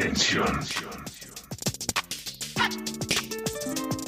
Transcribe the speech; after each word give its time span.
Atención. 0.00 0.58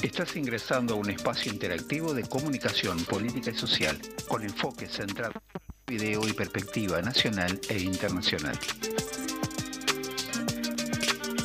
Estás 0.03 0.37
ingresando 0.37 0.95
a 0.95 0.97
un 0.97 1.11
espacio 1.11 1.53
interactivo 1.53 2.15
de 2.15 2.23
comunicación 2.23 2.99
política 3.05 3.51
y 3.51 3.55
social, 3.55 4.01
con 4.27 4.43
enfoque 4.43 4.87
central 4.87 5.33
en 5.35 5.95
video 5.95 6.27
y 6.27 6.33
perspectiva 6.33 7.03
nacional 7.03 7.61
e 7.69 7.79
internacional. 7.79 8.59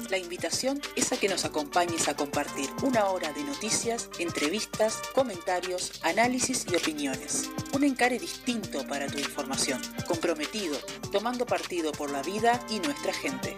La 0.09 0.17
invitación 0.17 0.79
es 0.95 1.11
a 1.11 1.17
que 1.17 1.27
nos 1.27 1.43
acompañes 1.43 2.07
a 2.07 2.15
compartir 2.15 2.69
una 2.83 3.07
hora 3.07 3.33
de 3.33 3.43
noticias, 3.43 4.09
entrevistas, 4.17 5.01
comentarios, 5.13 5.99
análisis 6.03 6.65
y 6.71 6.75
opiniones. 6.77 7.49
Un 7.73 7.83
encare 7.83 8.17
distinto 8.17 8.87
para 8.87 9.07
tu 9.07 9.19
información, 9.19 9.81
comprometido, 10.07 10.77
tomando 11.11 11.45
partido 11.45 11.91
por 11.91 12.11
la 12.11 12.21
vida 12.21 12.65
y 12.69 12.79
nuestra 12.79 13.11
gente. 13.11 13.57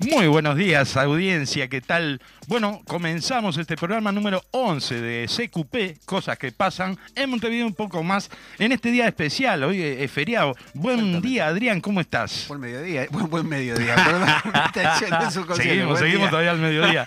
Muy 0.00 0.28
buenos 0.28 0.56
días, 0.56 0.96
audiencia, 0.96 1.68
¿qué 1.68 1.82
tal? 1.82 2.22
Bueno, 2.46 2.80
comenzamos 2.86 3.58
este 3.58 3.76
programa 3.76 4.10
número 4.12 4.42
11 4.50 4.98
de 4.98 5.26
CQP, 5.28 6.06
Cosas 6.06 6.38
que 6.38 6.50
Pasan, 6.52 6.98
en 7.14 7.28
Montevideo 7.28 7.66
un 7.66 7.74
poco 7.74 8.02
más, 8.02 8.30
en 8.58 8.72
este 8.72 8.90
día 8.90 9.06
especial, 9.06 9.62
hoy 9.62 9.82
es 9.82 10.10
feriado. 10.10 10.56
Buen 10.72 11.20
día, 11.20 11.48
Adrián, 11.48 11.82
¿cómo 11.82 12.00
estás? 12.00 12.46
Buen 12.48 12.60
mediodía, 12.60 13.08
buen, 13.10 13.28
buen 13.28 13.46
mediodía, 13.46 13.94
perdón, 13.94 15.30
su. 15.30 15.54
Seguimos, 15.54 15.98
seguimos 15.98 16.22
día. 16.22 16.30
todavía 16.30 16.50
al 16.52 16.58
mediodía. 16.58 17.06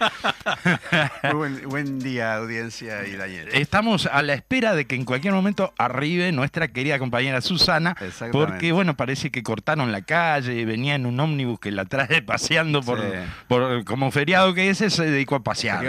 Muy 1.24 1.34
buen, 1.34 1.70
buen 1.70 2.00
día, 2.00 2.36
audiencia 2.36 3.08
y 3.08 3.16
Daniel. 3.16 3.50
Estamos 3.54 4.06
a 4.06 4.22
la 4.22 4.36
espera 4.36 4.76
de 4.76 4.86
que 4.86 4.96
en 4.96 5.06
cualquier 5.06 5.34
momento 5.34 5.74
arribe 5.80 6.32
nuestra 6.32 6.68
querida 6.68 7.00
compañera 7.00 7.42
Susana, 7.42 7.98
porque 8.32 8.72
bueno, 8.72 8.96
parece 8.96 9.32
que 9.32 9.42
cortaron 9.42 9.92
la 9.92 10.04
calle, 10.04 10.64
venía 10.64 10.94
en 10.94 11.08
un 11.08 11.20
ómnibus 11.20 11.60
que 11.60 11.72
la 11.72 11.86
trae 11.86 12.22
paseando 12.22 12.83
por, 12.84 13.00
Sí. 13.02 13.08
por- 13.48 13.84
como 13.86 14.12
feriado 14.12 14.54
que 14.54 14.70
es, 14.70 14.78
se 14.78 15.04
dedicó 15.06 15.36
a 15.36 15.44
pasear. 15.44 15.84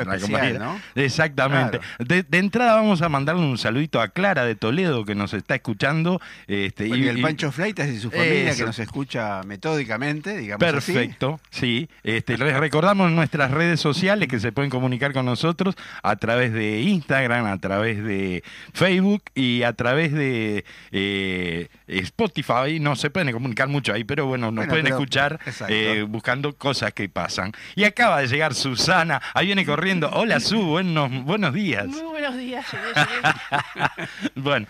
Exactamente. 0.94 1.80
De, 1.98 2.22
de 2.22 2.38
entrada 2.38 2.76
vamos 2.76 3.02
a 3.02 3.08
mandarle 3.08 3.42
un 3.42 3.58
saludito 3.58 4.00
a 4.00 4.08
Clara 4.08 4.44
de 4.44 4.54
Toledo 4.54 5.04
que 5.04 5.14
nos 5.14 5.34
está 5.34 5.54
escuchando. 5.54 6.20
Este, 6.46 6.88
Bueno, 6.88 7.04
y 7.04 7.08
el 7.08 7.20
Pancho 7.20 7.52
Fleitas 7.52 7.88
y 7.88 7.98
su 7.98 8.10
familia 8.10 8.50
Eso. 8.50 8.58
que 8.58 8.66
nos 8.66 8.78
escucha 8.78 9.42
metódicamente, 9.44 10.36
digamos 10.36 10.62
así. 10.62 10.92
Perfecto, 10.92 11.40
sí. 11.50 11.88
Este, 12.02 12.38
les 12.38 12.56
recordamos 12.58 13.10
nuestras 13.10 13.50
redes 13.50 13.80
sociales 13.80 14.28
que 14.28 14.40
se 14.40 14.52
pueden 14.52 14.70
comunicar 14.70 15.12
con 15.12 15.24
nosotros 15.26 15.74
a 16.02 16.16
través 16.16 16.52
de 16.52 16.80
Instagram, 16.82 17.46
a 17.46 17.58
través 17.58 18.02
de 18.04 18.42
Facebook 18.72 19.22
y 19.34 19.62
a 19.62 19.72
través 19.72 20.12
de 20.12 20.64
eh, 20.92 21.68
Spotify. 21.86 22.78
No 22.80 22.96
se 22.96 23.10
pueden 23.10 23.32
comunicar 23.32 23.68
mucho 23.68 23.92
ahí, 23.92 24.04
pero 24.04 24.26
bueno, 24.26 24.46
nos 24.46 24.54
Bueno, 24.66 24.70
pueden 24.70 24.84
pero- 24.84 24.96
escuchar 24.96 25.40
eh, 25.68 26.04
buscando 26.08 26.54
cosas 26.56 26.83
que 26.90 27.08
pasan. 27.08 27.52
Y 27.74 27.84
acaba 27.84 28.20
de 28.20 28.28
llegar 28.28 28.54
Susana, 28.54 29.20
ahí 29.34 29.46
viene 29.46 29.64
corriendo. 29.64 30.10
Hola 30.12 30.40
Su, 30.40 30.62
buenos, 30.62 31.10
buenos 31.24 31.52
días. 31.54 31.86
Muy 31.86 32.02
buenos 32.02 32.36
días, 32.36 32.66
llegué, 32.72 32.86
llegué. 32.94 34.08
Bueno, 34.34 34.66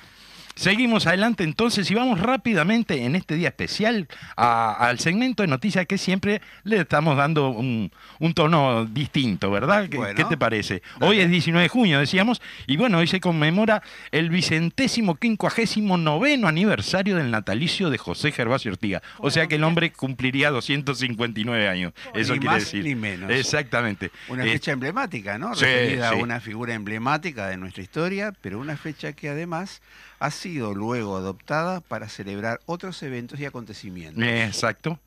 seguimos 0.55 1.07
adelante 1.07 1.45
entonces 1.45 1.91
y 1.91 1.95
vamos 1.95 2.21
rápidamente 2.21 3.05
en 3.05 3.17
este 3.17 3.35
día 3.37 3.49
especial 3.49 4.09
al 4.37 4.99
segmento 4.99 5.43
de 5.43 5.49
noticias 5.49 5.87
que 5.87 5.99
siempre 5.99 6.41
le 6.63 6.79
estamos 6.81 7.17
dando 7.17 7.49
un, 7.51 7.91
un 8.21 8.35
tono 8.35 8.85
distinto, 8.87 9.51
¿verdad? 9.51 9.89
¿Qué, 9.89 9.97
Bueno, 9.97 10.15
qué 10.15 10.25
te 10.25 10.37
parece? 10.37 10.83
Hoy 11.01 11.21
es 11.21 11.31
19 11.31 11.63
de 11.65 11.69
junio, 11.69 11.99
decíamos, 11.99 12.41
y 12.67 12.77
bueno, 12.77 12.99
hoy 12.99 13.07
se 13.07 13.21
conmemora 13.21 13.83
el 14.13 14.31
vicentésimo 14.31 15.17
quincuagésimo 15.17 15.97
noveno 15.99 16.49
aniversario 16.49 17.17
del 17.17 17.31
natalicio 17.31 17.91
de 17.91 17.99
José 17.99 18.33
Gervasio 18.33 18.71
Ortiga. 18.73 19.03
O 19.19 19.31
sea 19.31 19.47
que 19.47 19.57
el 19.57 19.65
hombre 19.65 19.93
cumpliría 19.93 20.51
259 20.51 21.69
años. 21.69 21.93
Eso 22.15 22.35
Ni 22.35 22.41
quiere 22.41 22.55
más 22.55 22.65
decir. 22.65 22.85
ni 22.85 22.95
menos. 22.95 23.31
Exactamente. 23.31 24.11
Una 24.29 24.45
Eh, 24.45 24.51
fecha 24.53 24.73
emblemática, 24.73 25.39
¿no? 25.39 25.55
sí, 25.55 25.65
Referida 25.65 26.11
sí. 26.11 26.15
a 26.19 26.23
una 26.23 26.41
figura 26.41 26.75
emblemática 26.75 27.49
de 27.49 27.57
nuestra 27.57 27.83
historia, 27.83 28.33
pero 28.41 28.59
una 28.59 28.77
fecha 28.77 29.13
que 29.13 29.29
además 29.29 29.83
ha 30.21 30.31
sido 30.31 30.75
luego 30.75 31.17
adoptada 31.17 31.81
para 31.81 32.09
celebrar 32.09 32.61
otros 32.67 33.03
eventos 33.03 33.39
y 33.41 33.45
acontecimientos. 33.45 34.23
Exacto. 34.25 34.99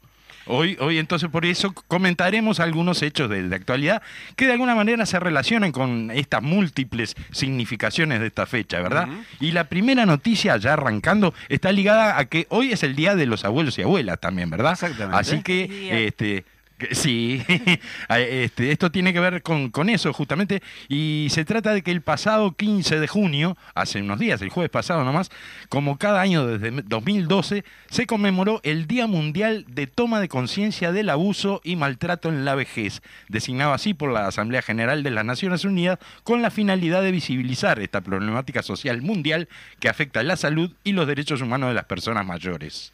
Hoy, 0.49 0.77
hoy 0.79 0.97
entonces 0.97 1.29
por 1.29 1.45
eso 1.45 1.73
comentaremos 1.73 2.61
algunos 2.61 3.01
hechos 3.01 3.29
de, 3.29 3.49
de 3.49 3.53
actualidad 3.55 4.01
que 4.37 4.45
de 4.45 4.53
alguna 4.53 4.75
manera 4.75 5.05
se 5.05 5.19
relacionan 5.19 5.73
con 5.73 6.09
estas 6.09 6.41
múltiples 6.41 7.15
significaciones 7.31 8.21
de 8.21 8.27
esta 8.27 8.45
fecha, 8.45 8.79
¿verdad? 8.79 9.09
Y 9.41 9.51
la 9.51 9.65
primera 9.65 10.05
noticia, 10.05 10.55
ya 10.55 10.73
arrancando, 10.73 11.33
está 11.49 11.73
ligada 11.73 12.17
a 12.17 12.25
que 12.25 12.47
hoy 12.49 12.71
es 12.71 12.83
el 12.83 12.95
día 12.95 13.15
de 13.15 13.25
los 13.25 13.43
abuelos 13.43 13.77
y 13.77 13.81
abuelas 13.81 14.19
también, 14.21 14.49
¿verdad? 14.49 14.71
Exactamente. 14.71 15.17
Así 15.19 15.41
que, 15.43 16.05
este, 16.07 16.43
que- 16.43 16.56
sí, 16.91 17.43
este, 18.09 18.71
esto 18.71 18.91
tiene 18.91 19.13
que 19.13 19.19
ver 19.19 19.41
con, 19.41 19.71
con 19.71 19.89
eso 19.89 20.13
justamente, 20.13 20.61
y 20.87 21.27
se 21.31 21.45
trata 21.45 21.73
de 21.73 21.81
que 21.81 21.91
el 21.91 22.01
pasado 22.01 22.51
15 22.53 22.99
de 22.99 23.07
junio, 23.07 23.57
hace 23.73 24.01
unos 24.01 24.19
días, 24.19 24.41
el 24.41 24.49
jueves 24.49 24.69
pasado 24.69 25.03
nomás, 25.03 25.29
como 25.69 25.97
cada 25.97 26.21
año 26.21 26.45
desde 26.45 26.81
2012, 26.83 27.63
se 27.89 28.05
conmemoró 28.05 28.59
el 28.63 28.87
Día 28.87 29.07
Mundial 29.07 29.65
de 29.67 29.87
Toma 29.87 30.19
de 30.19 30.29
Conciencia 30.29 30.91
del 30.91 31.09
Abuso 31.09 31.61
y 31.63 31.75
Maltrato 31.75 32.29
en 32.29 32.45
la 32.45 32.55
Vejez, 32.55 33.01
designado 33.27 33.73
así 33.73 33.93
por 33.93 34.11
la 34.11 34.27
Asamblea 34.27 34.61
General 34.61 35.03
de 35.03 35.11
las 35.11 35.25
Naciones 35.25 35.65
Unidas, 35.65 35.99
con 36.23 36.41
la 36.41 36.51
finalidad 36.51 37.01
de 37.01 37.11
visibilizar 37.11 37.79
esta 37.79 38.01
problemática 38.01 38.63
social 38.63 39.01
mundial 39.01 39.47
que 39.79 39.89
afecta 39.89 40.23
la 40.23 40.35
salud 40.35 40.71
y 40.83 40.93
los 40.93 41.07
derechos 41.07 41.41
humanos 41.41 41.69
de 41.69 41.75
las 41.75 41.85
personas 41.85 42.25
mayores. 42.25 42.93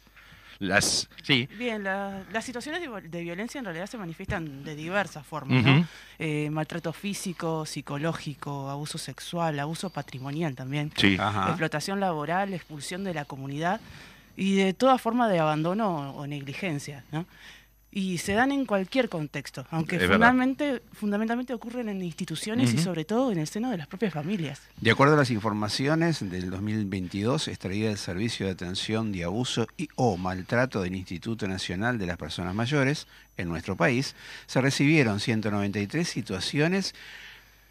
Las, 0.68 1.08
sí, 1.22 1.48
Bien, 1.58 1.84
la- 1.84 2.22
las 2.32 2.44
situaciones 2.44 2.80
de, 3.10 3.20
violencia 3.22 3.58
en 3.58 3.64
realidad 3.64 3.86
se 3.86 3.98
manifiestan 3.98 4.64
de 4.64 4.74
diversas 4.74 5.26
formas. 5.26 5.62
¿no? 5.62 5.86
Eh, 6.18 6.48
maltrato 6.50 6.92
físico, 6.92 7.66
psicológico, 7.66 8.68
abuso 8.70 8.98
sexual, 8.98 9.58
abuso 9.60 9.90
patrimonial 9.90 10.54
también, 10.54 10.92
sí. 10.96 11.14
Explotación 11.14 12.00
laboral, 12.00 12.54
expulsión 12.54 13.04
de 13.04 13.14
la 13.14 13.24
comunidad 13.24 13.80
y 14.36 14.56
de 14.56 14.72
toda 14.74 14.98
forma 14.98 15.28
de 15.28 15.38
abandono 15.38 16.10
o 16.16 16.26
negligencia, 16.26 17.04
¿no? 17.12 17.26
Y 17.96 18.18
se 18.18 18.32
dan 18.32 18.50
en 18.50 18.66
cualquier 18.66 19.08
contexto, 19.08 19.64
aunque 19.70 20.00
fundamentalmente, 20.00 20.82
fundamentalmente 20.92 21.54
ocurren 21.54 21.88
en 21.88 22.02
instituciones 22.02 22.74
y 22.74 22.78
sobre 22.78 23.04
todo 23.04 23.30
en 23.30 23.38
el 23.38 23.46
seno 23.46 23.70
de 23.70 23.78
las 23.78 23.86
propias 23.86 24.12
familias. 24.12 24.60
De 24.80 24.90
acuerdo 24.90 25.14
a 25.14 25.16
las 25.16 25.30
informaciones 25.30 26.28
del 26.28 26.50
2022 26.50 27.46
extraídas 27.46 27.90
del 27.90 27.98
Servicio 27.98 28.46
de 28.46 28.52
Atención 28.52 29.12
de 29.12 29.22
Abuso 29.22 29.68
y 29.76 29.88
o 29.94 30.16
Maltrato 30.16 30.82
del 30.82 30.96
Instituto 30.96 31.46
Nacional 31.46 31.96
de 31.98 32.06
las 32.06 32.16
Personas 32.16 32.52
Mayores 32.52 33.06
en 33.36 33.48
nuestro 33.48 33.76
país, 33.76 34.16
se 34.46 34.60
recibieron 34.60 35.20
193 35.20 36.08
situaciones 36.08 36.94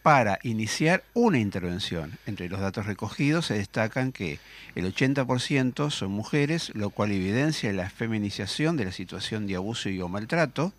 para 0.03 0.37
iniciar 0.43 1.03
una 1.13 1.39
intervención. 1.39 2.19
Entre 2.27 2.49
los 2.49 2.59
datos 2.59 2.85
recogidos 2.85 3.47
se 3.47 3.55
destacan 3.55 4.11
que 4.11 4.37
el 4.75 4.93
80% 4.93 5.89
son 5.89 6.11
mujeres, 6.11 6.71
lo 6.75 6.89
cual 6.89 7.11
evidencia 7.11 7.71
la 7.71 7.89
feminización 7.89 8.75
de 8.75 8.85
la 8.85 8.91
situación 8.91 9.47
de 9.47 9.55
abuso 9.55 9.89
y 9.89 10.01
o 10.01 10.09
maltrato. 10.09 10.73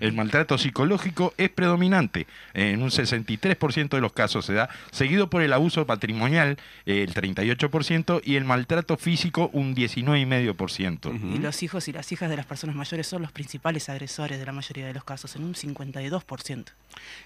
El 0.00 0.12
maltrato 0.12 0.58
psicológico 0.58 1.32
es 1.38 1.48
predominante, 1.50 2.26
en 2.54 2.82
un 2.82 2.90
63% 2.90 3.88
de 3.88 4.00
los 4.00 4.12
casos 4.12 4.44
se 4.44 4.52
da, 4.52 4.68
seguido 4.90 5.30
por 5.30 5.42
el 5.42 5.52
abuso 5.52 5.86
patrimonial, 5.86 6.58
el 6.84 7.14
38%, 7.14 8.20
y 8.24 8.36
el 8.36 8.44
maltrato 8.44 8.96
físico, 8.96 9.50
un 9.52 9.74
19,5%. 9.74 11.34
Y 11.34 11.38
los 11.38 11.62
hijos 11.62 11.88
y 11.88 11.92
las 11.92 12.10
hijas 12.12 12.28
de 12.28 12.36
las 12.36 12.46
personas 12.46 12.76
mayores 12.76 13.06
son 13.06 13.22
los 13.22 13.32
principales 13.32 13.88
agresores 13.88 14.38
de 14.38 14.46
la 14.46 14.52
mayoría 14.52 14.86
de 14.86 14.94
los 14.94 15.04
casos, 15.04 15.34
en 15.36 15.44
un 15.44 15.54
52%. 15.54 16.64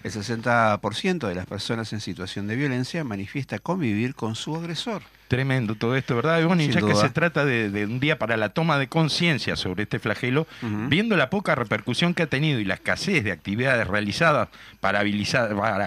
El 0.03 0.11
60% 0.11 1.27
de 1.27 1.35
las 1.35 1.45
personas 1.45 1.91
en 1.93 1.99
situación 1.99 2.47
de 2.47 2.55
violencia 2.55 3.03
manifiesta 3.03 3.59
convivir 3.59 4.15
con 4.15 4.35
su 4.35 4.55
agresor. 4.55 5.01
Tremendo 5.31 5.75
todo 5.75 5.95
esto, 5.95 6.13
¿verdad? 6.17 6.41
Y 6.41 6.43
bueno, 6.43 6.61
y 6.61 6.67
ya 6.67 6.81
que 6.81 6.93
se 6.93 7.09
trata 7.09 7.45
de, 7.45 7.69
de 7.69 7.85
un 7.85 8.01
día 8.01 8.19
para 8.19 8.35
la 8.35 8.49
toma 8.49 8.77
de 8.77 8.89
conciencia 8.89 9.55
sobre 9.55 9.83
este 9.83 9.97
flagelo, 9.97 10.45
viendo 10.61 11.15
la 11.15 11.29
poca 11.29 11.55
repercusión 11.55 12.13
que 12.13 12.23
ha 12.23 12.27
tenido 12.27 12.59
y 12.59 12.65
la 12.65 12.73
escasez 12.73 13.23
de 13.23 13.31
actividades 13.31 13.87
realizadas 13.87 14.49
para, 14.81 15.03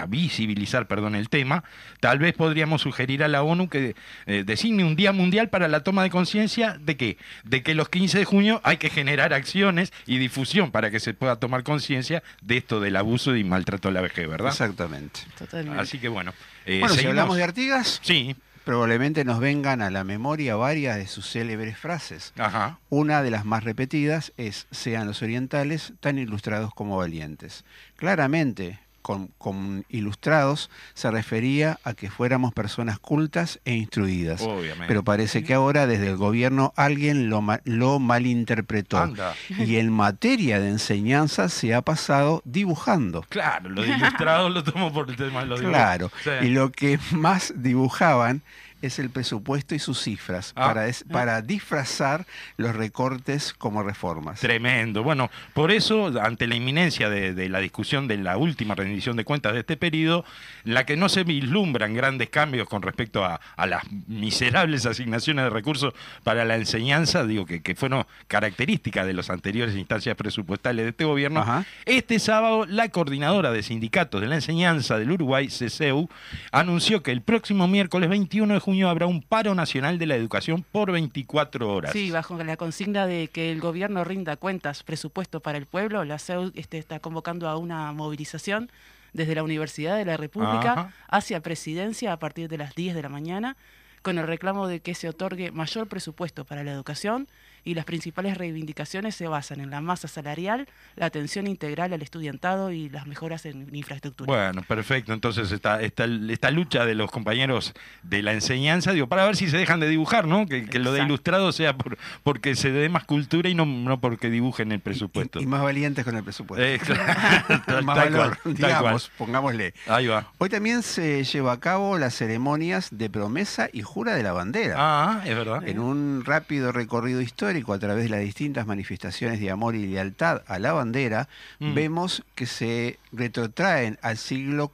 visibilizar 0.07 0.87
perdón, 0.87 1.13
el 1.13 1.29
tema, 1.29 1.63
tal 1.99 2.17
vez 2.17 2.33
podríamos 2.33 2.81
sugerir 2.81 3.23
a 3.23 3.27
la 3.27 3.43
ONU 3.43 3.69
que 3.69 3.95
eh, 4.25 4.43
designe 4.43 4.83
un 4.83 4.95
día 4.95 5.11
mundial 5.11 5.49
para 5.49 5.67
la 5.67 5.81
toma 5.81 6.01
de 6.01 6.09
conciencia 6.09 6.77
de 6.81 6.97
que 6.97 7.17
de 7.43 7.61
que 7.61 7.75
los 7.75 7.89
15 7.89 8.17
de 8.17 8.25
junio 8.25 8.61
hay 8.63 8.77
que 8.77 8.89
generar 8.89 9.31
acciones 9.31 9.93
y 10.07 10.17
difusión 10.17 10.71
para 10.71 10.89
que 10.89 10.99
se 10.99 11.13
pueda 11.13 11.35
tomar 11.35 11.61
conciencia 11.61 12.23
de 12.41 12.57
esto 12.57 12.79
del 12.79 12.95
abuso 12.95 13.35
y 13.35 13.43
maltrato 13.43 13.89
a 13.89 13.91
la 13.91 14.01
vejez, 14.01 14.27
¿verdad? 14.27 14.49
Exactamente. 14.49 15.19
Totalmente. 15.37 15.79
Así 15.79 15.99
que 15.99 16.07
bueno. 16.09 16.33
eh, 16.65 16.79
Bueno, 16.79 16.95
si 16.95 17.01
seguimos. 17.01 17.11
hablamos 17.11 17.37
de 17.37 17.43
Artigas, 17.43 17.99
Sí, 18.01 18.35
probablemente 18.65 19.23
nos 19.23 19.39
vengan 19.39 19.81
a 19.81 19.91
la 19.91 20.03
memoria 20.03 20.55
varias 20.55 20.97
de 20.97 21.07
sus 21.07 21.31
célebres 21.31 21.77
frases. 21.77 22.33
ajá. 22.37 22.79
Una 22.89 23.23
de 23.23 23.31
las 23.31 23.45
más 23.45 23.63
repetidas 23.63 24.33
es, 24.37 24.67
sean 24.71 25.07
los 25.07 25.21
orientales 25.21 25.93
tan 25.99 26.17
ilustrados 26.17 26.73
como 26.73 26.97
valientes. 26.97 27.63
Claramente, 27.95 28.79
con, 29.05 29.27
con 29.37 29.85
ilustrados 29.87 30.71
se 30.95 31.11
refería 31.11 31.77
a 31.83 31.93
que 31.93 32.09
fuéramos 32.09 32.55
personas 32.55 32.97
cultas 32.97 33.59
e 33.63 33.75
instruidas. 33.75 34.41
Obviamente. 34.41 34.87
Pero 34.87 35.03
parece 35.03 35.43
que 35.43 35.53
ahora 35.53 35.85
desde 35.85 36.07
el 36.07 36.17
gobierno 36.17 36.73
alguien 36.75 37.29
lo, 37.29 37.39
ma- 37.43 37.61
lo 37.65 37.99
malinterpretó. 37.99 38.97
Anda. 38.97 39.35
Y 39.49 39.75
en 39.75 39.91
materia 39.91 40.59
de 40.59 40.69
enseñanza 40.69 41.49
se 41.49 41.75
ha 41.75 41.83
pasado 41.83 42.41
dibujando. 42.45 43.21
Claro, 43.29 43.69
lo 43.69 43.83
de 43.83 43.89
ilustrado 43.89 44.49
lo 44.49 44.63
tomo 44.63 44.91
por 44.91 45.07
el 45.07 45.15
tema 45.15 45.41
de 45.41 45.45
los. 45.45 45.61
Claro. 45.61 46.09
Sí. 46.23 46.31
Y 46.41 46.49
lo 46.49 46.71
que 46.71 46.97
más 47.11 47.53
dibujaban 47.55 48.41
es 48.85 48.99
el 48.99 49.09
presupuesto 49.09 49.75
y 49.75 49.79
sus 49.79 50.01
cifras 50.01 50.53
Ah. 50.55 50.73
para, 51.11 51.41
disfrazar 51.41 52.25
los 52.57 52.75
recortes 52.75 53.53
como 53.53 53.83
reformas. 53.83 54.39
Tremendo. 54.39 55.03
Bueno, 55.03 55.29
por 55.53 55.71
eso, 55.71 56.11
ante 56.21 56.47
la 56.47 56.55
inminencia 56.55 57.09
de, 57.09 57.33
de 57.33 57.49
la 57.49 57.59
discusión 57.59 58.07
de 58.07 58.17
la 58.17 58.37
última 58.37 58.75
rendición 58.75 59.15
de 59.17 59.25
cuentas 59.25 59.53
de 59.53 59.59
este 59.59 59.77
periodo, 59.77 60.25
la 60.63 60.85
que 60.85 60.95
no 60.97 61.09
se 61.09 61.23
vislumbran 61.23 61.93
grandes 61.93 62.29
cambios 62.29 62.67
con 62.67 62.81
respecto 62.81 63.23
a, 63.25 63.39
a 63.55 63.65
las 63.67 63.83
miserables 64.07 64.85
asignaciones 64.85 65.45
de 65.45 65.49
recursos 65.49 65.93
para 66.23 66.45
la 66.45 66.55
enseñanza, 66.55 67.25
digo 67.25 67.45
que, 67.45 67.61
que 67.61 67.75
fueron 67.75 68.05
características 68.27 69.05
de 69.05 69.13
las 69.13 69.29
anteriores 69.29 69.75
instancias 69.75 70.15
presupuestales 70.15 70.85
de 70.85 70.89
este 70.89 71.05
gobierno, 71.05 71.41
Ajá. 71.41 71.65
este 71.85 72.19
sábado 72.19 72.65
la 72.65 72.89
coordinadora 72.89 73.51
de 73.51 73.63
sindicatos 73.63 74.21
de 74.21 74.27
la 74.27 74.35
enseñanza 74.35 74.97
del 74.97 75.11
Uruguay, 75.11 75.47
CCEU, 75.47 76.09
anunció 76.51 77.03
que 77.03 77.11
el 77.11 77.21
próximo 77.21 77.67
miércoles 77.67 78.09
21 78.09 78.53
de 78.53 78.59
junio 78.75 78.89
habrá 78.89 79.07
un 79.07 79.21
paro 79.21 79.55
nacional 79.55 79.97
de 79.97 80.05
la 80.05 80.17
educación 80.17 80.65
por 80.69 80.91
24 80.91 81.73
horas. 81.73 81.93
Sí, 81.93 82.11
bajo 82.11 82.35
la 82.43 82.57
consigna 82.57 83.07
de 83.07 83.29
que 83.29 83.49
el 83.49 83.61
gobierno 83.61 84.03
rinda 84.03 84.35
cuentas, 84.35 84.83
presupuesto 84.83 85.39
para 85.39 85.57
el 85.57 85.65
pueblo, 85.65 86.03
la 86.03 86.19
CEU 86.19 86.51
este, 86.55 86.77
está 86.77 86.99
convocando 86.99 87.47
a 87.47 87.55
una 87.55 87.93
movilización 87.93 88.69
desde 89.13 89.33
la 89.33 89.43
Universidad 89.43 89.95
de 89.95 90.03
la 90.03 90.17
República 90.17 90.73
Ajá. 90.73 90.93
hacia 91.07 91.39
Presidencia 91.39 92.11
a 92.11 92.19
partir 92.19 92.49
de 92.49 92.57
las 92.57 92.75
10 92.75 92.95
de 92.95 93.01
la 93.01 93.07
mañana, 93.07 93.55
con 94.01 94.17
el 94.17 94.27
reclamo 94.27 94.67
de 94.67 94.81
que 94.81 94.93
se 94.93 95.07
otorgue 95.07 95.51
mayor 95.51 95.87
presupuesto 95.87 96.43
para 96.43 96.65
la 96.65 96.73
educación 96.73 97.29
y 97.65 97.73
las 97.73 97.83
principales 97.83 98.37
reivindicaciones 98.37 99.15
se 99.15 99.27
basan 99.27 99.59
en 99.59 99.71
la 99.71 99.81
masa 99.81 100.07
salarial, 100.07 100.67
la 100.95 101.07
atención 101.07 101.47
integral 101.47 101.91
al 101.91 102.01
estudiantado 102.03 102.71
y 102.71 102.89
las 102.89 103.07
mejoras 103.07 103.45
en 103.47 103.75
infraestructura. 103.75 104.31
Bueno, 104.31 104.61
perfecto. 104.61 105.11
Entonces, 105.13 105.51
esta, 105.51 105.81
esta, 105.81 106.05
esta 106.05 106.51
lucha 106.51 106.85
de 106.85 106.93
los 106.93 107.09
compañeros 107.09 107.73
de 108.03 108.21
la 108.21 108.33
enseñanza, 108.33 108.93
digo, 108.93 109.07
para 109.07 109.25
ver 109.25 109.35
si 109.35 109.49
se 109.49 109.57
dejan 109.57 109.79
de 109.79 109.89
dibujar, 109.89 110.27
¿no? 110.27 110.45
Que, 110.45 110.65
que 110.65 110.77
lo 110.77 110.93
de 110.93 111.01
ilustrado 111.01 111.51
sea 111.51 111.75
por, 111.75 111.97
porque 112.21 112.55
se 112.55 112.71
dé 112.71 112.87
más 112.87 113.03
cultura 113.03 113.49
y 113.49 113.55
no, 113.55 113.65
no 113.65 113.99
porque 113.99 114.29
dibujen 114.29 114.71
el 114.71 114.79
presupuesto. 114.79 115.39
Y, 115.39 115.43
y 115.43 115.47
más 115.47 115.63
valientes 115.63 116.05
con 116.05 116.15
el 116.15 116.23
presupuesto. 116.23 116.63
Eh, 116.63 116.79
claro, 116.79 117.03
más 117.83 117.97
tal 117.97 118.11
valor, 118.11 118.39
cual, 118.39 118.39
tal 118.43 118.53
digamos, 118.53 119.11
pongámosle. 119.17 119.73
cual. 119.85 119.97
Ahí 119.97 120.07
va. 120.07 120.31
Hoy 120.37 120.49
también 120.49 120.83
se 120.83 121.23
lleva 121.23 121.53
a 121.53 121.59
cabo 121.59 121.97
las 121.97 122.13
ceremonias 122.13 122.89
de 122.91 123.09
promesa 123.09 123.69
y 123.73 123.81
jura 123.81 124.13
de 124.13 124.21
la 124.21 124.33
bandera. 124.33 124.75
Ah, 124.77 125.21
es 125.25 125.35
verdad. 125.35 125.67
En 125.67 125.79
un 125.79 126.23
rápido 126.23 126.71
recorrido 126.71 127.21
histórico 127.21 127.54
a 127.73 127.79
través 127.79 128.03
de 128.03 128.09
las 128.09 128.19
distintas 128.21 128.65
manifestaciones 128.67 129.39
de 129.39 129.51
amor 129.51 129.75
y 129.75 129.87
lealtad 129.87 130.41
a 130.47 130.59
la 130.59 130.73
bandera, 130.73 131.27
Mm. 131.59 131.73
vemos 131.73 132.23
que 132.35 132.45
se 132.45 132.99
retrotraen 133.11 133.97
al 134.01 134.17
siglo 134.17 134.71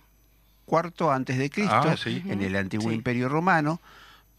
IV 0.67 1.11
antes 1.11 1.37
de 1.37 1.49
Cristo, 1.49 1.73
Ah, 1.75 1.95
sí. 1.97 2.23
en 2.27 2.41
el 2.41 2.55
antiguo 2.55 2.89
Sí. 2.89 2.95
Imperio 2.95 3.27
Romano, 3.29 3.79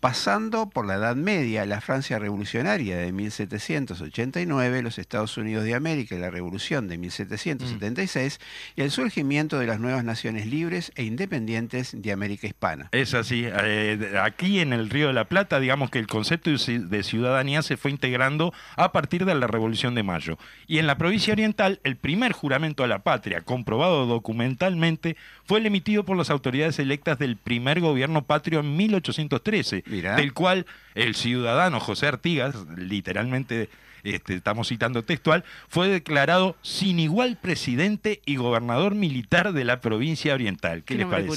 pasando 0.03 0.69
por 0.69 0.85
la 0.85 0.95
Edad 0.95 1.15
Media, 1.15 1.65
la 1.65 1.81
Francia 1.81 2.19
revolucionaria 2.19 2.97
de 2.97 3.13
1789, 3.13 4.83
los 4.83 4.99
Estados 4.99 5.37
Unidos 5.37 5.63
de 5.63 5.77
América 5.77 6.17
y 6.17 6.19
la 6.19 6.29
Revolución 6.29 6.89
de 6.89 6.99
1776, 6.99 8.41
y 8.75 8.81
el 8.83 8.91
surgimiento 8.91 9.61
de 9.61 9.69
las 9.69 9.79
nuevas 9.79 10.03
naciones 10.03 10.49
libres 10.49 10.91
e 10.97 11.05
independientes 11.05 12.03
de 12.03 12.11
América 12.11 12.49
Hispana. 12.49 12.89
Es 12.91 13.15
así. 13.15 13.45
eh, 13.47 14.19
aquí 14.21 14.59
en 14.59 14.73
el 14.73 14.91
Río 14.91 15.07
de 15.07 15.13
la 15.13 15.27
Plata, 15.27 15.61
digamos 15.61 15.89
que 15.89 16.01
el 16.01 16.09
concepto 16.09 16.51
de 16.51 17.03
ciudadanía 17.05 17.63
se 17.63 17.77
fue 17.77 17.93
integrando 17.93 18.53
a 18.75 18.91
partir 18.91 19.25
de 19.25 19.37
la 19.37 19.47
Revolución 19.47 19.95
de 19.95 20.03
Mayo. 20.03 20.37
Y 20.67 20.79
en 20.79 20.89
la 20.89 20.99
provincia 20.99 21.33
oriental, 21.33 21.79
el 21.85 21.95
primer 21.95 22.33
juramento 22.33 22.83
a 22.83 22.89
la 22.89 23.05
patria, 23.05 23.43
comprobado 23.43 24.07
documentalmente, 24.07 25.17
fue 25.45 25.61
el 25.61 25.67
emitido 25.67 26.05
por 26.05 26.17
las 26.17 26.31
autoridades 26.31 26.81
electas 26.81 27.21
del 27.21 27.37
primer 27.37 27.79
gobierno 27.79 28.25
patrio 28.25 28.59
en 28.59 28.77
1813, 28.77 29.85
Del 30.17 30.33
cual 30.33 30.67
el 30.95 31.15
ciudadano 31.15 31.81
José 31.81 32.07
Artigas, 32.07 32.55
literalmente 32.77 33.69
este, 34.05 34.35
estamos 34.35 34.69
citando 34.69 35.05
textual, 35.05 35.45
fue 35.69 35.89
declarado 35.89 36.57
sin 36.63 36.99
igual 36.99 37.37
presidente 37.41 38.21
y 38.27 38.37
gobernador 38.37 38.95
militar 38.95 39.53
de 39.53 39.65
la 39.65 39.81
provincia 39.81 40.35
oriental. 40.35 40.83
¿Qué 40.85 40.95
Qué 40.95 40.99
les 40.99 41.07
parece? 41.07 41.29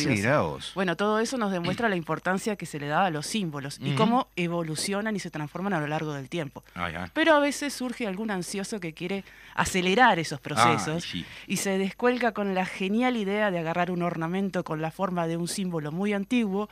Bueno, 0.75 0.95
todo 0.95 1.19
eso 1.19 1.37
nos 1.37 1.51
demuestra 1.51 1.89
la 1.89 1.95
importancia 1.95 2.55
que 2.55 2.65
se 2.65 2.79
le 2.79 2.87
da 2.87 3.05
a 3.05 3.09
los 3.09 3.25
símbolos 3.25 3.79
y 3.81 3.93
cómo 3.95 4.27
evolucionan 4.35 5.15
y 5.15 5.19
se 5.19 5.29
transforman 5.31 5.73
a 5.73 5.79
lo 5.79 5.87
largo 5.87 6.13
del 6.13 6.29
tiempo. 6.29 6.63
Pero 7.13 7.33
a 7.35 7.39
veces 7.39 7.73
surge 7.73 8.07
algún 8.07 8.31
ansioso 8.31 8.79
que 8.79 8.93
quiere 8.93 9.23
acelerar 9.55 10.19
esos 10.19 10.39
procesos 10.41 11.03
sí. 11.03 11.25
y 11.47 11.57
se 11.57 11.77
descuelga 11.77 12.33
con 12.33 12.53
la 12.55 12.65
genial 12.65 13.15
idea 13.17 13.51
de 13.51 13.59
agarrar 13.59 13.89
un 13.91 14.01
ornamento 14.01 14.63
con 14.63 14.81
la 14.81 14.91
forma 14.91 15.27
de 15.27 15.37
un 15.37 15.47
símbolo 15.47 15.91
muy 15.91 16.13
antiguo 16.13 16.69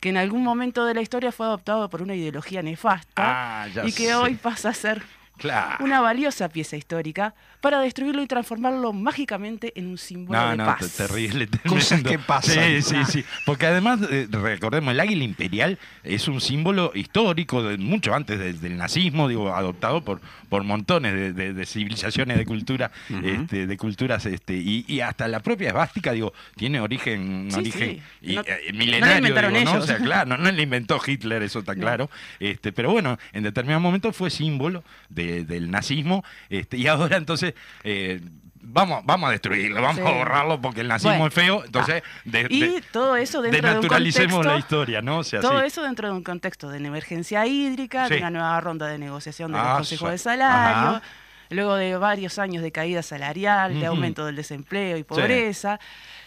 que 0.00 0.08
en 0.10 0.16
algún 0.16 0.42
momento 0.44 0.84
de 0.84 0.94
la 0.94 1.00
historia 1.00 1.32
fue 1.32 1.46
adoptado 1.46 1.88
por 1.88 2.02
una 2.02 2.14
ideología 2.14 2.62
nefasta 2.62 3.08
Ah, 3.16 3.66
y 3.84 3.92
que 3.92 4.06
sé. 4.08 4.14
hoy 4.14 4.34
pasa 4.34 4.70
a 4.70 4.74
ser 4.74 5.02
Claro. 5.38 5.84
una 5.84 6.00
valiosa 6.00 6.48
pieza 6.48 6.76
histórica 6.76 7.34
para 7.60 7.80
destruirlo 7.80 8.22
y 8.22 8.26
transformarlo 8.26 8.92
mágicamente 8.92 9.72
en 9.78 9.86
un 9.86 9.98
símbolo 9.98 10.38
No, 10.40 10.50
de 10.50 10.56
no, 10.58 10.64
paz. 10.66 10.80
te- 10.96 11.06
terrible. 11.06 11.48
Cosas 11.66 12.02
que 12.02 12.18
pasan. 12.18 12.54
Sí, 12.54 12.82
sí, 12.82 12.96
sí. 13.08 13.24
Porque 13.46 13.66
además, 13.66 14.00
eh, 14.10 14.28
recordemos, 14.30 14.92
el 14.92 15.00
águila 15.00 15.24
imperial 15.24 15.78
es 16.04 16.28
un 16.28 16.40
símbolo 16.40 16.92
histórico 16.94 17.62
de 17.62 17.78
mucho 17.78 18.14
antes 18.14 18.38
de- 18.38 18.52
del 18.52 18.76
nazismo, 18.76 19.28
digo, 19.28 19.54
adoptado 19.54 20.04
por, 20.04 20.20
por 20.48 20.64
montones 20.64 21.12
de, 21.14 21.32
de- 21.32 21.52
de 21.52 21.66
civilizaciones, 21.66 22.36
de 22.38 22.44
cultura, 22.46 22.90
este, 23.22 23.66
de 23.66 23.76
culturas, 23.76 24.24
este, 24.26 24.54
y, 24.54 24.84
y 24.88 25.00
hasta 25.00 25.28
la 25.28 25.40
propia 25.40 25.68
esvástica, 25.68 26.12
digo, 26.12 26.32
tiene 26.56 26.80
origen, 26.80 27.20
un 27.46 27.50
Sí, 27.50 27.58
origen 27.60 27.90
sí. 27.90 28.02
y, 28.22 28.34
No- 28.36 28.42
eh, 28.42 28.60
no 28.72 28.78
milenario, 28.78 29.18
inventaron 29.18 29.52
digo, 29.54 29.72
¿no? 29.74 29.78
O 29.78 29.82
sea, 29.82 29.98
claro, 29.98 30.28
no, 30.30 30.36
no 30.38 30.50
le 30.50 30.62
inventó 30.62 31.00
Hitler, 31.04 31.42
eso 31.42 31.60
está 31.60 31.74
No. 31.74 31.80
claro. 31.80 32.10
Este, 32.40 32.72
pero 32.72 32.90
bueno, 32.90 33.18
en 33.32 33.42
determinado 33.42 33.80
momento 33.80 34.12
fue 34.12 34.30
símbolo 34.30 34.82
de- 35.08 35.44
del 35.44 35.70
nazismo, 35.70 36.24
este, 36.48 36.76
y 36.76 36.86
ahora 36.86 37.16
entonces 37.16 37.54
eh, 37.84 38.20
vamos, 38.60 39.02
vamos 39.04 39.28
a 39.28 39.32
destruirlo, 39.32 39.80
vamos 39.80 39.96
Sí. 39.96 40.02
a 40.02 40.10
borrarlo 40.10 40.60
porque 40.60 40.80
el 40.82 40.88
nazismo 40.88 41.12
Bueno, 41.12 41.26
es 41.28 41.34
feo, 41.34 41.64
entonces 41.64 42.02
de- 42.24 42.46
Y 42.50 42.60
de- 42.60 42.82
todo 42.92 43.16
eso 43.16 43.40
dentro 43.40 43.60
de 43.66 43.78
un 43.78 43.86
contexto 43.88 44.42
la 44.42 44.58
historia, 44.58 45.00
¿no? 45.00 45.18
O 45.18 45.24
sea, 45.24 45.40
Todo 45.40 45.60
sí. 45.60 45.66
eso 45.66 45.82
dentro 45.82 46.08
de 46.08 46.14
un 46.14 46.22
contexto 46.22 46.68
de 46.68 46.78
una 46.78 46.88
emergencia 46.88 47.46
hídrica, 47.46 48.08
Sí. 48.08 48.14
de 48.14 48.20
una 48.20 48.30
nueva 48.30 48.60
ronda 48.60 48.86
de 48.88 48.98
negociación 48.98 49.52
del 49.52 49.60
Ah, 49.62 49.74
Consejo 49.76 50.06
sí. 50.06 50.12
de 50.12 50.18
Salario, 50.46 50.88
Ajá. 50.96 51.02
luego 51.50 51.74
de 51.74 51.96
varios 51.96 52.38
años 52.38 52.62
de 52.62 52.70
caída 52.72 53.02
salarial, 53.02 53.78
de 53.80 53.86
aumento 53.86 54.24
del 54.26 54.36
desempleo 54.36 54.96
y 54.96 55.02
pobreza, 55.04 55.78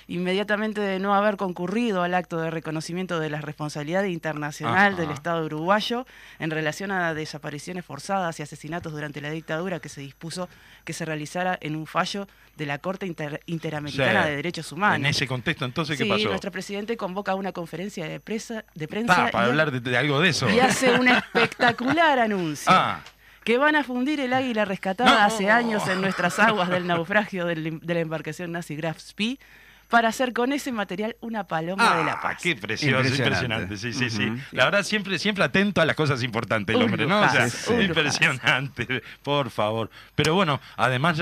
inmediatamente 0.07 0.81
de 0.81 0.99
no 0.99 1.13
haber 1.15 1.37
concurrido 1.37 2.03
al 2.03 2.13
acto 2.15 2.37
de 2.39 2.49
reconocimiento 2.51 3.19
de 3.19 3.29
la 3.29 3.39
responsabilidad 3.39 4.03
internacional 4.03 4.93
Ajá. 4.93 5.01
del 5.01 5.11
Estado 5.11 5.45
uruguayo 5.45 6.05
en 6.39 6.51
relación 6.51 6.91
a 6.91 7.13
desapariciones 7.13 7.85
forzadas 7.85 8.39
y 8.39 8.43
asesinatos 8.43 8.91
durante 8.91 9.21
la 9.21 9.29
dictadura 9.29 9.79
que 9.79 9.87
se 9.89 10.01
dispuso 10.01 10.49
que 10.83 10.91
se 10.93 11.05
realizara 11.05 11.57
en 11.61 11.75
un 11.75 11.87
fallo 11.87 12.27
de 12.57 12.65
la 12.65 12.79
Corte 12.79 13.05
Inter- 13.05 13.41
Interamericana 13.45 14.23
Sí. 14.23 14.29
de 14.31 14.35
Derechos 14.35 14.71
Humanos. 14.71 14.97
En 14.97 15.05
ese 15.05 15.27
contexto, 15.27 15.63
entonces, 15.63 15.97
¿qué 15.97 16.03
Sí, 16.03 16.09
pasó? 16.09 16.27
nuestro 16.27 16.51
presidente 16.51 16.97
convoca 16.97 17.33
una 17.35 17.53
conferencia 17.53 18.05
de, 18.07 18.19
presa, 18.19 18.65
de 18.75 18.87
prensa 18.89 19.27
Ah, 19.27 19.31
para 19.31 19.45
hablar 19.45 19.71
de, 19.71 19.79
de 19.79 19.97
algo 19.97 20.19
de 20.19 20.29
eso. 20.29 20.49
y 20.49 20.59
hace 20.59 20.91
un 20.99 21.07
espectacular 21.07 22.19
anuncio. 22.19 22.69
Ah, 22.71 23.01
Que 23.43 23.57
van 23.57 23.75
a 23.75 23.83
fundir 23.83 24.19
el 24.19 24.33
águila 24.33 24.65
rescatada 24.65 25.11
No. 25.11 25.25
hace 25.25 25.49
años 25.49 25.87
en 25.87 25.99
nuestras 26.01 26.37
aguas 26.39 26.69
del 26.69 26.85
naufragio 26.85 27.45
del- 27.47 27.79
de 27.79 27.93
la 27.93 27.99
embarcación 27.99 28.51
nazi 28.51 28.75
Graf 28.75 28.99
Spee 28.99 29.39
para 29.91 30.07
hacer 30.09 30.33
con 30.33 30.51
ese 30.53 30.71
material 30.71 31.15
una 31.21 31.43
paloma 31.43 31.97
de 31.97 32.03
la 32.05 32.13
Ah, 32.13 32.21
paz. 32.21 32.37
qué 32.41 32.55
precioso, 32.55 32.97
Impresionante. 33.07 33.73
impresionante. 33.73 33.77
Sí, 33.77 33.93
sí, 33.93 34.09
sí. 34.09 34.31
La 34.51 34.65
verdad, 34.65 34.83
siempre, 34.83 35.19
siempre 35.19 35.43
atento 35.43 35.81
a 35.81 35.85
las 35.85 35.95
cosas 35.95 36.23
importantes 36.23 36.75
el 36.75 36.81
Un 36.81 36.87
hombre, 36.89 37.05
¿no? 37.05 37.19
O 37.21 37.29
sea, 37.29 37.45
lujazo, 37.45 37.73
un 37.73 37.81
impresionante, 37.83 39.03
por 39.21 39.49
favor. 39.51 39.89
Pero 40.15 40.33
bueno, 40.33 40.59
además 40.77 41.19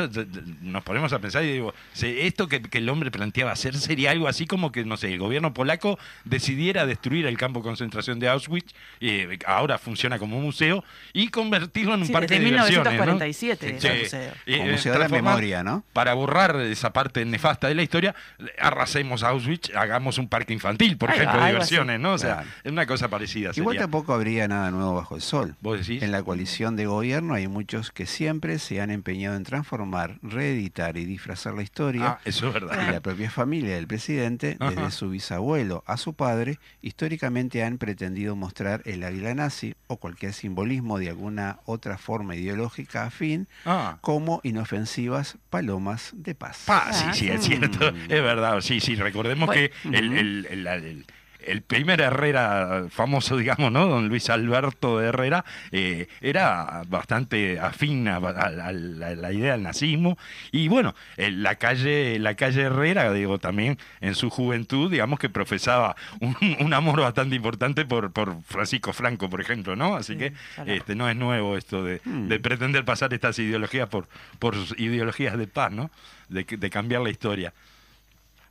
nos 0.61 0.83
ponemos 0.83 1.11
a 1.13 1.19
pensar 1.19 1.43
y 1.43 1.51
digo, 1.53 1.73
esto 2.01 2.47
que, 2.47 2.61
que 2.61 2.77
el 2.77 2.87
hombre 2.89 3.11
planteaba 3.11 3.51
hacer 3.51 3.75
sería 3.75 4.11
algo 4.11 4.27
así 4.27 4.45
como 4.45 4.71
que, 4.71 4.85
no 4.85 4.97
sé, 4.97 5.11
el 5.11 5.19
gobierno 5.19 5.53
polaco 5.53 5.97
decidiera 6.23 6.85
destruir 6.85 7.25
el 7.25 7.37
campo 7.37 7.59
de 7.59 7.63
concentración 7.63 8.19
de 8.19 8.29
Auschwitz, 8.29 8.73
eh, 9.01 9.39
ahora 9.45 9.77
funciona 9.77 10.19
como 10.19 10.39
museo, 10.39 10.83
y 11.11 11.29
convertirlo 11.29 11.95
en 11.95 12.01
un 12.01 12.07
Sí, 12.07 12.13
parque 12.13 12.35
desde 12.39 12.43
de 12.43 12.49
diversiones. 12.51 12.83
¿no? 12.85 12.91
1947 12.91 13.79
Sí. 13.79 13.87
es 13.87 14.13
el 14.13 14.19
museo. 14.29 14.33
Como 14.59 14.71
museo 14.71 14.93
de 14.93 14.99
la 14.99 15.09
memoria, 15.09 15.63
¿no? 15.63 15.83
Para 15.93 16.13
borrar 16.13 16.55
esa 16.61 16.93
parte 16.93 17.25
nefasta 17.25 17.67
de 17.67 17.75
la 17.75 17.81
historia, 17.81 18.13
arrasemos 18.61 19.23
Auschwitz, 19.23 19.71
hagamos 19.75 20.17
un 20.17 20.27
parque 20.27 20.53
infantil, 20.53 20.97
por 20.97 21.09
ejemplo, 21.11 21.39
de 21.41 21.47
diversiones, 21.47 21.99
¿no? 21.99 22.13
O 22.13 22.17
sea, 22.17 22.35
Claro. 22.35 22.49
es 22.63 22.71
una 22.71 22.85
cosa 22.85 23.07
parecida. 23.09 23.51
Igual 23.55 23.73
sería. 23.75 23.81
tampoco 23.81 24.13
habría 24.13 24.47
nada 24.47 24.71
nuevo 24.71 24.93
bajo 24.95 25.15
el 25.15 25.21
sol. 25.21 25.55
¿Vos 25.61 25.79
decís? 25.79 26.01
En 26.03 26.11
la 26.11 26.23
coalición 26.23 26.75
de 26.75 26.85
gobierno 26.85 27.33
hay 27.33 27.47
muchos 27.47 27.91
que 27.91 28.05
siempre 28.05 28.59
se 28.59 28.81
han 28.81 28.91
empeñado 28.91 29.35
en 29.35 29.43
transformar, 29.43 30.17
reeditar 30.21 30.97
y 30.97 31.05
disfrazar 31.05 31.53
la 31.53 31.63
historia. 31.63 32.05
Ah, 32.05 32.19
eso 32.25 32.47
es 32.49 32.51
Y 32.55 32.59
verdad. 32.59 32.91
la 32.91 32.99
propia 33.01 33.29
familia 33.31 33.75
del 33.75 33.87
presidente, 33.87 34.57
Ajá. 34.59 34.71
desde 34.71 34.91
su 34.91 35.09
bisabuelo 35.09 35.83
a 35.87 35.97
su 35.97 36.13
padre, 36.13 36.59
históricamente 36.81 37.63
han 37.63 37.77
pretendido 37.77 38.35
mostrar 38.35 38.81
el 38.85 39.03
águila 39.03 39.33
nazi 39.35 39.75
o 39.87 39.97
cualquier 39.97 40.33
simbolismo 40.33 40.99
de 40.99 41.09
alguna 41.09 41.59
otra 41.65 41.97
forma 41.97 42.35
ideológica 42.35 43.05
afín 43.05 43.47
Ah. 43.65 43.97
como 44.01 44.41
inofensivas 44.43 45.37
palomas 45.49 46.11
de 46.13 46.35
paz. 46.35 46.63
Pa, 46.65 46.91
sí, 46.91 47.05
Ah, 47.07 47.13
sí, 47.13 47.29
es 47.29 47.43
sí. 47.43 47.55
cierto. 47.55 47.87
Es 47.89 48.21
verdad, 48.23 48.48
sí, 48.61 48.79
sí. 48.79 48.95
Recordemos 48.95 49.47
Bueno. 49.47 49.61
que 49.61 49.97
el, 49.97 50.13
el- 50.17 50.45
el- 50.49 50.67
el- 50.67 51.05
el 51.45 51.61
primer 51.61 52.01
Herrera 52.01 52.87
famoso, 52.91 53.37
digamos, 53.37 53.71
¿no? 53.71 53.87
Don 53.87 54.09
Luis 54.09 54.29
Alberto 54.29 54.99
de 54.99 55.07
Herrera, 55.07 55.45
eh, 55.71 56.07
era 56.19 56.83
bastante 56.87 57.57
afín 57.59 58.09
a, 58.09 58.17
a- 58.17 58.29
a 58.29 58.49
la, 58.73 59.07
a 59.07 59.15
la 59.15 59.31
idea 59.33 59.53
del 59.53 59.63
nazismo. 59.63 60.17
Y 60.51 60.67
bueno, 60.67 60.93
en 61.15 61.41
la 61.41 61.55
calle, 61.55 62.19
la 62.19 62.35
calle 62.35 62.63
Herrera, 62.63 63.11
digo, 63.13 63.39
también 63.39 63.77
en 64.01 64.15
su 64.15 64.29
juventud, 64.29 64.91
digamos 64.91 65.17
que 65.17 65.29
profesaba 65.29 65.95
un, 66.19 66.35
un 66.59 66.73
amor 66.73 66.99
bastante 66.99 67.37
importante 67.37 67.85
por, 67.85 68.11
por 68.11 68.43
Francisco 68.43 68.91
Franco, 68.91 69.29
por 69.29 69.39
ejemplo, 69.39 69.77
¿no? 69.77 69.95
Así 69.95 70.13
Sí, 70.13 70.19
que 70.19 70.33
este, 70.65 70.93
no 70.93 71.09
es 71.09 71.15
nuevo 71.15 71.55
esto 71.57 71.83
de, 71.85 72.01
Hmm. 72.03 72.27
de 72.27 72.39
pretender 72.41 72.83
pasar 72.83 73.13
estas 73.13 73.39
ideologías 73.39 73.87
por, 73.87 74.07
por 74.39 74.55
ideologías 74.77 75.37
de 75.37 75.47
paz, 75.47 75.71
¿no? 75.71 75.89
De, 76.27 76.43
de 76.43 76.69
cambiar 76.69 77.01
la 77.01 77.09
historia. 77.11 77.53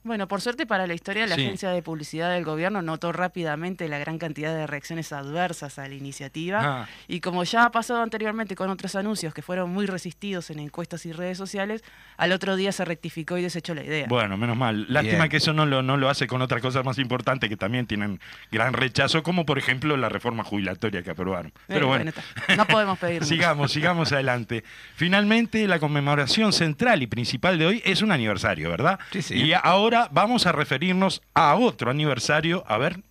Bueno, 0.04 0.28
por 0.28 0.40
suerte 0.40 0.64
para 0.64 0.86
la 0.86 0.94
historia, 0.94 1.26
la 1.26 1.34
Sí. 1.34 1.42
agencia 1.44 1.70
de 1.70 1.82
publicidad 1.82 2.30
del 2.32 2.44
gobierno 2.44 2.80
notó 2.82 3.12
rápidamente 3.12 3.88
la 3.88 3.98
gran 3.98 4.18
cantidad 4.18 4.54
de 4.54 4.66
reacciones 4.66 5.12
adversas 5.12 5.78
a 5.78 5.86
la 5.88 5.94
iniciativa. 5.94 6.60
Ah. 6.62 6.88
Y 7.08 7.20
como 7.20 7.44
ya 7.44 7.64
ha 7.64 7.70
pasado 7.70 8.00
anteriormente 8.02 8.54
con 8.54 8.70
otros 8.70 8.94
anuncios 8.94 9.34
que 9.34 9.42
fueron 9.42 9.70
muy 9.70 9.86
resistidos 9.86 10.50
en 10.50 10.60
encuestas 10.60 11.04
y 11.04 11.12
redes 11.12 11.36
sociales, 11.36 11.82
al 12.16 12.32
otro 12.32 12.56
día 12.56 12.72
se 12.72 12.84
rectificó 12.84 13.36
y 13.38 13.42
desechó 13.42 13.74
la 13.74 13.82
idea. 13.84 14.06
Bueno, 14.08 14.36
menos 14.36 14.56
mal. 14.56 14.86
Lástima 14.88 15.18
Bien. 15.24 15.28
que 15.30 15.36
eso 15.38 15.52
no 15.52 15.66
lo, 15.66 15.82
no 15.82 15.96
lo 15.96 16.08
hace 16.08 16.26
con 16.26 16.40
otras 16.42 16.62
cosas 16.62 16.84
más 16.84 16.98
importantes 16.98 17.48
que 17.50 17.56
también 17.56 17.86
tienen 17.86 18.20
gran 18.50 18.72
rechazo, 18.72 19.22
como 19.22 19.44
por 19.44 19.58
ejemplo 19.58 19.96
la 19.96 20.08
reforma 20.08 20.44
jubilatoria 20.44 21.02
que 21.02 21.10
aprobaron. 21.10 21.48
Eh, 21.48 21.52
Pero 21.66 21.88
bueno, 21.88 22.10
no 22.56 22.66
podemos 22.66 22.98
pedir 22.98 23.24
sigamos, 23.26 23.72
sigamos 23.72 24.12
adelante. 24.12 24.64
Finalmente, 24.94 25.66
la 25.68 25.78
conmemoración 25.78 26.52
central 26.52 27.02
y 27.02 27.06
principal 27.08 27.58
de 27.58 27.66
hoy 27.66 27.82
es 27.84 28.00
un 28.02 28.12
aniversario, 28.12 28.70
¿verdad? 28.70 28.98
Sí, 29.12 29.22
sí. 29.22 29.34
Y 29.34 29.52
ahora 29.88 30.10
vamos 30.12 30.44
a 30.44 30.52
referirnos 30.52 31.22
a 31.32 31.54
otro 31.54 31.90
aniversario. 31.90 32.62
A 32.66 32.76
ver. 32.76 33.02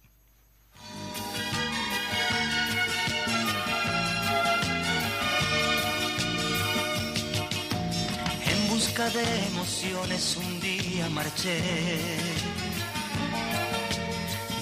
En 8.46 8.70
busca 8.70 9.10
de 9.10 9.48
emociones 9.48 10.38
un 10.38 10.60
día 10.60 11.10
marché 11.10 11.60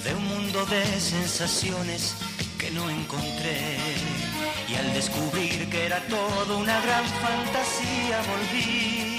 de 0.02 0.14
un 0.14 0.26
mundo 0.26 0.64
de 0.66 0.84
sensaciones 0.98 2.16
que 2.58 2.70
no 2.70 2.88
encontré 2.88 3.76
y 4.70 4.74
al 4.74 4.94
descubrir 4.94 5.68
que 5.68 5.84
era 5.84 6.00
todo 6.06 6.56
una 6.58 6.80
gran 6.80 7.04
fantasía 7.04 8.22
volví 8.30 9.15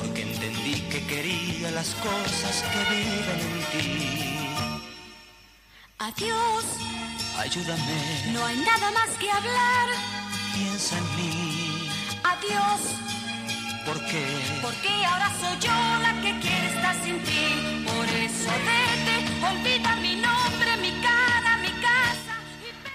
porque 0.00 0.22
entendí 0.22 0.80
que 0.90 1.00
quería 1.06 1.70
las 1.70 1.90
cosas 1.94 2.64
que 2.72 2.80
viven 2.94 3.40
en 3.50 3.64
ti. 3.72 4.10
Adiós, 5.98 6.64
Ayúdame, 7.38 8.32
no 8.32 8.44
hay 8.44 8.56
nada 8.58 8.90
más 8.92 9.10
que 9.18 9.30
hablar. 9.30 9.86
piensa 10.54 10.96
en 10.98 11.16
mí, 11.16 11.88
Adiós, 12.24 12.80
porque 13.86 14.22
porque 14.62 15.04
ahora 15.06 15.30
soy 15.40 15.58
yo 15.58 15.72
la 16.06 16.12
que 16.22 16.38
quiere 16.40 16.66
estar 16.74 16.94
sin 17.04 17.18
ti. 17.22 17.84
Por 17.86 18.06
eso 18.26 18.50
vete, 18.68 19.16
olvida 19.50 19.96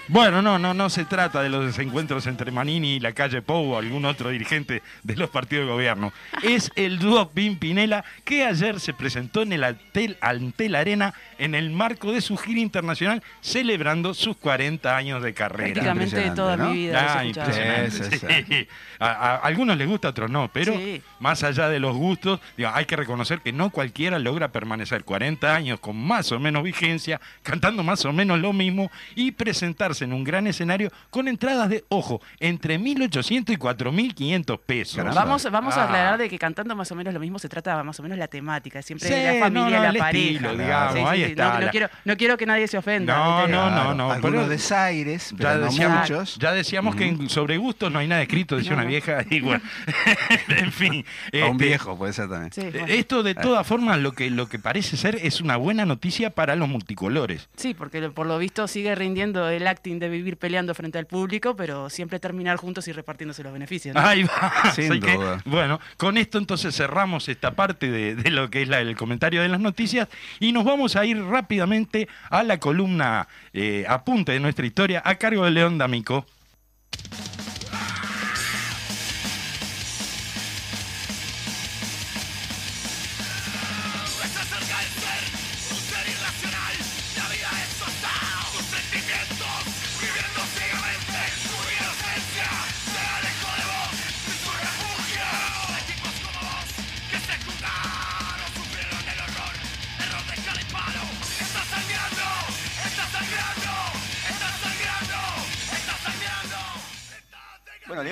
Bueno, 0.08 0.40
no, 0.40 0.56
no, 0.58 0.72
no 0.72 0.88
se 0.88 1.04
trata 1.04 1.42
de 1.42 1.48
los 1.48 1.64
desencuentros 1.66 2.26
entre 2.28 2.52
Manini 2.52 2.94
y 2.94 3.00
la 3.00 3.12
calle 3.12 3.42
Pou 3.42 3.72
o 3.72 3.78
algún 3.78 4.04
otro 4.04 4.30
dirigente 4.30 4.82
de 5.02 5.16
los 5.16 5.30
partidos 5.30 5.66
de 5.66 5.72
gobierno. 5.72 6.12
Es 6.44 6.70
el 6.76 7.00
dúo 7.00 7.28
Pimpinela 7.30 8.04
que 8.24 8.44
ayer 8.44 8.78
se 8.78 8.92
presentó 8.94 9.42
en 9.42 9.52
el 9.52 9.64
Antel, 9.64 10.16
Antel 10.20 10.76
Arena 10.76 11.12
en 11.38 11.56
el 11.56 11.70
marco 11.70 12.12
de 12.12 12.20
su 12.20 12.36
gira 12.36 12.60
internacional 12.60 13.20
celebrando 13.40 14.14
sus 14.14 14.36
40 14.36 14.96
años 14.96 15.22
de 15.24 15.34
carrera. 15.34 15.72
Prácticamente 15.72 16.16
de 16.20 16.30
toda 16.30 16.56
mi 16.56 16.72
vida. 16.74 17.16
Ah, 17.18 17.24
impresionante. 17.24 18.18
Sí. 18.46 18.68
A, 19.00 19.06
a- 19.06 19.34
a 19.34 19.36
algunos 19.38 19.76
les 19.76 19.88
gusta, 19.88 20.08
a 20.08 20.10
otros 20.12 20.30
no, 20.30 20.48
pero 20.52 20.72
Sí. 20.76 21.02
más 21.18 21.42
allá 21.42 21.68
de 21.68 21.80
los 21.80 21.96
gustos, 21.96 22.38
digo, 22.56 22.70
hay 22.72 22.84
que 22.84 22.94
reconocer 22.96 23.40
que 23.40 23.52
no 23.52 23.70
cualquiera 23.70 24.18
logra 24.20 24.52
permanecer 24.52 25.02
40 25.04 25.54
años 25.54 25.80
con 25.80 25.96
más 25.96 26.30
o 26.32 26.38
menos 26.38 26.62
vigencia, 26.62 27.20
cantando 27.42 27.82
más 27.82 28.04
o 28.04 28.12
menos 28.12 28.38
lo 28.38 28.52
mismo 28.52 28.90
y 29.16 29.32
presentarse 29.32 29.95
en 30.02 30.12
un 30.12 30.24
gran 30.24 30.46
escenario 30.46 30.90
con 31.10 31.28
entradas 31.28 31.68
de, 31.68 31.84
ojo, 31.88 32.20
entre 32.40 32.78
1.800 32.78 33.50
y 33.52 33.56
4.500 33.56 34.58
pesos. 34.64 34.96
Caramba. 34.96 35.24
Vamos, 35.24 35.50
vamos 35.50 35.76
Ah. 35.76 35.82
a 35.82 35.84
aclarar 35.84 36.18
de 36.18 36.28
que 36.28 36.38
cantando 36.38 36.74
más 36.76 36.90
o 36.92 36.94
menos 36.94 37.12
lo 37.14 37.20
mismo 37.20 37.38
se 37.38 37.48
trata 37.48 37.82
más 37.82 37.98
o 38.00 38.02
menos 38.02 38.18
la 38.18 38.28
temática, 38.28 38.82
siempre 38.82 39.08
Sí, 39.08 39.14
de 39.14 39.34
la 39.34 39.40
familia, 39.40 39.64
no, 39.64 39.70
no, 39.70 39.82
la 39.82 39.88
el 39.90 39.96
pareja. 39.98 40.24
estilo, 40.26 40.56
digamos, 40.56 41.10
ahí 41.10 41.22
está, 41.22 41.48
No, 41.48 41.54
no 41.54 41.60
la- 41.66 41.70
quiero, 41.70 41.88
no 42.04 42.16
quiero 42.16 42.36
que 42.36 42.46
nadie 42.46 42.68
se 42.68 42.78
ofenda. 42.78 43.16
No, 43.16 43.40
no, 43.42 43.46
Claro, 43.46 43.94
no, 43.94 44.12
Algunos 44.12 44.36
pero- 44.42 44.48
desaires, 44.48 45.30
Ya 45.32 45.36
pero 45.36 45.54
no 45.56 45.64
decíamos, 45.66 46.00
muchos. 46.00 46.36
ya 46.38 46.52
decíamos 46.52 46.96
que 46.96 47.06
en- 47.08 47.28
sobre 47.28 47.56
gustos 47.56 47.90
no 47.92 47.98
hay 47.98 48.08
nada 48.08 48.22
escrito, 48.22 48.56
decía 48.56 48.70
No, 48.72 48.76
una 48.76 48.84
no. 48.84 48.88
vieja, 48.90 49.24
bueno, 49.42 49.62
en 50.48 50.72
fin. 50.72 51.04
A 51.32 51.46
un 51.46 51.52
este, 51.52 51.64
viejo 51.66 51.96
puede 51.96 52.12
ser 52.12 52.28
también. 52.28 52.52
Sí, 52.52 52.60
Eh, 52.62 52.70
bueno. 52.72 52.86
Esto 52.88 53.22
de 53.22 53.34
todas 53.34 53.66
formas 53.66 53.98
lo 53.98 54.12
que, 54.12 54.30
lo 54.30 54.48
que 54.48 54.58
parece 54.58 54.96
ser 54.96 55.16
es 55.22 55.40
una 55.40 55.56
buena 55.56 55.84
noticia 55.86 56.30
para 56.30 56.56
los 56.56 56.68
multicolores. 56.68 57.48
Sí, 57.56 57.74
porque 57.74 58.00
por 58.10 58.26
lo 58.26 58.38
visto 58.38 58.66
sigue 58.68 58.94
rindiendo 58.94 59.48
el 59.48 59.66
acting 59.86 59.98
de 60.00 60.08
vivir 60.08 60.36
peleando 60.36 60.74
frente 60.74 60.98
al 60.98 61.06
público, 61.06 61.54
pero 61.54 61.88
siempre 61.90 62.18
terminar 62.18 62.56
juntos 62.56 62.88
y 62.88 62.92
repartiéndose 62.92 63.42
los 63.44 63.52
beneficios. 63.52 63.94
¿no? 63.94 64.00
Ahí 64.00 64.24
va. 64.24 64.72
Sin 64.74 65.00
que, 65.00 65.14
duda. 65.14 65.40
bueno, 65.44 65.80
con 65.96 66.18
esto 66.18 66.38
entonces 66.38 66.74
cerramos 66.74 67.28
esta 67.28 67.52
parte 67.52 67.88
de, 67.90 68.16
de 68.16 68.30
lo 68.30 68.50
que 68.50 68.62
es 68.62 68.68
la- 68.68 68.80
el 68.80 68.96
comentario 68.96 69.42
de 69.42 69.48
las 69.48 69.60
noticias 69.60 70.08
y 70.40 70.50
nos 70.52 70.64
vamos 70.64 70.96
a 70.96 71.04
ir 71.04 71.22
rápidamente 71.22 72.08
a 72.30 72.42
la 72.42 72.58
columna 72.58 73.28
eh, 73.52 73.84
apunte 73.88 74.32
de 74.32 74.40
nuestra 74.40 74.66
historia 74.66 75.02
a 75.04 75.14
cargo 75.16 75.44
de 75.44 75.52
León 75.52 75.78
D'Amico. 75.78 76.26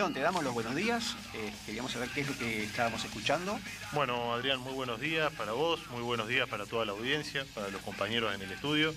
León, 0.05 0.13
te 0.13 0.21
damos 0.21 0.45
los 0.45 0.53
buenos 0.53 0.75
días. 0.75 1.17
Eh, 1.33 1.51
queríamos 1.65 1.91
saber 1.93 2.11
qué 2.11 2.21
es 2.21 2.29
lo 2.29 2.37
que 2.37 2.65
estábamos 2.65 3.03
escuchando. 3.07 3.59
Bueno, 3.93 4.35
Adrián, 4.35 4.61
muy 4.61 4.75
buenos 4.75 5.01
días 5.01 5.33
para 5.33 5.53
vos, 5.53 5.81
muy 5.93 6.03
buenos 6.03 6.29
días 6.29 6.47
para 6.47 6.67
toda 6.67 6.85
la 6.85 6.93
audiencia, 6.93 7.47
para 7.55 7.71
los 7.71 7.81
compañeros 7.81 8.35
en 8.35 8.43
el 8.43 8.53
estudio. 8.53 8.95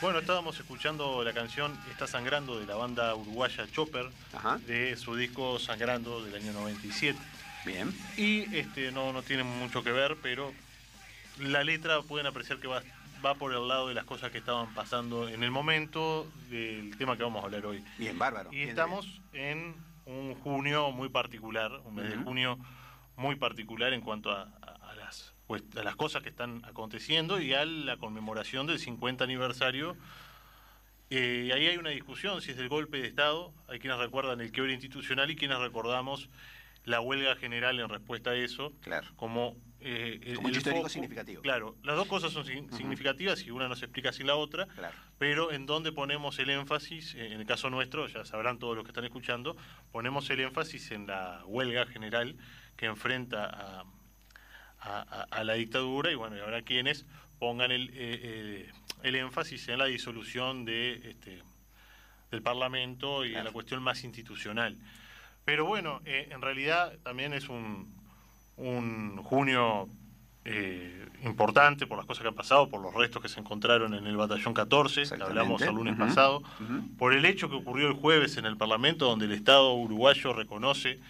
Bueno, 0.00 0.20
estábamos 0.20 0.56
escuchando 0.60 1.24
la 1.24 1.32
canción 1.32 1.76
Está 1.90 2.06
Sangrando 2.06 2.60
de 2.60 2.66
la 2.66 2.76
banda 2.76 3.16
uruguaya 3.16 3.66
Chopper, 3.72 4.08
Ajá. 4.32 4.58
de 4.58 4.96
su 4.96 5.16
disco 5.16 5.58
Sangrando 5.58 6.24
del 6.24 6.36
año 6.36 6.52
97. 6.52 7.18
Bien. 7.66 7.92
Y 8.16 8.42
este, 8.54 8.92
no, 8.92 9.12
no 9.12 9.22
tiene 9.22 9.42
mucho 9.42 9.82
que 9.82 9.90
ver, 9.90 10.16
pero 10.22 10.52
la 11.40 11.64
letra 11.64 12.00
pueden 12.02 12.28
apreciar 12.28 12.60
que 12.60 12.68
va, 12.68 12.80
va 13.26 13.34
por 13.34 13.52
el 13.52 13.66
lado 13.66 13.88
de 13.88 13.94
las 13.94 14.04
cosas 14.04 14.30
que 14.30 14.38
estaban 14.38 14.72
pasando 14.72 15.28
en 15.28 15.42
el 15.42 15.50
momento 15.50 16.28
del 16.48 16.96
tema 16.96 17.16
que 17.16 17.24
vamos 17.24 17.42
a 17.42 17.46
hablar 17.46 17.66
hoy. 17.66 17.84
Bien, 17.98 18.16
bárbaro. 18.16 18.52
Y 18.52 18.58
bien, 18.58 18.68
estamos 18.68 19.20
en 19.32 19.74
un 20.06 20.34
junio 20.34 20.90
muy 20.92 21.08
particular, 21.08 21.72
un 21.84 21.94
mes 21.96 22.10
de 22.10 22.16
junio 22.16 22.58
muy 23.16 23.36
particular 23.36 23.92
en 23.92 24.00
cuanto 24.00 24.30
a, 24.30 24.42
a- 24.62 24.90
a 24.90 24.94
las, 24.96 25.34
cuest- 25.48 25.78
a 25.78 25.84
las 25.84 25.96
cosas 25.96 26.22
que 26.22 26.28
están 26.28 26.64
aconteciendo 26.64 27.40
y 27.40 27.54
a 27.54 27.64
la 27.64 27.96
conmemoración 27.96 28.66
del 28.66 28.78
50 28.78 29.24
aniversario. 29.24 29.96
Eh, 31.10 31.50
ahí 31.54 31.66
hay 31.68 31.76
una 31.76 31.90
discusión 31.90 32.40
si 32.42 32.50
es 32.50 32.56
del 32.56 32.68
golpe 32.68 32.98
de 32.98 33.06
Estado, 33.06 33.52
hay 33.68 33.78
quienes 33.78 33.98
recuerdan 33.98 34.40
el 34.40 34.50
quiebre 34.52 34.72
institucional 34.72 35.30
y 35.30 35.36
quienes 35.36 35.58
recordamos 35.58 36.28
la 36.84 37.00
huelga 37.00 37.36
general 37.36 37.78
en 37.80 37.88
respuesta 37.88 38.30
a 38.30 38.34
eso, 38.34 38.72
Claro. 38.80 39.06
como 39.16 39.56
eh, 39.86 40.34
Como 40.36 40.48
el 40.48 40.56
histórico 40.56 40.82
foco- 40.82 40.88
significativo. 40.88 41.42
Claro, 41.42 41.76
las 41.82 41.96
dos 41.96 42.06
cosas 42.08 42.32
son 42.32 42.44
significativas 42.44 43.42
y 43.42 43.50
una 43.50 43.68
no 43.68 43.76
se 43.76 43.84
explica 43.84 44.12
sin 44.12 44.26
la 44.26 44.34
otra, 44.36 44.66
Claro. 44.66 44.94
pero 45.18 45.52
en 45.52 45.66
donde 45.66 45.92
ponemos 45.92 46.38
el 46.38 46.50
énfasis, 46.50 47.14
eh, 47.14 47.26
en 47.32 47.40
el 47.40 47.46
caso 47.46 47.68
nuestro, 47.70 48.06
ya 48.08 48.24
sabrán 48.24 48.58
todos 48.58 48.74
los 48.76 48.84
que 48.84 48.90
están 48.90 49.04
escuchando, 49.04 49.56
ponemos 49.92 50.28
el 50.30 50.40
énfasis 50.40 50.90
en 50.90 51.06
la 51.06 51.42
huelga 51.46 51.86
general 51.86 52.36
que 52.76 52.86
enfrenta 52.86 53.44
a, 53.44 53.84
a- 54.80 55.00
a- 55.00 55.26
a 55.30 55.44
la 55.44 55.54
dictadura 55.54 56.10
y 56.10 56.14
bueno, 56.14 56.36
y 56.36 56.40
ahora 56.40 56.62
quienes 56.62 57.06
pongan 57.38 57.70
el, 57.70 57.90
eh, 57.90 57.92
eh, 57.94 58.72
el 59.02 59.14
énfasis 59.16 59.68
en 59.68 59.78
la 59.78 59.84
disolución 59.86 60.64
de 60.64 61.10
este, 61.10 61.42
del 62.30 62.42
Parlamento 62.42 63.24
y 63.24 63.34
en 63.34 63.44
la 63.44 63.52
cuestión 63.52 63.82
más 63.82 64.02
institucional. 64.02 64.76
Pero 65.44 65.66
bueno, 65.66 66.00
eh, 66.06 66.28
en 66.30 66.40
realidad 66.40 66.98
también 67.02 67.32
es 67.34 67.48
un, 67.50 67.93
un 68.56 69.16
junio 69.22 69.88
eh, 70.44 71.06
importante 71.24 71.86
por 71.86 71.96
las 71.96 72.06
cosas 72.06 72.22
que 72.22 72.28
han 72.28 72.34
pasado, 72.34 72.68
por 72.68 72.80
los 72.80 72.94
restos 72.94 73.22
que 73.22 73.28
se 73.28 73.40
encontraron 73.40 73.94
en 73.94 74.06
el 74.06 74.16
batallón 74.16 74.54
14, 74.54 75.02
que 75.04 75.22
hablamos 75.22 75.62
el 75.62 75.74
lunes 75.74 75.96
pasado, 75.96 76.42
por 76.98 77.14
el 77.14 77.24
hecho 77.24 77.48
que 77.48 77.56
ocurrió 77.56 77.88
el 77.88 77.94
jueves 77.94 78.36
en 78.36 78.44
el 78.44 78.56
Parlamento, 78.56 79.06
donde 79.06 79.24
el 79.24 79.32
Estado 79.32 79.72
uruguayo 79.74 80.32
reconoce 80.32 81.00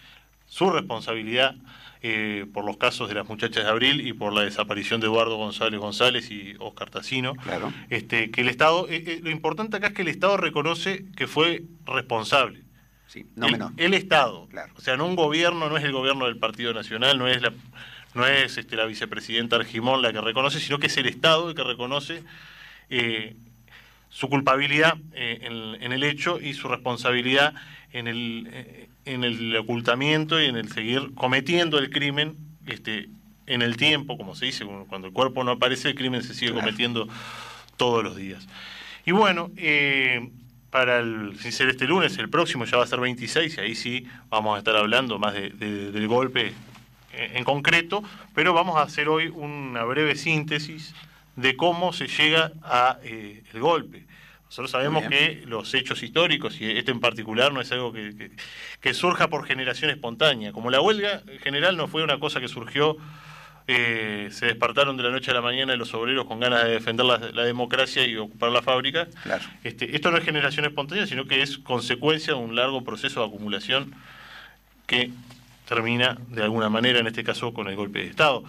su 0.47 0.69
responsabilidad 0.69 1.55
eh, 2.01 2.45
por 2.53 2.65
los 2.65 2.77
casos 2.77 3.09
de 3.09 3.15
las 3.15 3.27
muchachas 3.27 3.63
de 3.63 3.69
abril 3.69 4.05
y 4.05 4.13
por 4.13 4.31
la 4.31 4.41
desaparición 4.41 5.01
de 5.01 5.07
Eduardo 5.07 5.37
González 5.37 5.79
González 5.79 6.29
y 6.29 6.53
Oscar 6.59 6.89
Tacino. 6.89 7.33
Claro. 7.35 7.73
Este, 7.89 8.29
que 8.29 8.41
el 8.41 8.49
Estado, 8.49 8.87
eh, 8.89 9.03
eh, 9.07 9.19
lo 9.23 9.31
importante 9.31 9.77
acá 9.77 9.87
es 9.87 9.93
que 9.93 10.03
el 10.03 10.09
Estado 10.09 10.37
reconoce 10.37 11.05
que 11.15 11.25
fue 11.25 11.63
responsable. 11.85 12.64
Sí, 13.07 13.25
no 13.35 13.45
el, 13.47 13.51
menor. 13.53 13.71
el 13.77 13.93
Estado. 13.93 14.47
Claro. 14.47 14.73
O 14.77 14.81
sea, 14.81 14.97
no 14.97 15.05
un 15.05 15.15
gobierno, 15.15 15.69
no 15.69 15.77
es 15.77 15.83
el 15.83 15.91
gobierno 15.91 16.25
del 16.25 16.37
Partido 16.37 16.73
Nacional, 16.73 17.17
no 17.17 17.27
es 17.27 17.41
la, 17.41 17.53
no 18.13 18.25
es 18.25 18.57
este, 18.57 18.75
la 18.75 18.85
vicepresidenta 18.85 19.55
Argimón 19.57 20.01
la 20.01 20.11
que 20.11 20.21
reconoce, 20.21 20.59
sino 20.59 20.79
que 20.79 20.87
es 20.87 20.97
el 20.97 21.05
Estado 21.07 21.49
el 21.49 21.55
que 21.55 21.63
reconoce 21.63 22.23
eh, 22.89 23.35
su 24.09 24.27
culpabilidad 24.29 24.97
eh, 25.13 25.39
en, 25.43 25.81
en 25.83 25.91
el 25.91 26.03
hecho 26.03 26.39
y 26.41 26.53
su 26.53 26.67
responsabilidad 26.67 27.53
en 27.93 28.07
el, 28.07 28.49
eh, 28.51 28.89
en 29.05 29.23
el 29.23 29.55
ocultamiento 29.55 30.41
y 30.41 30.45
en 30.45 30.55
el 30.57 30.69
seguir 30.71 31.13
cometiendo 31.15 31.77
el 31.77 31.89
crimen 31.89 32.35
este, 32.67 33.07
en 33.47 33.61
el 33.61 33.77
tiempo, 33.77 34.17
como 34.17 34.35
se 34.35 34.45
dice, 34.45 34.65
cuando 34.89 35.07
el 35.07 35.13
cuerpo 35.13 35.43
no 35.43 35.51
aparece, 35.51 35.89
el 35.89 35.95
crimen 35.95 36.23
se 36.23 36.33
sigue 36.33 36.51
Claro. 36.51 36.65
cometiendo 36.65 37.07
todos 37.77 38.03
los 38.03 38.15
días. 38.15 38.47
Y 39.05 39.11
bueno, 39.11 39.51
eh, 39.57 40.29
para 40.75 40.99
el, 40.99 41.39
sin 41.39 41.53
ser 41.53 41.69
este 41.69 41.85
lunes, 41.87 42.17
el 42.17 42.27
próximo 42.29 42.65
ya 42.65 42.75
va 42.75 42.83
a 42.83 42.87
ser 42.87 42.99
26 42.99 43.55
y 43.57 43.61
ahí 43.61 43.75
sí 43.75 44.05
vamos 44.29 44.55
a 44.55 44.57
estar 44.57 44.75
hablando 44.75 45.17
más 45.17 45.33
de- 45.33 45.51
de- 45.51 45.89
del 45.93 46.05
golpe 46.09 46.51
en 47.13 47.45
concreto, 47.45 48.03
pero 48.33 48.53
vamos 48.53 48.75
a 48.75 48.81
hacer 48.81 49.07
hoy 49.07 49.27
una 49.33 49.85
breve 49.85 50.17
síntesis 50.17 50.93
de 51.37 51.55
cómo 51.55 51.93
se 51.93 52.07
llega 52.09 52.51
a 52.61 52.97
eh, 53.03 53.41
el 53.53 53.61
golpe. 53.61 54.03
Nosotros 54.47 54.69
sabemos 54.71 55.03
que 55.09 55.43
los 55.45 55.73
hechos 55.73 56.03
históricos, 56.03 56.59
y 56.59 56.69
este 56.71 56.91
en 56.91 56.99
particular, 56.99 57.53
no 57.53 57.61
es 57.61 57.71
algo 57.71 57.93
que, 57.93 58.13
que- 58.17 58.31
que 58.81 58.93
surja 58.93 59.29
por 59.29 59.45
generación 59.47 59.89
espontánea. 59.91 60.51
Como 60.51 60.69
la 60.71 60.81
huelga 60.81 61.21
en 61.25 61.39
general 61.39 61.77
no 61.77 61.87
fue 61.87 62.03
una 62.03 62.19
cosa 62.19 62.41
que 62.41 62.49
surgió, 62.49 62.97
eh, 63.67 64.29
se 64.31 64.45
despertaron 64.45 64.95
de 64.97 65.03
la 65.03 65.09
noche 65.09 65.31
a 65.31 65.33
la 65.33 65.41
mañana 65.41 65.75
los 65.75 65.93
obreros 65.93 66.25
con 66.25 66.39
ganas 66.39 66.63
de 66.65 66.71
defender 66.71 67.05
la, 67.05 67.17
la 67.17 67.43
democracia 67.43 68.05
y 68.05 68.15
ocupar 68.15 68.51
la 68.51 68.61
fábrica. 68.61 69.07
Claro. 69.23 69.43
Este, 69.63 69.95
esto 69.95 70.11
no 70.11 70.17
es 70.17 70.23
generación 70.23 70.65
espontánea, 70.65 71.07
sino 71.07 71.25
que 71.25 71.41
es 71.41 71.57
consecuencia 71.57 72.33
de 72.33 72.39
un 72.39 72.55
largo 72.55 72.83
proceso 72.83 73.21
de 73.21 73.27
acumulación 73.27 73.93
que 74.85 75.11
termina 75.67 76.17
de 76.29 76.43
alguna 76.43 76.69
manera, 76.69 76.99
en 76.99 77.07
este 77.07 77.23
caso, 77.23 77.53
con 77.53 77.67
el 77.67 77.75
golpe 77.75 77.99
de 77.99 78.07
Estado. 78.07 78.43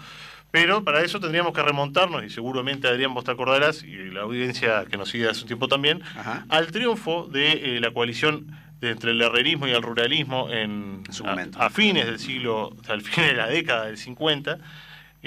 Pero 0.51 0.85
para 0.85 1.01
eso 1.03 1.19
tendríamos 1.19 1.53
que 1.55 1.62
remontarnos, 1.62 2.23
y 2.25 2.31
seguramente 2.31 2.87
Adrián 2.88 3.14
vos 3.14 3.25
te 3.25 3.31
acordarás, 3.31 3.83
y 3.83 3.95
la 4.11 4.23
audiencia 4.23 4.85
que 4.90 4.97
nos 4.97 5.09
sigue 5.09 5.29
hace 5.29 5.40
un 5.43 5.47
tiempo 5.47 5.67
también, 5.69 6.03
Ajá. 6.17 6.45
al 6.49 6.69
triunfo 6.73 7.27
de 7.31 7.77
eh, 7.77 7.81
la 7.81 7.90
coalición 7.90 8.47
de 8.81 8.90
entre 8.90 9.11
el 9.12 9.21
herrerismo 9.23 9.67
y 9.67 9.71
el 9.73 9.83
ruralismo 9.83 10.51
en, 10.51 11.03
En 11.07 11.12
su 11.12 11.25
a- 11.27 11.31
momento. 11.31 11.61
a, 11.61 11.71
fines 11.71 12.05
del 12.07 12.19
siglo, 12.19 12.69
o 12.69 12.77
sea, 12.85 12.95
al 12.95 13.03
fin 13.03 13.25
de 13.25 13.33
la 13.35 13.47
década 13.49 13.87
del 13.87 13.97
50, 13.97 14.59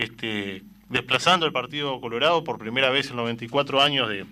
este, 0.02 0.64
desplazando 0.90 1.46
el 1.46 1.52
Partido 1.52 2.00
Colorado 2.02 2.44
por 2.44 2.58
primera 2.60 2.90
vez 2.90 3.10
en 3.10 3.18
94 3.18 3.82
años 3.82 4.10
de, 4.10 4.26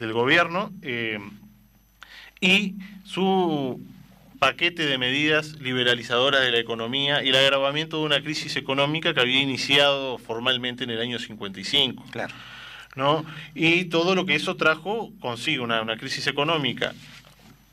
del 0.00 0.12
gobierno, 0.12 0.72
eh, 0.82 1.18
y 2.40 2.74
su 3.04 3.80
paquete 4.38 4.84
de 4.84 4.98
medidas 4.98 5.58
liberalizadoras 5.60 6.42
de 6.42 6.50
la 6.50 6.58
economía 6.58 7.22
y 7.22 7.30
el 7.30 7.36
agravamiento 7.36 7.98
de 7.98 8.04
una 8.04 8.20
crisis 8.20 8.56
económica 8.56 9.14
que 9.14 9.20
había 9.20 9.40
iniciado 9.40 10.18
formalmente 10.18 10.84
en 10.84 10.90
el 10.90 11.00
año 11.00 11.18
55. 11.18 12.04
Claro. 12.10 12.34
¿no? 12.94 13.24
Y 13.54 13.86
todo 13.86 14.14
lo 14.14 14.26
que 14.26 14.34
eso 14.34 14.56
trajo 14.56 15.12
consigo, 15.20 15.64
una, 15.64 15.82
una 15.82 15.96
crisis 15.96 16.26
económica 16.26 16.94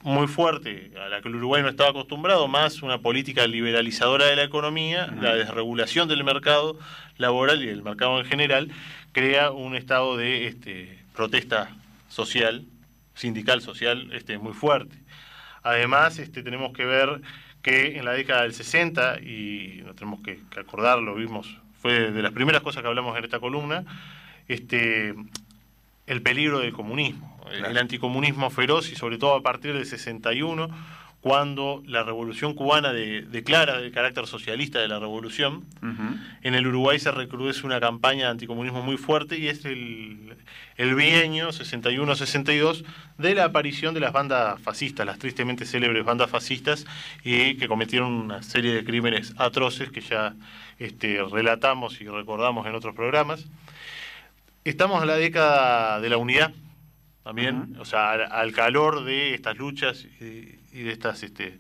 muy 0.04 0.28
fuerte, 0.28 0.92
a 1.04 1.08
la 1.08 1.22
que 1.22 1.30
el 1.30 1.36
Uruguay 1.36 1.62
no 1.62 1.70
estaba 1.70 1.90
acostumbrado, 1.90 2.48
más 2.48 2.82
una 2.82 3.00
política 3.00 3.48
liberalizadora 3.48 4.26
de 4.26 4.36
la 4.36 4.44
economía, 4.44 5.08
la 5.22 5.34
desregulación 5.34 6.08
del 6.08 6.24
mercado 6.24 6.78
laboral 7.18 7.64
y 7.64 7.68
del 7.68 7.84
mercado 7.84 8.20
en 8.20 8.26
general, 8.26 8.70
crea 9.14 9.52
un 9.52 9.76
estado 9.76 10.18
de 10.18 10.48
este, 10.48 11.00
protesta 11.16 11.70
social, 12.10 12.66
sindical 13.16 13.62
social, 13.62 14.12
este, 14.14 14.38
muy 14.38 14.54
fuerte. 14.54 14.96
Además, 15.64 16.20
este, 16.20 16.44
tenemos 16.44 16.74
que 16.74 16.86
ver 16.86 17.22
que 17.62 17.98
en 17.98 18.04
la 18.04 18.12
década 18.12 18.42
del 18.42 18.54
60, 18.54 19.22
y 19.22 19.82
no 19.86 19.96
tenemos 19.96 20.20
que, 20.22 20.42
que 20.52 20.60
acordarlo, 20.60 21.16
vimos, 21.16 21.58
fue 21.82 22.12
de 22.12 22.22
las 22.22 22.34
primeras 22.34 22.62
cosas 22.62 22.82
que 22.82 22.90
hablamos 22.90 23.18
en 23.18 23.24
esta 23.24 23.40
columna, 23.40 23.86
este, 24.48 25.16
el 26.08 26.22
peligro 26.22 26.60
del 26.60 26.74
comunismo, 26.74 27.40
el- 27.52 27.58
Claro. 27.60 27.72
el 27.72 27.78
anticomunismo 27.78 28.50
feroz 28.50 28.92
y 28.92 28.96
sobre 28.96 29.18
todo 29.18 29.36
a 29.36 29.42
partir 29.42 29.74
del 29.74 29.86
61, 29.86 30.70
cuando 31.22 31.82
la 31.86 32.04
revolución 32.04 32.54
cubana 32.54 32.92
de- 32.92 33.22
declara 33.22 33.80
el 33.80 33.94
carácter 33.94 34.28
socialista 34.28 34.80
de 34.82 34.90
la 34.90 35.00
revolución, 35.00 35.64
en 36.42 36.54
el 36.56 36.68
Uruguay 36.68 37.00
se 37.00 37.12
recrudece 37.12 37.66
una 37.66 37.80
campaña 37.80 38.26
de 38.26 38.32
anticomunismo 38.32 38.82
muy 38.82 38.98
fuerte 38.98 39.38
y 39.38 39.48
es 39.48 39.64
el, 39.64 40.36
el 40.76 40.96
bienio 40.96 41.54
61-62 41.54 42.84
de 43.18 43.36
la 43.36 43.46
aparición 43.46 43.94
de 43.94 44.02
las 44.02 44.12
bandas 44.12 44.60
fascistas, 44.62 45.06
las 45.06 45.18
tristemente 45.18 45.66
célebres 45.66 46.04
bandas 46.04 46.30
fascistas, 46.30 46.86
y 47.24 47.56
que 47.56 47.70
cometieron 47.70 48.12
una 48.12 48.44
serie 48.44 48.74
de 48.74 48.84
crímenes 48.84 49.34
atroces 49.38 49.92
que 49.92 50.02
ya 50.02 50.34
este, 50.80 51.24
relatamos 51.32 52.02
y 52.02 52.06
recordamos 52.08 52.68
en 52.68 52.76
otros 52.76 52.94
programas. 52.96 53.46
Estamos 54.64 55.02
en 55.02 55.08
la 55.08 55.18
década 55.18 56.00
de 56.00 56.10
la 56.10 56.18
unidad, 56.18 56.54
también, 57.24 57.76
o 57.80 57.86
sea, 57.86 58.12
al, 58.12 58.32
al 58.32 58.52
calor 58.54 59.04
de 59.04 59.34
estas 59.34 59.58
luchas 59.58 60.06
y, 60.22 60.60
y 60.72 60.84
de 60.84 60.92
estas 60.92 61.24
este, 61.24 61.60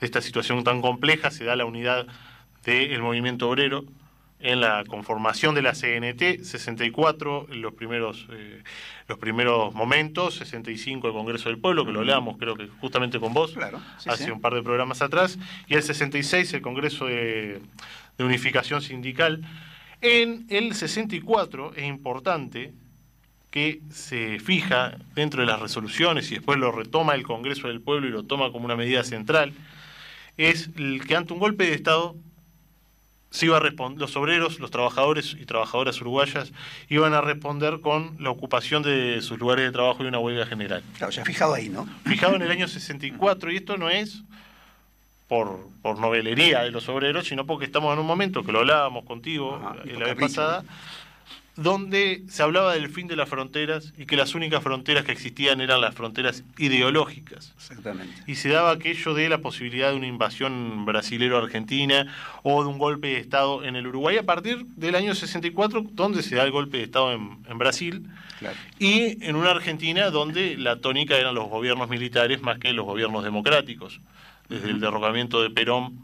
de 0.00 0.06
esta 0.06 0.20
situación 0.20 0.64
tan 0.64 0.82
compleja 0.82 1.30
se 1.30 1.44
da 1.44 1.56
la 1.56 1.64
unidad 1.64 2.06
del 2.64 3.00
movimiento 3.00 3.48
obrero 3.48 3.84
en 4.40 4.60
la 4.60 4.82
conformación 4.84 5.54
de 5.54 5.62
la 5.62 5.72
CNT, 5.72 6.42
64 6.42 7.46
en 7.52 7.62
los 7.62 7.74
primeros 7.74 8.26
eh, 8.32 8.62
los 9.06 9.18
primeros 9.18 9.72
momentos, 9.72 10.34
65 10.34 11.06
el 11.06 11.12
Congreso 11.12 11.48
del 11.48 11.58
Pueblo, 11.58 11.86
que 11.86 11.92
lo 11.92 12.00
hablamos 12.00 12.36
creo 12.38 12.56
que 12.56 12.66
justamente 12.80 13.20
con 13.20 13.32
vos 13.32 13.52
Claro, 13.52 13.80
sí, 13.98 14.10
hace 14.10 14.24
sí. 14.24 14.30
un 14.30 14.40
par 14.40 14.54
de 14.54 14.62
programas 14.62 15.00
atrás, 15.00 15.38
y 15.68 15.74
el 15.74 15.82
66 15.82 16.52
el 16.54 16.62
Congreso 16.62 17.06
de, 17.06 17.60
de 18.18 18.24
Unificación 18.24 18.82
Sindical. 18.82 19.42
En 20.02 20.46
el 20.50 20.74
64 20.74 21.74
es 21.76 21.84
importante 21.84 22.72
que 23.52 23.80
se 23.92 24.40
fija 24.40 24.96
dentro 25.14 25.42
de 25.42 25.46
las 25.46 25.60
resoluciones 25.60 26.28
y 26.32 26.34
después 26.34 26.58
lo 26.58 26.72
retoma 26.72 27.14
el 27.14 27.22
Congreso 27.22 27.68
del 27.68 27.80
Pueblo 27.80 28.08
y 28.08 28.10
lo 28.10 28.24
toma 28.24 28.50
como 28.50 28.64
una 28.64 28.74
medida 28.74 29.04
central, 29.04 29.52
es 30.36 30.70
el 30.76 31.06
que 31.06 31.14
ante 31.14 31.34
un 31.34 31.38
golpe 31.38 31.66
de 31.66 31.74
Estado 31.74 32.16
se 33.30 33.46
iba 33.46 33.58
a 33.58 33.60
responder, 33.60 34.00
los 34.00 34.16
obreros, 34.16 34.58
los 34.58 34.72
trabajadores 34.72 35.36
y 35.38 35.46
trabajadoras 35.46 36.00
uruguayas 36.00 36.52
iban 36.88 37.14
a 37.14 37.20
responder 37.20 37.80
con 37.80 38.16
la 38.18 38.30
ocupación 38.30 38.82
de 38.82 39.22
sus 39.22 39.38
lugares 39.38 39.66
de 39.66 39.72
trabajo 39.72 40.02
y 40.02 40.08
una 40.08 40.18
huelga 40.18 40.46
general. 40.46 40.82
Claro, 40.98 41.12
ya 41.12 41.24
fijado 41.24 41.54
ahí, 41.54 41.68
¿no? 41.68 41.86
Fijado 42.04 42.34
en 42.34 42.42
el 42.42 42.50
año 42.50 42.66
64, 42.66 43.52
y 43.52 43.56
esto 43.56 43.76
no 43.76 43.88
es 43.88 44.24
por, 45.32 45.66
por 45.80 45.98
novelería 45.98 46.60
de 46.60 46.70
los 46.70 46.90
obreros, 46.90 47.26
sino 47.26 47.46
porque 47.46 47.64
estamos 47.64 47.90
en 47.94 48.00
un 48.00 48.06
momento 48.06 48.44
que 48.44 48.52
lo 48.52 48.58
hablábamos 48.58 49.06
contigo 49.06 49.54
Ajá, 49.64 49.76
eh, 49.86 49.96
la 49.98 50.04
vez 50.04 50.16
pasada, 50.16 50.62
donde 51.56 52.22
se 52.28 52.42
hablaba 52.42 52.74
del 52.74 52.90
fin 52.90 53.06
de 53.08 53.16
las 53.16 53.30
fronteras 53.30 53.94
y 53.96 54.04
que 54.04 54.18
las 54.18 54.34
únicas 54.34 54.62
fronteras 54.62 55.06
que 55.06 55.12
existían 55.12 55.62
eran 55.62 55.80
las 55.80 55.94
fronteras 55.94 56.44
ideológicas. 56.58 57.54
Exactamente. 57.56 58.14
Y 58.26 58.34
se 58.34 58.50
daba 58.50 58.72
aquello 58.72 59.14
de 59.14 59.30
la 59.30 59.38
posibilidad 59.38 59.90
de 59.92 59.96
una 59.96 60.06
invasión 60.06 60.84
brasilero-argentina 60.84 62.14
o 62.42 62.62
de 62.62 62.68
un 62.68 62.76
golpe 62.76 63.06
de 63.06 63.16
Estado 63.16 63.64
en 63.64 63.74
el 63.74 63.86
Uruguay 63.86 64.18
a 64.18 64.24
partir 64.24 64.66
del 64.76 64.94
año 64.96 65.14
64, 65.14 65.82
donde 65.92 66.22
se 66.22 66.34
da 66.36 66.42
el 66.42 66.50
golpe 66.50 66.76
de 66.76 66.82
Estado 66.82 67.10
en, 67.14 67.38
en 67.48 67.56
Brasil, 67.56 68.06
Claro. 68.38 68.56
y 68.78 69.24
en 69.24 69.36
una 69.36 69.52
Argentina 69.52 70.10
donde 70.10 70.58
la 70.58 70.76
tónica 70.80 71.16
eran 71.16 71.34
los 71.34 71.48
gobiernos 71.48 71.88
militares 71.88 72.42
más 72.42 72.58
que 72.58 72.74
los 72.74 72.84
gobiernos 72.84 73.24
democráticos. 73.24 73.98
Desde 74.52 74.70
el 74.70 74.80
derrocamiento 74.80 75.42
de 75.42 75.50
Perón 75.50 75.98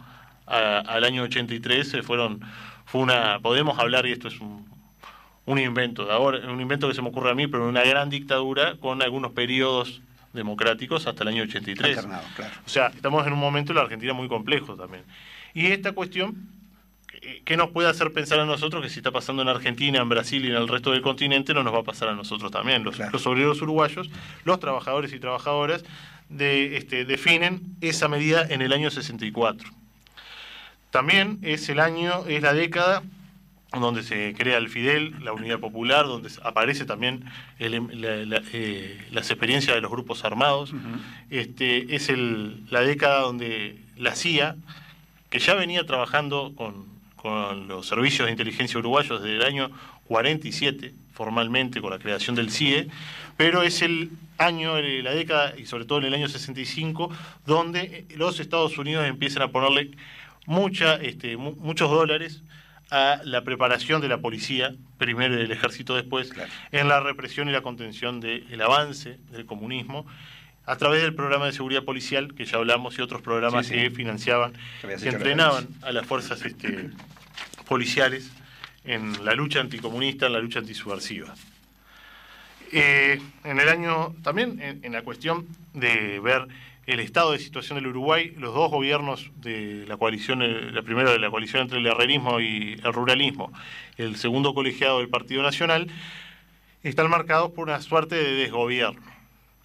a- 0.46 0.78
al 0.80 1.04
año 1.04 1.22
83 1.24 1.88
se 1.88 2.02
fueron, 2.02 2.40
fue 2.86 3.02
una, 3.02 3.38
podemos 3.40 3.78
hablar, 3.78 4.06
y 4.06 4.12
esto 4.12 4.28
es 4.28 4.40
un, 4.40 4.66
un 5.44 5.58
invento 5.58 6.04
de 6.06 6.12
ahora, 6.12 6.50
un 6.50 6.60
invento 6.60 6.88
que 6.88 6.94
se 6.94 7.02
me 7.02 7.08
ocurre 7.08 7.30
a 7.30 7.34
mí, 7.34 7.46
pero 7.46 7.68
una 7.68 7.82
gran 7.84 8.08
dictadura 8.10 8.76
con 8.76 9.02
algunos 9.02 9.32
periodos 9.32 10.00
democráticos 10.32 11.06
hasta 11.06 11.22
el 11.24 11.28
año 11.28 11.42
83. 11.44 11.96
Alternado, 11.98 12.24
claro. 12.36 12.54
O 12.64 12.68
sea, 12.68 12.86
estamos 12.88 13.26
en 13.26 13.32
un 13.32 13.38
momento 13.38 13.72
en 13.72 13.76
la 13.76 13.82
Argentina 13.82 14.12
muy 14.12 14.28
complejo 14.28 14.74
también. 14.76 15.04
Y 15.54 15.66
esta 15.66 15.92
cuestión, 15.92 16.48
¿qué- 17.06 17.42
¿qué 17.44 17.56
nos 17.56 17.70
puede 17.70 17.88
hacer 17.88 18.12
pensar 18.12 18.38
a 18.40 18.44
nosotros 18.44 18.82
que 18.82 18.88
si 18.90 18.98
está 19.00 19.10
pasando 19.10 19.42
en 19.42 19.48
Argentina, 19.48 20.00
en 20.00 20.08
Brasil 20.08 20.44
y 20.44 20.48
en 20.48 20.54
el 20.56 20.68
resto 20.68 20.92
del 20.92 21.00
continente, 21.02 21.52
no 21.54 21.62
nos 21.62 21.74
va 21.74 21.78
a 21.80 21.82
pasar 21.82 22.08
a 22.10 22.14
nosotros 22.14 22.50
también? 22.50 22.84
Los, 22.84 22.96
Claro. 22.96 23.10
los 23.12 23.26
obreros 23.26 23.60
uruguayos, 23.62 24.08
los 24.44 24.60
trabajadores 24.60 25.12
y 25.14 25.18
trabajadoras, 25.18 25.82
de, 26.28 26.76
este, 26.76 27.04
definen 27.04 27.62
esa 27.80 28.08
medida 28.08 28.46
en 28.48 28.62
el 28.62 28.72
año 28.72 28.90
64. 28.90 29.70
También 30.90 31.38
es 31.42 31.68
el 31.68 31.80
año, 31.80 32.26
es 32.26 32.42
la 32.42 32.52
década 32.54 33.02
donde 33.78 34.02
se 34.02 34.34
crea 34.36 34.56
el 34.56 34.70
Fidel, 34.70 35.14
la 35.22 35.32
Unidad 35.34 35.58
Popular, 35.60 36.06
donde 36.06 36.30
aparece 36.42 36.86
también 36.86 37.24
el- 37.58 38.00
la- 38.00 38.24
la- 38.24 38.42
eh, 38.54 38.98
las 39.10 39.30
experiencias 39.30 39.74
de 39.76 39.82
los 39.82 39.90
grupos 39.90 40.24
armados. 40.24 40.72
este, 41.30 41.94
es 41.94 42.08
el- 42.08 42.64
la 42.70 42.80
década 42.80 43.20
donde 43.20 43.78
la 43.98 44.14
CIA, 44.14 44.56
que 45.28 45.38
ya 45.38 45.52
venía 45.54 45.84
trabajando 45.84 46.54
con, 46.56 46.86
con 47.16 47.68
los 47.68 47.86
servicios 47.86 48.24
de 48.26 48.32
inteligencia 48.32 48.78
uruguayos 48.78 49.22
desde 49.22 49.36
el 49.36 49.42
año 49.44 49.70
47, 50.04 50.94
formalmente 51.12 51.82
con 51.82 51.90
la 51.90 51.98
creación 51.98 52.34
del 52.34 52.50
CIE, 52.50 52.88
pero 53.38 53.62
es 53.62 53.80
el 53.82 54.10
año, 54.36 54.76
eh, 54.76 55.00
la 55.02 55.12
década, 55.14 55.54
y 55.56 55.64
sobre 55.64 55.84
todo 55.86 55.98
en 56.00 56.04
el 56.06 56.14
año 56.14 56.28
65, 56.28 57.10
donde 57.46 58.04
los 58.16 58.38
Estados 58.40 58.76
Unidos 58.76 59.06
empiezan 59.06 59.42
a 59.42 59.48
ponerle 59.48 59.92
mucha, 60.44 60.96
este, 60.96 61.36
mu- 61.38 61.54
muchos 61.56 61.88
dólares 61.90 62.42
a 62.90 63.20
la 63.24 63.44
preparación 63.44 64.00
de 64.00 64.08
la 64.08 64.18
policía, 64.18 64.74
primero 64.98 65.34
y 65.34 65.38
del 65.38 65.52
ejército 65.52 65.94
después, 65.94 66.30
Claro. 66.32 66.50
en 66.72 66.88
la 66.88 67.00
represión 67.00 67.48
y 67.48 67.52
la 67.52 67.60
contención 67.62 68.18
del 68.20 68.60
avance 68.60 69.18
del 69.30 69.46
comunismo, 69.46 70.04
a 70.66 70.76
través 70.76 71.00
del 71.02 71.14
programa 71.14 71.46
de 71.46 71.52
seguridad 71.52 71.84
policial, 71.84 72.34
que 72.34 72.44
ya 72.44 72.56
hablamos, 72.58 72.98
y 72.98 73.02
otros 73.02 73.22
programas 73.22 73.66
Sí, 73.66 73.74
sí. 73.74 73.80
que 73.82 73.90
financiaban, 73.90 74.52
Que 74.82 75.08
entrenaban 75.08 75.68
a 75.82 75.92
las 75.92 76.06
fuerzas 76.06 76.44
este, 76.44 76.90
policiales 77.68 78.30
en 78.84 79.24
la 79.24 79.34
lucha 79.34 79.60
anticomunista, 79.60 80.26
en 80.26 80.32
la 80.32 80.40
lucha 80.40 80.58
antisubversiva. 80.58 81.34
Eh, 82.72 83.20
en 83.44 83.60
el 83.60 83.68
año, 83.68 84.14
también 84.22 84.60
en, 84.60 84.84
en 84.84 84.92
la 84.92 85.02
cuestión 85.02 85.46
de 85.74 86.20
ver 86.20 86.48
el 86.88 87.00
estado 87.00 87.32
de 87.32 87.38
situación 87.38 87.76
del 87.76 87.88
Uruguay, 87.88 88.34
los 88.38 88.54
dos 88.54 88.70
gobiernos 88.70 89.30
de 89.36 89.84
la 89.86 89.98
coalición, 89.98 90.40
eh, 90.40 90.70
la 90.72 90.82
primera 90.82 91.10
de 91.10 91.18
la 91.18 91.30
coalición 91.30 91.62
entre 91.62 91.78
el 91.78 91.86
herrerismo 91.86 92.40
y 92.40 92.80
el 92.82 92.92
ruralismo, 92.94 93.52
el 93.98 94.16
segundo 94.16 94.54
colegiado 94.54 94.98
del 94.98 95.10
Partido 95.10 95.42
Nacional, 95.42 95.88
están 96.82 97.10
marcados 97.10 97.50
por 97.50 97.68
una 97.68 97.82
suerte 97.82 98.14
de 98.14 98.32
desgobierno. 98.36 99.02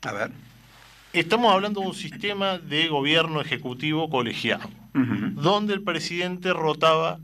A 0.02 0.12
ver. 0.12 0.32
Estamos 1.14 1.54
hablando 1.54 1.80
de 1.80 1.88
un 1.88 1.94
sistema 1.94 2.58
de 2.58 2.90
gobierno 2.90 3.40
ejecutivo 3.40 4.10
colegiado, 4.10 4.68
donde 4.94 5.76
el 5.76 5.82
presidente 5.82 6.52
rotaba 6.52 7.20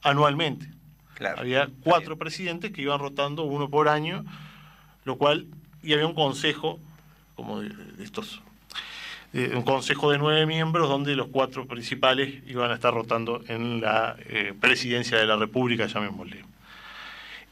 anualmente. 0.00 0.66
Claro. 1.14 1.40
Había 1.40 1.68
cuatro 1.82 2.16
presidentes 2.16 2.70
que 2.70 2.82
iban 2.82 3.00
rotando 3.00 3.42
uno 3.42 3.68
por 3.68 3.88
año, 3.88 4.24
lo 5.06 5.16
cual, 5.16 5.46
y 5.82 5.94
había 5.94 6.06
un 6.06 6.14
consejo, 6.14 6.78
como 7.34 7.60
de, 7.62 7.70
de 7.70 8.04
estos, 8.04 8.42
un 9.32 9.62
consejo 9.62 10.10
de 10.10 10.18
nueve 10.18 10.46
miembros, 10.46 10.88
donde 10.88 11.14
los 11.14 11.28
cuatro 11.28 11.66
principales 11.66 12.42
iban 12.46 12.70
a 12.70 12.74
estar 12.74 12.92
rotando 12.92 13.42
en 13.48 13.80
la 13.80 14.16
eh, 14.28 14.52
presidencia 14.58 15.16
de 15.18 15.26
la 15.26 15.36
República, 15.36 15.86
llamémosle. 15.86 16.44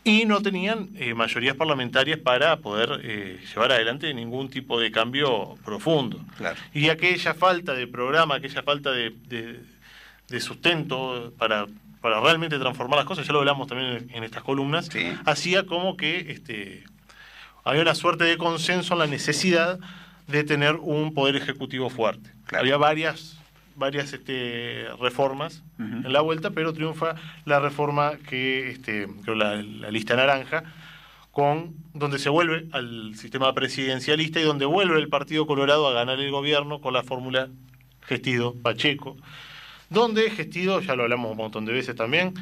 Y 0.03 0.27
no 0.27 0.43
tenían 0.43 0.91
eh, 0.97 1.15
mayorías 1.15 1.57
parlamentarias 1.57 2.19
para 2.19 2.57
poder 2.59 3.01
eh, 3.05 3.39
llevar 3.55 3.73
adelante 3.73 4.13
ningún 4.13 4.51
tipo 4.51 4.79
de 4.79 4.91
cambio 4.91 5.55
profundo. 5.65 6.21
Claro. 6.37 6.57
Y 6.75 6.89
aquella 6.91 7.33
falta 7.35 7.73
de 7.75 7.87
programa, 7.87 8.35
aquella 8.37 8.63
falta 8.63 8.91
de, 8.91 9.15
de- 9.29 10.41
sustento 10.41 11.33
para, 11.39 11.67
para 12.01 12.21
realmente 12.21 12.59
transformar 12.59 12.99
las 12.99 13.07
cosas, 13.07 13.27
ya 13.27 13.33
lo 13.33 13.39
hablamos 13.39 13.67
también 13.69 13.91
en, 13.93 14.11
en 14.17 14.25
estas 14.25 14.43
columnas, 14.43 14.87
Sí. 14.87 15.13
hacía 15.27 15.65
como 15.65 15.97
que 15.97 16.33
este, 16.33 16.83
había 17.65 17.83
una 17.83 17.95
suerte 17.95 18.25
de 18.25 18.37
consenso 18.37 18.95
en 18.95 19.01
la 19.01 19.07
necesidad 19.07 19.79
de 20.27 20.45
tener 20.45 20.77
un 20.77 21.15
poder 21.15 21.37
ejecutivo 21.37 21.91
fuerte. 21.91 22.31
Claro. 22.47 22.63
Había 22.63 22.77
varias, 22.77 23.39
varias 23.75 24.13
este, 24.13 24.87
reformas 25.01 25.63
en 25.79 26.13
la 26.13 26.21
vuelta, 26.21 26.51
pero 26.51 26.73
triunfa 26.73 27.17
la 27.45 27.61
reforma 27.61 28.13
que, 28.29 28.71
este, 28.71 29.09
creo 29.23 29.35
la, 29.35 29.57
la 29.57 29.91
lista 29.91 30.15
naranja, 30.15 30.65
con 31.33 31.75
donde 31.95 32.19
se 32.19 32.29
vuelve 32.29 32.67
al 32.73 33.17
sistema 33.17 33.53
presidencialista 33.55 34.41
y 34.41 34.45
donde 34.45 34.67
vuelve 34.67 34.99
el 34.99 35.09
Partido 35.09 35.47
Colorado 35.47 35.89
a 35.89 35.93
ganar 35.93 36.21
el 36.21 36.31
gobierno 36.31 36.81
con 36.81 36.95
la 36.95 37.03
fórmula 37.03 37.49
Gestido-Pacheco, 38.03 39.17
donde 39.91 40.31
Gestido, 40.31 40.81
ya 40.81 40.95
lo 40.95 41.03
hablamos 41.03 41.33
un 41.33 41.39
montón 41.39 41.65
de 41.65 41.73
veces 41.73 41.97
también, 41.97 42.35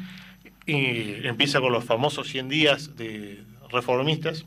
y 0.65 1.25
empieza 1.25 1.59
con 1.59 1.73
los 1.73 1.83
famosos 1.83 2.27
100 2.27 2.49
días 2.49 2.95
de 2.95 3.43
reformistas 3.71 4.45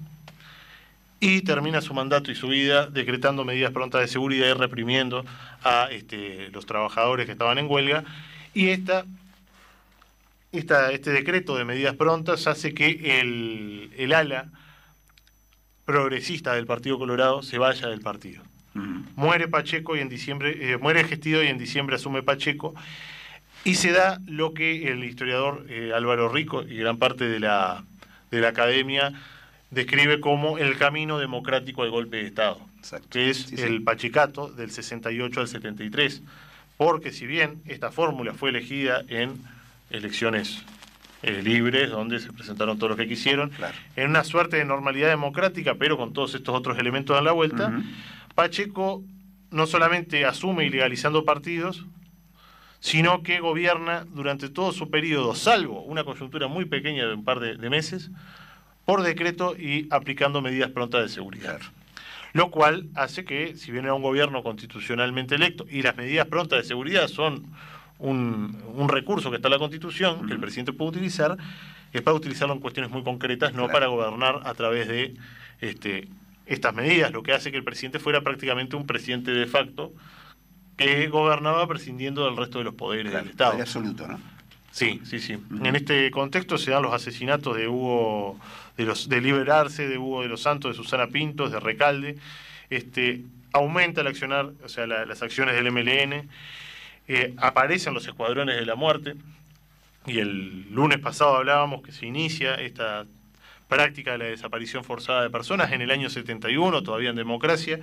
y 1.20 1.40
termina 1.42 1.80
su 1.80 1.94
mandato 1.94 2.30
y 2.30 2.34
su 2.34 2.48
vida 2.48 2.86
decretando 2.86 3.44
medidas 3.44 3.72
prontas 3.72 4.02
de 4.02 4.08
seguridad 4.08 4.48
y 4.48 4.52
reprimiendo 4.52 5.24
a 5.64 5.88
este, 5.90 6.50
los 6.50 6.66
trabajadores 6.66 7.26
que 7.26 7.32
estaban 7.32 7.56
en 7.58 7.70
huelga. 7.70 8.04
Y 8.52 8.68
esta, 8.68 9.04
esta- 10.52 10.92
este 10.92 11.10
decreto 11.10 11.56
de 11.56 11.64
medidas 11.64 11.94
prontas 11.96 12.46
hace 12.46 12.74
que 12.74 13.20
el, 13.20 13.90
el 13.96 14.12
ala 14.12 14.48
progresista 15.84 16.54
del 16.54 16.66
Partido 16.66 16.98
Colorado 16.98 17.42
se 17.42 17.58
vaya 17.58 17.88
del 17.88 18.00
partido. 18.00 18.42
Ujú. 18.74 19.04
Muere 19.14 19.48
Pacheco 19.48 19.96
y 19.96 20.00
en 20.00 20.08
diciembre, 20.08 20.72
eh, 20.72 20.76
muere 20.78 21.04
Gestido 21.04 21.42
y 21.42 21.46
en 21.46 21.58
diciembre 21.58 21.96
asume 21.96 22.22
Pacheco. 22.22 22.74
Y 23.64 23.74
se 23.76 23.90
da 23.92 24.20
lo 24.26 24.52
que 24.54 24.88
el 24.92 25.02
historiador 25.04 25.64
eh, 25.68 25.92
Álvaro 25.94 26.28
Rico 26.28 26.62
y 26.62 26.76
gran 26.76 26.98
parte 26.98 27.26
de 27.28 27.40
la, 27.40 27.84
de 28.30 28.40
la 28.40 28.48
academia 28.48 29.12
describe 29.70 30.20
como 30.20 30.58
el 30.58 30.76
camino 30.78 31.18
democrático 31.18 31.82
al 31.82 31.90
golpe 31.90 32.18
de 32.18 32.26
Estado, 32.26 32.60
Exacto. 32.78 33.08
que 33.10 33.30
es 33.30 33.38
Sí, 33.38 33.56
sí. 33.56 33.62
el 33.62 33.82
Pachecato 33.82 34.48
del 34.48 34.70
68 34.70 35.40
al 35.40 35.48
73. 35.48 36.22
Porque 36.76 37.10
si 37.12 37.26
bien 37.26 37.62
esta 37.66 37.90
fórmula 37.90 38.34
fue 38.34 38.50
elegida 38.50 39.02
en 39.08 39.32
elecciones 39.90 40.62
eh, 41.22 41.40
libres, 41.42 41.90
donde 41.90 42.20
se 42.20 42.32
presentaron 42.32 42.76
todos 42.78 42.90
los 42.90 42.98
que 42.98 43.08
quisieron, 43.08 43.48
Claro. 43.50 43.74
en 43.96 44.10
una 44.10 44.22
suerte 44.24 44.58
de 44.58 44.64
normalidad 44.66 45.08
democrática, 45.08 45.74
pero 45.76 45.96
con 45.96 46.12
todos 46.12 46.34
estos 46.34 46.54
otros 46.54 46.78
elementos 46.78 47.18
en 47.18 47.24
la 47.24 47.32
vuelta. 47.32 47.72
Pacheco 48.34 49.02
no 49.50 49.66
solamente 49.66 50.26
asume 50.26 50.66
ilegalizando 50.66 51.24
partidos, 51.24 51.86
sino 52.80 53.22
que 53.22 53.40
gobierna 53.40 54.04
durante 54.12 54.50
todo 54.50 54.72
su 54.72 54.90
periodo, 54.90 55.34
salvo 55.34 55.80
una 55.82 56.04
coyuntura 56.04 56.46
muy 56.46 56.66
pequeña 56.66 57.06
de 57.06 57.14
un 57.14 57.24
par 57.24 57.40
de, 57.40 57.56
de 57.56 57.70
meses, 57.70 58.10
por 58.86 59.02
decreto 59.02 59.54
y 59.58 59.86
aplicando 59.90 60.40
medidas 60.40 60.70
prontas 60.70 61.02
de 61.02 61.08
seguridad. 61.10 61.60
Lo 62.32 62.50
cual 62.50 62.86
hace 62.94 63.24
que, 63.24 63.56
si 63.56 63.72
bien 63.72 63.84
era 63.84 63.94
un 63.94 64.02
gobierno 64.02 64.42
constitucionalmente 64.42 65.34
electo, 65.34 65.66
y 65.70 65.82
las 65.82 65.96
medidas 65.96 66.26
prontas 66.26 66.58
de 66.60 66.64
seguridad 66.64 67.08
son 67.08 67.46
un, 67.98 68.62
un 68.74 68.88
recurso 68.88 69.30
que 69.30 69.36
está 69.36 69.48
en 69.48 69.52
la 69.52 69.58
Constitución, 69.58 70.26
que 70.26 70.34
el 70.34 70.40
presidente 70.40 70.72
puede 70.72 70.90
utilizar, 70.90 71.36
es 71.92 72.02
para 72.02 72.14
utilizarlo 72.16 72.54
en 72.54 72.60
cuestiones 72.60 72.90
muy 72.90 73.02
concretas, 73.02 73.52
no 73.52 73.64
Claro. 73.64 73.72
para 73.72 73.86
gobernar 73.88 74.40
a 74.44 74.54
través 74.54 74.86
de 74.86 75.14
este, 75.60 76.08
estas 76.44 76.74
medidas, 76.74 77.10
lo 77.10 77.22
que 77.22 77.32
hace 77.32 77.50
que 77.50 77.56
el 77.56 77.64
presidente 77.64 77.98
fuera 77.98 78.20
prácticamente 78.20 78.76
un 78.76 78.86
presidente 78.86 79.30
de 79.32 79.46
facto 79.46 79.92
que 80.76 81.08
gobernaba 81.08 81.66
prescindiendo 81.66 82.26
del 82.26 82.36
resto 82.36 82.58
de 82.58 82.64
los 82.64 82.74
poderes 82.74 83.10
Claro, 83.12 83.24
del 83.24 83.30
Estado. 83.30 83.60
absoluto, 83.60 84.06
¿no? 84.06 84.20
Sí, 84.76 85.00
sí, 85.04 85.20
sí. 85.20 85.38
En 85.64 85.74
este 85.74 86.10
contexto 86.10 86.58
se 86.58 86.70
dan 86.70 86.82
los 86.82 86.92
asesinatos 86.92 87.56
de 87.56 87.66
Hugo, 87.66 88.38
de 88.76 88.84
los 88.84 89.08
de 89.08 89.22
Liberarse, 89.22 89.88
de 89.88 89.96
Hugo 89.96 90.20
de 90.20 90.28
los 90.28 90.42
Santos, 90.42 90.76
de 90.76 90.82
Susana 90.82 91.06
Pintos, 91.06 91.50
de 91.50 91.60
Recalde. 91.60 92.18
Este, 92.68 93.22
aumenta 93.54 94.02
el 94.02 94.06
accionar, 94.08 94.50
o 94.62 94.68
sea, 94.68 94.86
la- 94.86 95.06
las 95.06 95.22
acciones 95.22 95.54
del 95.54 95.68
MLN. 95.68 96.28
eh, 97.08 97.32
aparecen 97.38 97.94
los 97.94 98.06
escuadrones 98.06 98.56
de 98.56 98.66
la 98.66 98.74
muerte. 98.74 99.14
Y 100.06 100.18
el 100.18 100.68
lunes 100.72 100.98
pasado 100.98 101.36
hablábamos 101.36 101.82
que 101.82 101.92
se 101.92 102.04
inicia 102.04 102.56
esta 102.56 103.06
práctica 103.68 104.12
de 104.12 104.18
la 104.18 104.24
desaparición 104.26 104.84
forzada 104.84 105.22
de 105.22 105.30
personas 105.30 105.72
en 105.72 105.80
el 105.82 105.90
año 105.92 106.10
71, 106.10 106.82
todavía 106.82 107.10
en 107.10 107.16
democracia, 107.16 107.78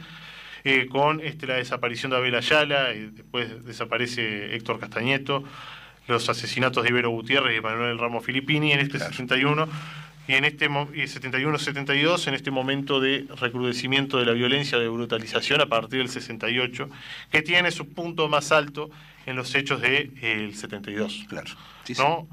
eh, 0.65 0.87
con 0.89 1.21
este, 1.21 1.47
la 1.47 1.55
desaparición 1.55 2.11
de 2.11 2.17
Abel 2.17 2.35
Ayala, 2.35 2.93
y 2.93 3.07
después 3.11 3.65
desaparece 3.65 4.55
Héctor 4.55 4.79
Castañeto, 4.79 5.43
los 6.07 6.29
asesinatos 6.29 6.83
de 6.83 6.89
Ibero 6.89 7.09
Gutiérrez 7.09 7.57
y 7.57 7.61
Manuel 7.61 7.97
Ramos 7.97 8.25
Filippini 8.25 8.71
en 8.71 8.79
este 8.79 8.99
71 8.99 9.67
y 10.27 10.33
en 10.33 10.45
este 10.45 10.69
71-72 10.69 12.27
en 12.27 12.33
este 12.33 12.51
momento 12.51 12.99
de 12.99 13.25
recrudecimiento 13.39 14.17
de 14.17 14.25
la 14.25 14.33
violencia 14.33 14.77
de 14.77 14.87
brutalización 14.87 15.61
a 15.61 15.65
partir 15.65 15.99
del 15.99 16.09
68 16.09 16.89
que 17.29 17.41
tiene 17.41 17.71
su 17.71 17.89
punto 17.89 18.27
más 18.29 18.51
alto 18.51 18.89
en 19.25 19.35
los 19.35 19.53
hechos 19.55 19.81
del 19.81 20.13
de, 20.15 20.45
el 20.45 20.55
72 20.55 21.25
claro. 21.27 21.51
¿no? 21.97 22.27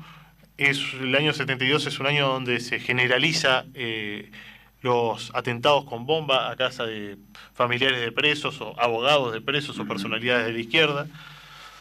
es 0.57 0.81
el 1.01 1.15
año 1.17 1.33
72 1.33 1.87
es 1.87 1.99
un 2.01 2.07
año 2.07 2.29
donde 2.29 2.61
se 2.61 2.79
generaliza 2.81 3.65
eh, 3.75 4.31
los 4.83 5.31
atentados 5.35 5.85
con 5.85 6.07
bomba 6.07 6.51
a 6.51 6.57
casa 6.57 6.85
de 6.85 7.19
familiares 7.55 8.01
de 8.01 8.13
presos 8.13 8.61
o 8.61 8.79
abogados 8.81 9.33
de 9.33 9.41
presos 9.41 9.79
o 9.79 9.87
personalidades 9.87 10.47
de 10.47 10.53
la 10.53 10.59
izquierda 10.59 11.07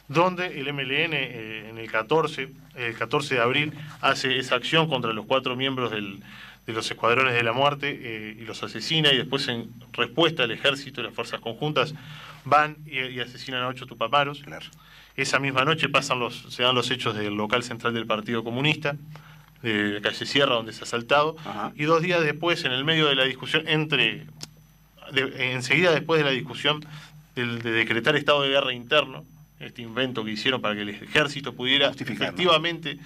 donde 0.10 0.60
el 0.60 0.74
MLN 0.74 1.14
eh, 1.14 1.70
en 1.70 1.78
el 1.78 1.90
14, 1.90 2.50
el 2.76 2.96
14 2.96 3.36
de 3.36 3.42
abril 3.42 3.74
hace 4.02 4.38
esa 4.40 4.56
acción 4.56 4.90
contra 4.90 5.14
los 5.14 5.26
cuatro 5.26 5.56
miembros 5.56 5.92
del, 5.92 6.20
de 6.68 6.74
los 6.74 6.90
escuadrones 6.92 7.34
de 7.36 7.44
la 7.44 7.54
muerte 7.54 7.98
eh, 8.02 8.38
y 8.38 8.44
los 8.44 8.62
asesina 8.64 9.14
y 9.14 9.18
después 9.18 9.48
en 9.48 9.70
respuesta 9.94 10.44
el 10.44 10.52
ejército 10.52 11.00
y 11.00 11.04
las 11.06 11.14
fuerzas 11.14 11.40
conjuntas 11.40 11.94
van 12.44 12.76
y, 12.86 13.00
y 13.00 13.20
asesinan 13.22 13.62
a 13.64 13.68
ocho 13.68 13.86
tupamaros. 13.86 14.42
Claro. 14.42 14.66
Esa 15.16 15.40
misma 15.40 15.64
noche 15.64 15.90
pasan 15.90 16.20
los, 16.20 16.46
se 16.50 16.64
dan 16.64 16.74
los 16.76 16.90
hechos 16.92 17.16
del 17.16 17.36
local 17.36 17.62
central 17.64 17.94
del 17.94 18.06
Partido 18.08 18.44
Comunista, 18.44 18.96
de 19.62 20.00
calle 20.02 20.26
Sierra, 20.26 20.56
donde 20.56 20.72
se 20.74 20.80
ha 20.82 20.84
asaltado, 20.84 21.36
Ajá. 21.46 21.74
y 21.76 21.84
dos 21.84 22.02
días 22.02 22.22
después, 22.24 22.64
en 22.64 22.72
el 22.72 22.86
medio 22.86 23.08
de 23.08 23.16
la 23.16 23.26
discusión, 23.26 23.68
entre 23.68 24.26
de- 25.12 25.52
enseguida 25.54 25.92
después 25.92 26.20
de 26.20 26.24
la 26.26 26.32
discusión 26.32 26.84
del- 27.36 27.62
de 27.62 27.72
decretar 27.72 28.16
estado 28.16 28.42
de 28.44 28.50
guerra 28.50 28.72
interno, 28.74 29.26
este 29.60 29.82
invento 29.82 30.24
que 30.24 30.32
hicieron 30.32 30.62
para 30.62 30.76
que 30.76 30.82
el 30.82 30.90
ejército 30.90 31.54
pudiera 31.54 31.90
efectivamente 31.90 32.98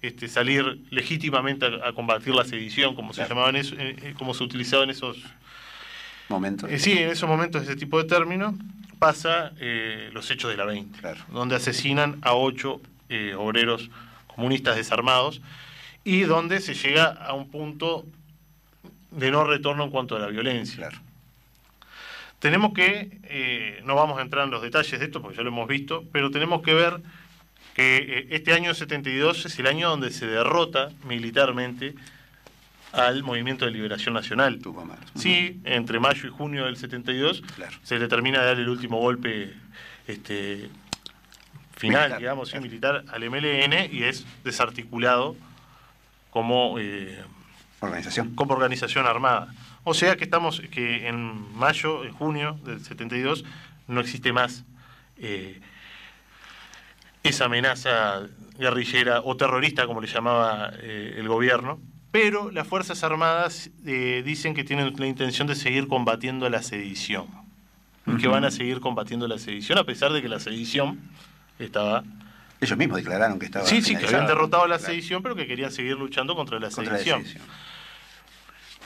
este, 0.00 0.28
salir 0.28 0.80
legítimamente 0.90 1.66
a, 1.66 1.88
a 1.88 1.92
combatir 1.92 2.34
la 2.34 2.44
sedición, 2.44 2.94
como 2.94 3.12
se 3.12 3.26
llamaban 3.28 3.56
eso, 3.56 3.74
eh, 3.78 3.96
eh, 4.02 4.14
como 4.16 4.32
se 4.34 4.44
utilizaba 4.44 4.84
en 4.84 4.90
esos 4.90 5.18
Momentos. 6.28 6.70
eh, 6.70 6.78
sí, 6.78 6.92
en 6.92 7.08
esos 7.10 7.28
momentos 7.28 7.62
ese 7.62 7.74
tipo 7.76 7.98
de 7.98 8.04
término 8.08 8.56
pasa 8.98 9.52
eh, 9.60 10.10
los 10.12 10.30
hechos 10.30 10.50
de 10.50 10.56
la 10.56 10.64
20, 10.64 10.98
Claro. 11.00 11.20
donde 11.32 11.56
asesinan 11.56 12.18
a 12.22 12.34
ocho 12.34 12.80
obreros 13.38 13.90
comunistas 14.26 14.76
desarmados 14.76 15.40
y 16.04 16.20
donde 16.22 16.60
se 16.60 16.74
llega 16.74 17.06
a 17.06 17.32
un 17.32 17.50
punto 17.50 18.04
de 19.10 19.30
no 19.30 19.44
retorno 19.44 19.84
en 19.84 19.90
cuanto 19.90 20.14
a 20.16 20.18
la 20.18 20.26
violencia. 20.26 20.76
Claro. 20.76 20.98
Tenemos 22.38 22.72
que, 22.72 23.18
eh, 23.24 23.80
no 23.84 23.94
vamos 23.96 24.18
a 24.18 24.22
entrar 24.22 24.44
en 24.44 24.50
los 24.50 24.62
detalles 24.62 24.98
de 24.98 25.06
esto 25.06 25.20
porque 25.20 25.36
ya 25.36 25.42
lo 25.42 25.48
hemos 25.48 25.66
visto, 25.68 26.04
pero 26.12 26.30
tenemos 26.30 26.62
que 26.62 26.72
ver 26.74 27.00
que 27.74 27.96
eh, 27.96 28.26
este 28.30 28.52
año 28.52 28.74
72 28.74 29.46
es 29.46 29.58
el 29.58 29.66
año 29.66 29.88
donde 29.90 30.10
se 30.10 30.26
derrota 30.26 30.90
militarmente 31.04 31.94
al 32.92 33.22
Movimiento 33.22 33.64
de 33.64 33.72
Liberación 33.72 34.14
Nacional. 34.14 34.60
Tupamaros. 34.60 35.04
Sí, 35.16 35.60
entre 35.64 35.98
mayo 36.00 36.26
y 36.28 36.30
junio 36.30 36.64
del 36.66 36.76
72 36.76 37.42
Claro. 37.56 37.76
se 37.82 37.98
le 37.98 38.08
termina 38.08 38.40
de 38.40 38.46
dar 38.46 38.58
el 38.58 38.68
último 38.68 38.98
golpe 38.98 39.52
este, 40.06 40.70
final, 41.76 42.02
Militar, 42.04 42.18
digamos, 42.18 42.48
sí, 42.50 42.58
militar 42.60 43.04
al 43.12 43.30
MLN 43.30 43.92
y 43.92 44.04
es 44.04 44.24
desarticulado 44.44 45.36
como, 46.30 46.78
eh, 46.78 47.18
Organización. 47.80 48.34
como 48.34 48.54
organización 48.54 49.06
armada. 49.06 49.52
O 49.88 49.94
sea 49.94 50.16
que 50.16 50.24
estamos, 50.24 50.60
que 50.70 51.08
en 51.08 51.56
mayo, 51.56 52.04
en 52.04 52.12
junio 52.12 52.58
del 52.62 52.84
72 52.84 53.42
no 53.86 54.00
existe 54.00 54.34
más 54.34 54.64
eh, 55.16 55.60
esa 57.22 57.46
amenaza 57.46 58.20
guerrillera 58.58 59.22
o 59.24 59.34
terrorista, 59.38 59.86
como 59.86 60.02
le 60.02 60.06
llamaba 60.06 60.72
eh, 60.82 61.14
el 61.16 61.26
gobierno, 61.26 61.80
pero 62.10 62.50
las 62.50 62.66
Fuerzas 62.66 63.02
Armadas 63.02 63.70
eh, 63.86 64.22
dicen 64.26 64.52
que 64.52 64.62
tienen 64.62 64.94
la 64.94 65.06
intención 65.06 65.48
de 65.48 65.54
seguir 65.54 65.88
combatiendo 65.88 66.50
la 66.50 66.62
sedición, 66.62 67.26
y 68.06 68.18
que 68.18 68.28
van 68.28 68.44
a 68.44 68.50
seguir 68.50 68.80
combatiendo 68.80 69.26
la 69.26 69.38
sedición, 69.38 69.78
a 69.78 69.84
pesar 69.84 70.12
de 70.12 70.20
que 70.20 70.28
la 70.28 70.38
sedición 70.38 70.98
estaba... 71.58 72.04
Ellos 72.60 72.76
mismos 72.76 72.98
declararon 72.98 73.38
que 73.38 73.46
estaba. 73.46 73.64
Sí, 73.64 73.80
sí, 73.80 73.96
que 73.96 74.04
habían 74.04 74.26
derrotado 74.26 74.66
la 74.66 74.76
Claro. 74.76 74.92
sedición, 74.92 75.22
pero 75.22 75.34
que 75.34 75.46
querían 75.46 75.70
seguir 75.72 75.96
luchando 75.96 76.34
contra 76.36 76.58
la 76.60 76.68
Contra 76.68 76.92
la 76.92 76.98
sedición. 76.98 77.42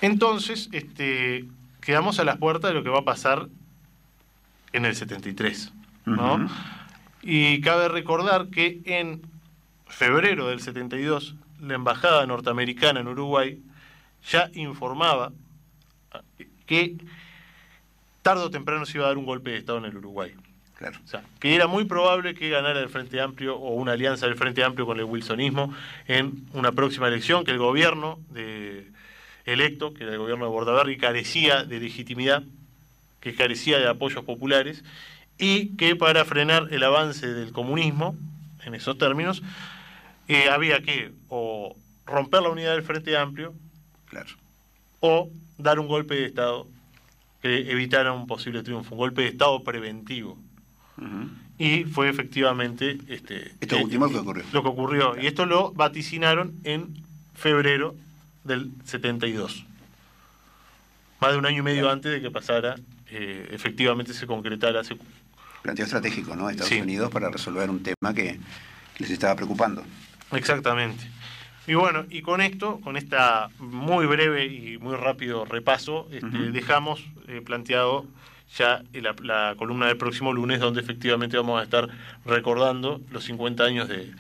Entonces, 0.03 0.69
este, 0.73 1.47
quedamos 1.81 2.19
a 2.19 2.25
las 2.25 2.37
puertas 2.37 2.71
de 2.71 2.75
lo 2.75 2.83
que 2.83 2.91
va 2.91 2.99
a 2.99 3.05
pasar 3.05 3.49
en 4.73 4.85
el 4.85 4.95
73. 4.95 5.73
¿no? 6.05 6.49
Y 7.23 7.61
cabe 7.61 7.89
recordar 7.89 8.49
que 8.49 8.81
en 8.85 9.23
febrero 9.87 10.49
del 10.49 10.61
72, 10.61 11.37
la 11.61 11.75
embajada 11.75 12.27
norteamericana 12.27 13.01
en 13.01 13.09
Uruguay 13.09 13.63
ya 14.29 14.51
informaba 14.55 15.33
que 16.67 16.97
tarde 18.23 18.43
o 18.43 18.51
temprano 18.51 18.85
se 18.87 18.99
iba 18.99 19.07
a 19.07 19.09
dar 19.09 19.19
un 19.19 19.27
golpe 19.27 19.51
de 19.51 19.59
Estado 19.59 19.79
en 19.79 19.85
el 19.85 19.97
Uruguay. 19.97 20.35
Claro. 20.77 20.99
O 21.05 21.07
sea, 21.07 21.23
que 21.39 21.55
era 21.55 21.69
muy 21.69 21.85
probable 21.85 22.35
que 22.35 22.49
ganara 22.49 22.81
el 22.81 22.89
Frente 22.89 23.21
Amplio 23.21 23.57
o 23.57 23.75
una 23.75 23.93
alianza 23.93 24.27
del 24.27 24.35
Frente 24.35 24.65
Amplio 24.65 24.85
con 24.85 24.99
el 24.99 25.05
wilsonismo 25.05 25.73
en 26.09 26.45
una 26.55 26.73
próxima 26.73 27.07
elección, 27.07 27.45
que 27.45 27.53
el 27.53 27.59
gobierno 27.59 28.19
de 28.31 28.91
electo, 29.45 29.93
que 29.95 30.05
era 30.05 30.13
el 30.13 30.19
gobierno 30.19 30.45
de 30.45 30.51
Bordaberry, 30.51 30.97
carecía 30.99 31.65
de 31.65 31.81
legitimidad, 31.81 32.43
que 33.21 33.35
carecía 33.35 33.79
de 33.79 33.89
apoyos 33.89 34.25
populares 34.25 34.83
y 35.39 35.77
que 35.77 35.97
para 35.97 36.25
frenar 36.25 36.69
el 36.71 36.83
avance 36.83 37.27
del 37.27 37.53
comunismo, 37.53 38.17
en 38.65 38.75
esos 38.75 38.99
términos, 38.99 39.43
eh, 40.29 40.49
había 40.51 40.83
que 40.83 41.13
o 41.29 41.77
romper 42.07 42.43
la 42.43 42.51
unidad 42.51 42.73
del 42.75 42.83
Frente 42.83 43.17
Amplio 43.17 43.55
Claro. 44.09 44.31
o 45.01 45.31
dar 45.59 45.79
un 45.81 45.89
golpe 45.89 46.15
de 46.15 46.27
Estado 46.27 46.67
que 47.41 47.71
evitara 47.73 48.13
un 48.13 48.27
posible 48.27 48.63
triunfo, 48.63 48.95
un 48.95 48.99
golpe 48.99 49.23
de 49.23 49.29
Estado 49.29 49.63
preventivo. 49.65 50.39
Y 51.59 51.85
fue 51.85 52.09
efectivamente 52.09 52.99
este, 53.09 53.53
Esto 53.61 53.77
eh, 53.77 53.85
último 53.85 54.09
que 54.09 54.17
ocurrió. 54.19 54.45
lo 54.53 54.63
que 54.63 54.69
ocurrió. 54.69 55.21
Y 55.21 55.27
esto 55.27 55.47
lo 55.47 55.73
vaticinaron 55.73 56.55
en 56.65 56.95
febrero 57.35 57.97
del 58.45 58.71
72. 58.85 59.65
Más 61.21 61.33
de 61.33 61.39
un 61.39 61.47
año 61.47 61.59
y 61.59 61.63
medio 61.63 61.91
antes 61.91 62.11
de 62.13 62.21
que 62.21 62.31
pasara, 62.31 62.75
eh, 63.11 63.49
efectivamente 63.53 64.13
se 64.15 64.27
concretara. 64.27 64.83
se- 64.85 64.97
Planteo 65.63 65.85
estratégico, 65.85 66.35
¿no? 66.35 66.47
de 66.47 66.53
Estados 66.53 66.71
Sí. 66.71 66.81
Unidos 66.81 67.11
para 67.13 67.31
resolver 67.31 67.71
un 67.71 67.83
tema 67.83 68.13
que 68.15 68.41
les 68.99 69.11
estaba 69.11 69.37
preocupando. 69.37 69.85
Exactamente. 70.33 71.05
Y 71.69 71.75
bueno, 71.75 72.05
y 72.11 72.23
con 72.23 72.41
esto, 72.41 72.81
con 72.81 72.97
esta 72.97 73.49
muy 73.61 74.07
breve 74.07 74.47
y 74.47 74.79
muy 74.79 74.97
rápido 74.97 75.45
repaso, 75.45 76.09
este, 76.11 76.51
dejamos 76.51 77.05
eh, 77.29 77.41
planteado 77.45 78.05
ya 78.59 78.83
la, 78.93 79.15
la 79.23 79.55
columna 79.57 79.87
del 79.87 79.97
próximo 79.97 80.33
lunes, 80.33 80.59
donde 80.59 80.81
efectivamente 80.81 81.37
vamos 81.37 81.61
a 81.61 81.63
estar 81.65 81.89
recordando 82.27 83.01
los 83.13 83.23
50 83.25 83.63
años 83.63 83.89
de, 83.89 84.11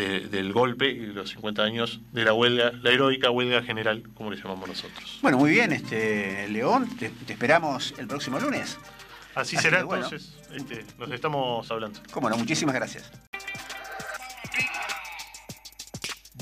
de- 0.00 0.20
del 0.28 0.52
golpe 0.52 0.88
y 0.90 1.06
los 1.06 1.30
50 1.30 1.62
años 1.62 2.00
de 2.12 2.24
la 2.24 2.32
huelga, 2.32 2.72
la 2.82 2.90
heroica 2.90 3.30
huelga 3.30 3.62
general, 3.62 4.02
como 4.14 4.30
le 4.30 4.36
llamamos 4.36 4.68
nosotros. 4.68 5.18
Bueno, 5.22 5.38
muy 5.38 5.50
bien, 5.50 5.72
este 5.72 6.48
León, 6.48 6.88
te, 6.98 7.10
te 7.10 7.32
esperamos 7.32 7.94
el 7.98 8.06
próximo 8.06 8.38
lunes. 8.40 8.78
Así, 9.34 9.56
Así 9.56 9.64
será 9.64 9.78
que 9.78 9.84
bueno. 9.84 10.04
entonces, 10.04 10.34
este, 10.54 10.84
nos 10.98 11.10
estamos 11.12 11.70
hablando. 11.70 12.00
Cómo 12.10 12.28
no, 12.28 12.36
muchísimas 12.36 12.74
gracias. 12.74 13.10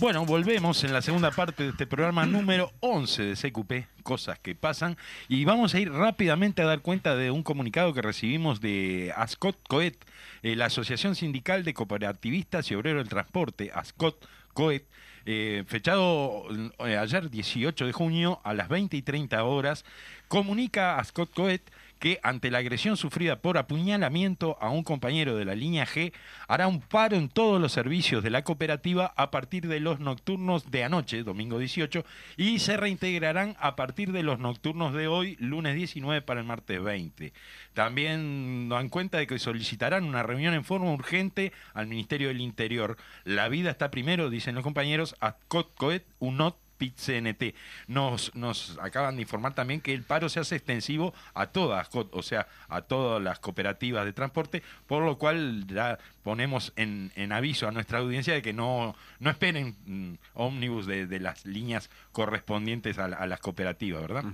Bueno, 0.00 0.24
volvemos 0.24 0.84
en 0.84 0.92
la 0.92 1.02
segunda 1.02 1.32
parte 1.32 1.64
de 1.64 1.70
este 1.70 1.84
programa 1.84 2.24
número 2.24 2.70
11 2.78 3.22
de 3.24 3.34
CQP, 3.34 4.04
Cosas 4.04 4.38
que 4.38 4.54
pasan, 4.54 4.96
y 5.26 5.44
vamos 5.44 5.74
a 5.74 5.80
ir 5.80 5.90
rápidamente 5.90 6.62
a 6.62 6.66
dar 6.66 6.82
cuenta 6.82 7.16
de 7.16 7.32
un 7.32 7.42
comunicado 7.42 7.92
que 7.92 8.00
recibimos 8.00 8.60
de 8.60 9.12
ASCOT 9.16 9.56
COET, 9.66 9.96
eh, 10.44 10.54
la 10.54 10.66
Asociación 10.66 11.16
Sindical 11.16 11.64
de 11.64 11.74
Cooperativistas 11.74 12.70
y 12.70 12.76
Obreros 12.76 13.02
del 13.02 13.08
Transporte, 13.08 13.72
ASCOT 13.74 14.24
COET, 14.54 14.86
eh, 15.26 15.64
fechado 15.66 16.44
eh, 16.86 16.96
ayer 16.96 17.28
18 17.28 17.84
de 17.84 17.92
junio 17.92 18.40
a 18.44 18.54
las 18.54 18.68
20 18.68 18.96
y 18.96 19.02
30 19.02 19.44
horas, 19.44 19.84
comunica 20.28 20.98
a 20.98 21.04
Scott 21.04 21.34
Coet 21.34 21.60
que 21.98 22.20
ante 22.22 22.50
la 22.50 22.58
agresión 22.58 22.96
sufrida 22.96 23.40
por 23.40 23.58
apuñalamiento 23.58 24.56
a 24.60 24.70
un 24.70 24.84
compañero 24.84 25.36
de 25.36 25.44
la 25.44 25.54
línea 25.54 25.86
G, 25.86 26.12
hará 26.46 26.68
un 26.68 26.80
paro 26.80 27.16
en 27.16 27.28
todos 27.28 27.60
los 27.60 27.72
servicios 27.72 28.22
de 28.22 28.30
la 28.30 28.44
cooperativa 28.44 29.12
a 29.16 29.30
partir 29.30 29.68
de 29.68 29.80
los 29.80 30.00
nocturnos 30.00 30.70
de 30.70 30.84
anoche, 30.84 31.22
domingo 31.22 31.58
18, 31.58 32.04
y 32.36 32.58
se 32.60 32.76
reintegrarán 32.76 33.56
a 33.58 33.76
partir 33.76 34.12
de 34.12 34.22
los 34.22 34.38
nocturnos 34.38 34.94
de 34.94 35.08
hoy, 35.08 35.36
lunes 35.40 35.74
19 35.74 36.22
para 36.22 36.40
el 36.40 36.46
martes 36.46 36.82
20. 36.82 37.32
También 37.74 38.68
dan 38.68 38.88
cuenta 38.88 39.18
de 39.18 39.26
que 39.26 39.38
solicitarán 39.38 40.04
una 40.04 40.22
reunión 40.22 40.54
en 40.54 40.64
forma 40.64 40.92
urgente 40.92 41.52
al 41.74 41.86
Ministerio 41.86 42.28
del 42.28 42.40
Interior. 42.40 42.96
La 43.24 43.48
vida 43.48 43.70
está 43.70 43.90
primero, 43.90 44.30
dicen 44.30 44.54
los 44.54 44.64
compañeros, 44.64 45.16
a 45.20 45.36
Scott 45.44 45.74
Coet, 45.74 46.04
UNOT 46.18 46.56
PIT-CNT. 46.78 47.54
Nos, 47.86 48.34
nos 48.34 48.78
acaban 48.80 49.16
de 49.16 49.22
informar 49.22 49.54
también 49.54 49.80
que 49.80 49.92
el 49.92 50.02
paro 50.02 50.28
se 50.28 50.40
hace 50.40 50.56
extensivo 50.56 51.12
a 51.34 51.46
todas, 51.46 51.88
o 51.92 52.22
sea, 52.22 52.46
a 52.68 52.82
todas 52.82 53.22
las 53.22 53.38
cooperativas 53.40 54.04
de 54.04 54.12
transporte, 54.12 54.62
por 54.86 55.04
lo 55.04 55.18
cual 55.18 55.66
ya 55.66 55.98
ponemos 56.22 56.72
en, 56.76 57.12
en 57.16 57.32
aviso 57.32 57.68
a 57.68 57.72
nuestra 57.72 57.98
audiencia 57.98 58.34
de 58.34 58.42
que 58.42 58.52
no, 58.52 58.94
no 59.18 59.30
esperen 59.30 59.76
mm, 59.86 60.14
ómnibus 60.34 60.86
de, 60.86 61.18
las 61.18 61.44
líneas 61.44 61.90
correspondientes 62.12 62.98
a 62.98 63.26
las 63.26 63.40
cooperativas, 63.40 64.02
¿verdad? 64.02 64.24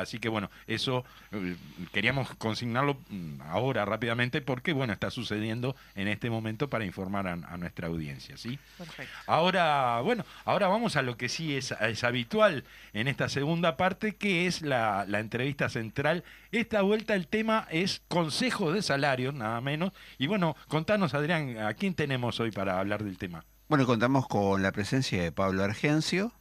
Así 0.00 0.18
que 0.18 0.28
bueno, 0.28 0.50
eso 0.66 1.04
eh, 1.32 1.56
queríamos 1.92 2.28
consignarlo 2.36 2.98
mm, 3.08 3.40
ahora 3.42 3.84
rápidamente 3.84 4.40
porque 4.40 4.72
bueno, 4.72 4.92
está 4.92 5.10
sucediendo 5.10 5.76
en 5.94 6.08
este 6.08 6.30
momento 6.30 6.68
para 6.68 6.84
informar 6.84 7.26
a, 7.26 7.32
a 7.32 7.56
nuestra 7.56 7.88
audiencia, 7.88 8.36
¿sí? 8.36 8.58
Perfecto. 8.78 9.12
Ahora, 9.26 10.00
bueno, 10.00 10.24
ahora 10.44 10.68
vamos 10.68 10.96
a 10.96 11.02
lo 11.02 11.16
que 11.16 11.28
sí 11.28 11.56
es, 11.56 11.72
es 11.72 12.04
habitual 12.04 12.64
en 12.92 13.08
esta 13.08 13.28
segunda 13.28 13.76
parte, 13.76 14.16
que 14.16 14.46
es 14.46 14.62
la, 14.62 15.04
la 15.08 15.20
entrevista 15.20 15.68
central. 15.68 16.24
Esta 16.52 16.82
vuelta 16.82 17.14
el 17.14 17.26
tema 17.26 17.66
es 17.70 18.02
consejo 18.08 18.72
de 18.72 18.82
salario, 18.82 19.32
nada 19.32 19.60
menos. 19.60 19.92
Y 20.18 20.26
bueno, 20.26 20.56
contanos, 20.68 21.14
Adrián, 21.14 21.58
¿a 21.58 21.74
quién 21.74 21.94
tenemos 21.94 22.40
hoy 22.40 22.50
para 22.50 22.78
hablar 22.78 23.04
del 23.04 23.18
tema? 23.18 23.44
Bueno, 23.68 23.86
contamos 23.86 24.28
con 24.28 24.62
la 24.62 24.72
presencia 24.72 25.22
de 25.22 25.32
Pablo 25.32 25.64
Argencio, 25.64 26.32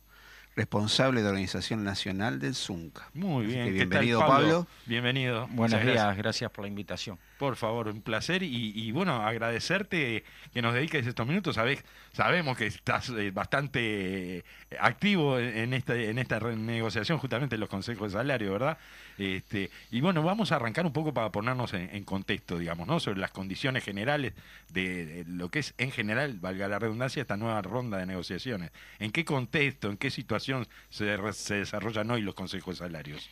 responsable 0.55 1.21
de 1.21 1.27
Organización 1.27 1.83
Nacional 1.83 2.39
del 2.39 2.55
ZUNCA. 2.55 3.09
Muy 3.13 3.45
Así 3.45 3.53
bien, 3.53 3.65
que 3.65 3.73
¿qué 3.73 3.79
tal, 3.79 3.89
bienvenido, 3.89 4.19
Pablo. 4.19 4.67
Bienvenido. 4.85 5.47
Buenos 5.51 5.81
días, 5.81 5.95
gracias. 5.95 6.17
gracias 6.17 6.51
por 6.51 6.63
la 6.63 6.67
invitación. 6.67 7.17
Por 7.43 7.58
favor, 7.58 7.89
un 7.89 8.01
placer 8.01 8.41
y, 8.41 8.89
bueno, 8.93 9.15
agradecerte 9.15 10.23
que 10.53 10.62
nos 10.62 10.73
dediques 10.73 11.06
estos 11.06 11.27
minutos. 11.27 11.56
Sabés, 11.56 11.84
sabemos 12.13 12.58
que 12.58 12.67
estás 12.67 13.10
eh, 13.10 13.32
bastante 13.32 14.38
eh, 14.38 14.43
activo 14.79 15.38
en, 15.38 15.73
esta, 15.73 15.93
en 15.93 16.19
esta 16.19 16.39
renegociación, 16.39 17.17
justamente 17.17 17.56
en 17.56 17.60
los 17.60 17.67
consejos 17.67 18.13
de 18.13 18.19
salario, 18.19 18.53
¿verdad? 18.53 18.77
Este, 19.17 19.69
y 19.91 19.99
bueno, 19.99 20.23
vamos 20.23 20.53
a 20.53 20.56
arrancar 20.56 20.86
un 20.86 20.93
poco 20.93 21.13
para 21.13 21.34
ponernos 21.34 21.73
en, 21.73 22.06
contexto, 22.06 22.58
digamos, 22.58 22.88
¿no? 22.88 23.01
Sobre 23.01 23.19
las 23.19 23.32
condiciones 23.32 23.84
generales 23.84 24.32
de, 24.71 25.25
lo 25.27 25.49
que 25.49 25.60
es 25.60 25.73
en 25.77 25.91
general, 25.91 26.39
valga 26.39 26.69
la 26.69 26.79
redundancia, 26.79 27.23
esta 27.23 27.36
nueva 27.36 27.62
ronda 27.62 27.97
de 27.97 28.06
negociaciones. 28.06 28.71
¿En 28.99 29.12
qué 29.12 29.25
contexto, 29.25 29.89
en 29.89 29.97
qué 29.97 30.12
situación 30.12 30.65
se 30.89 31.17
desarrollan 31.56 32.10
hoy 32.10 32.21
los 32.21 32.36
consejos 32.36 32.79
de 32.79 32.86
salarios? 32.86 33.29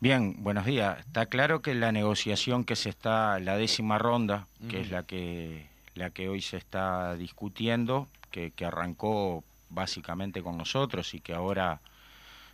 Bien, 0.00 0.36
buenos 0.42 0.66
días. 0.66 0.98
Está 1.00 1.26
claro 1.26 1.62
que 1.62 1.74
la 1.74 1.90
negociación 1.92 2.64
que 2.64 2.76
se 2.76 2.90
está, 2.90 3.38
la 3.40 3.56
décima 3.56 3.98
ronda, 3.98 4.46
que 4.68 4.80
es 4.80 4.90
la 4.90 5.04
que, 5.04 5.68
la 5.94 6.10
que 6.10 6.28
hoy 6.28 6.42
se 6.42 6.58
está 6.58 7.14
discutiendo, 7.16 8.06
que, 8.30 8.50
que 8.50 8.66
arrancó 8.66 9.42
básicamente 9.70 10.42
con 10.42 10.58
nosotros 10.58 11.14
y 11.14 11.20
que 11.20 11.32
ahora 11.32 11.80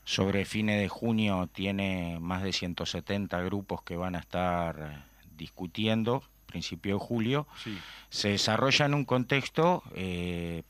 sobre 0.04 0.44
fines 0.44 0.80
de 0.80 0.88
junio 0.88 1.48
tiene 1.52 2.18
más 2.20 2.42
de 2.42 2.52
170 2.52 3.40
grupos 3.42 3.82
que 3.82 3.96
van 3.96 4.14
a 4.14 4.20
estar 4.20 5.04
discutiendo, 5.36 6.22
principio 6.46 6.94
de 6.94 7.04
julio, 7.04 7.46
Sí. 7.62 7.76
se 8.08 8.28
desarrolla 8.30 8.86
en 8.86 8.94
un 8.94 9.04
contexto 9.04 9.82
eh, 9.94 10.62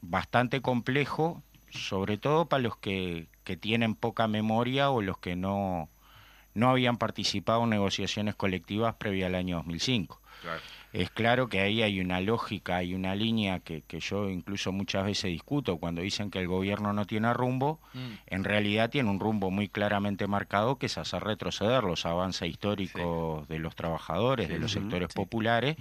bastante 0.00 0.60
complejo, 0.62 1.42
sobre 1.70 2.16
todo 2.18 2.46
para 2.46 2.62
los 2.62 2.76
que, 2.76 3.26
que 3.42 3.56
tienen 3.56 3.94
poca 3.94 4.26
memoria 4.28 4.90
o 4.90 5.02
los 5.02 5.18
que 5.18 5.34
no, 5.36 5.88
no 6.54 6.70
habían 6.70 6.96
participado 6.96 7.64
en 7.64 7.70
negociaciones 7.70 8.34
colectivas 8.34 8.94
previa 8.94 9.26
al 9.26 9.34
año 9.34 9.56
2005. 9.56 10.20
Claro. 10.42 10.60
Es 10.92 11.10
claro 11.10 11.48
que 11.48 11.58
ahí 11.60 11.82
hay 11.82 12.00
una 12.00 12.20
lógica, 12.20 12.76
hay 12.76 12.94
una 12.94 13.16
línea 13.16 13.58
que, 13.58 13.82
que 13.82 13.98
yo 13.98 14.30
incluso 14.30 14.70
muchas 14.70 15.04
veces 15.04 15.30
discuto 15.32 15.78
cuando 15.78 16.02
dicen 16.02 16.30
que 16.30 16.38
el 16.38 16.46
gobierno 16.46 16.92
no 16.92 17.04
tiene 17.04 17.32
rumbo, 17.34 17.80
Mm. 17.94 17.98
en 18.26 18.44
realidad 18.44 18.90
tiene 18.90 19.10
un 19.10 19.18
rumbo 19.18 19.50
muy 19.50 19.68
claramente 19.68 20.28
marcado 20.28 20.76
que 20.76 20.86
es 20.86 20.96
hacer 20.98 21.24
retroceder 21.24 21.82
los 21.82 22.06
avances 22.06 22.48
históricos 22.48 23.48
de 23.48 23.58
los 23.58 23.74
trabajadores, 23.74 24.48
de 24.48 24.58
los 24.60 24.70
sectores 24.72 25.08
sí. 25.10 25.16
populares, 25.16 25.76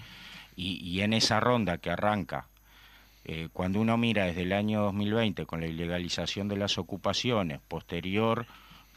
y, 0.55 0.77
y 0.83 1.01
en 1.01 1.13
esa 1.13 1.39
ronda 1.39 1.77
que 1.77 1.91
arranca, 1.91 2.47
eh, 3.25 3.49
cuando 3.53 3.79
uno 3.79 3.97
mira 3.97 4.25
desde 4.25 4.41
el 4.41 4.53
año 4.53 4.81
2020 4.81 5.45
con 5.45 5.61
la 5.61 5.67
ilegalización 5.67 6.47
de 6.47 6.57
las 6.57 6.77
ocupaciones, 6.79 7.59
posterior 7.67 8.45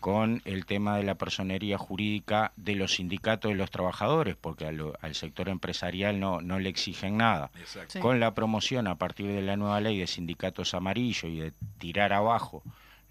con 0.01 0.43
el 0.45 0.67
tema 0.67 0.97
de 0.97 1.03
la 1.03 1.15
personería 1.17 1.79
jurídica 1.79 2.53
de 2.57 2.75
los 2.75 2.95
sindicatos 2.95 3.51
de 3.51 3.57
los 3.57 3.71
trabajadores, 3.71 4.37
porque 4.41 4.67
a 4.67 4.73
lo- 4.73 4.95
al 5.01 5.15
sector 5.15 5.49
empresarial 5.49 6.21
no, 6.21 6.41
no 6.41 6.59
le 6.59 6.69
exigen 6.69 7.17
nada. 7.17 7.51
Sí. 7.89 7.99
con 8.01 8.21
la 8.21 8.35
promoción 8.35 8.87
a 8.87 8.97
partir 8.97 9.27
de 9.27 9.43
la 9.43 9.57
nueva 9.57 9.81
ley 9.81 9.99
de 9.99 10.07
sindicatos 10.07 10.75
amarillos 10.75 11.25
y 11.25 11.37
de 11.41 11.53
tirar 11.79 12.13
abajo 12.13 12.63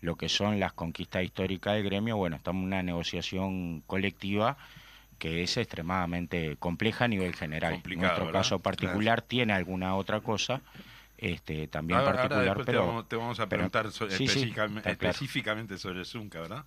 lo 0.01 0.15
que 0.15 0.29
son 0.29 0.59
las 0.59 0.73
conquistas 0.73 1.23
históricas 1.23 1.73
del 1.73 1.83
gremio, 1.83 2.15
bueno, 2.17 2.35
estamos 2.35 2.61
en 2.61 2.67
una 2.67 2.83
negociación 2.83 3.81
colectiva 3.87 4.57
que 5.17 5.41
es 5.43 5.57
extremadamente 5.57 6.57
compleja 6.57 7.05
a 7.05 7.07
nivel 7.07 7.33
general. 7.35 7.73
Complicado, 7.73 8.07
Nuestro 8.07 8.25
¿verdad? 8.27 8.39
caso 8.41 8.59
particular 8.59 9.21
tiene 9.21 9.53
alguna 9.53 9.95
otra 9.95 10.19
cosa, 10.19 10.61
este, 11.17 11.67
también 11.67 11.99
Ahora- 11.99 12.11
ahora 12.11 12.21
particular, 12.29 12.45
después 12.57 12.65
pero 12.65 12.81
te, 12.81 12.87
vamos, 12.87 13.09
te 13.09 13.15
vamos 13.15 13.39
a 13.39 13.43
pero- 13.49 13.69
preguntar 13.69 13.91
so- 13.91 14.09
sí, 14.09 14.17
sí, 14.17 14.23
específicamente, 14.25 14.79
está 14.89 14.95
claro. 14.99 15.11
específicamente 15.11 15.77
sobre 15.77 15.99
el 15.99 16.05
Zunca, 16.05 16.41
¿verdad? 16.41 16.65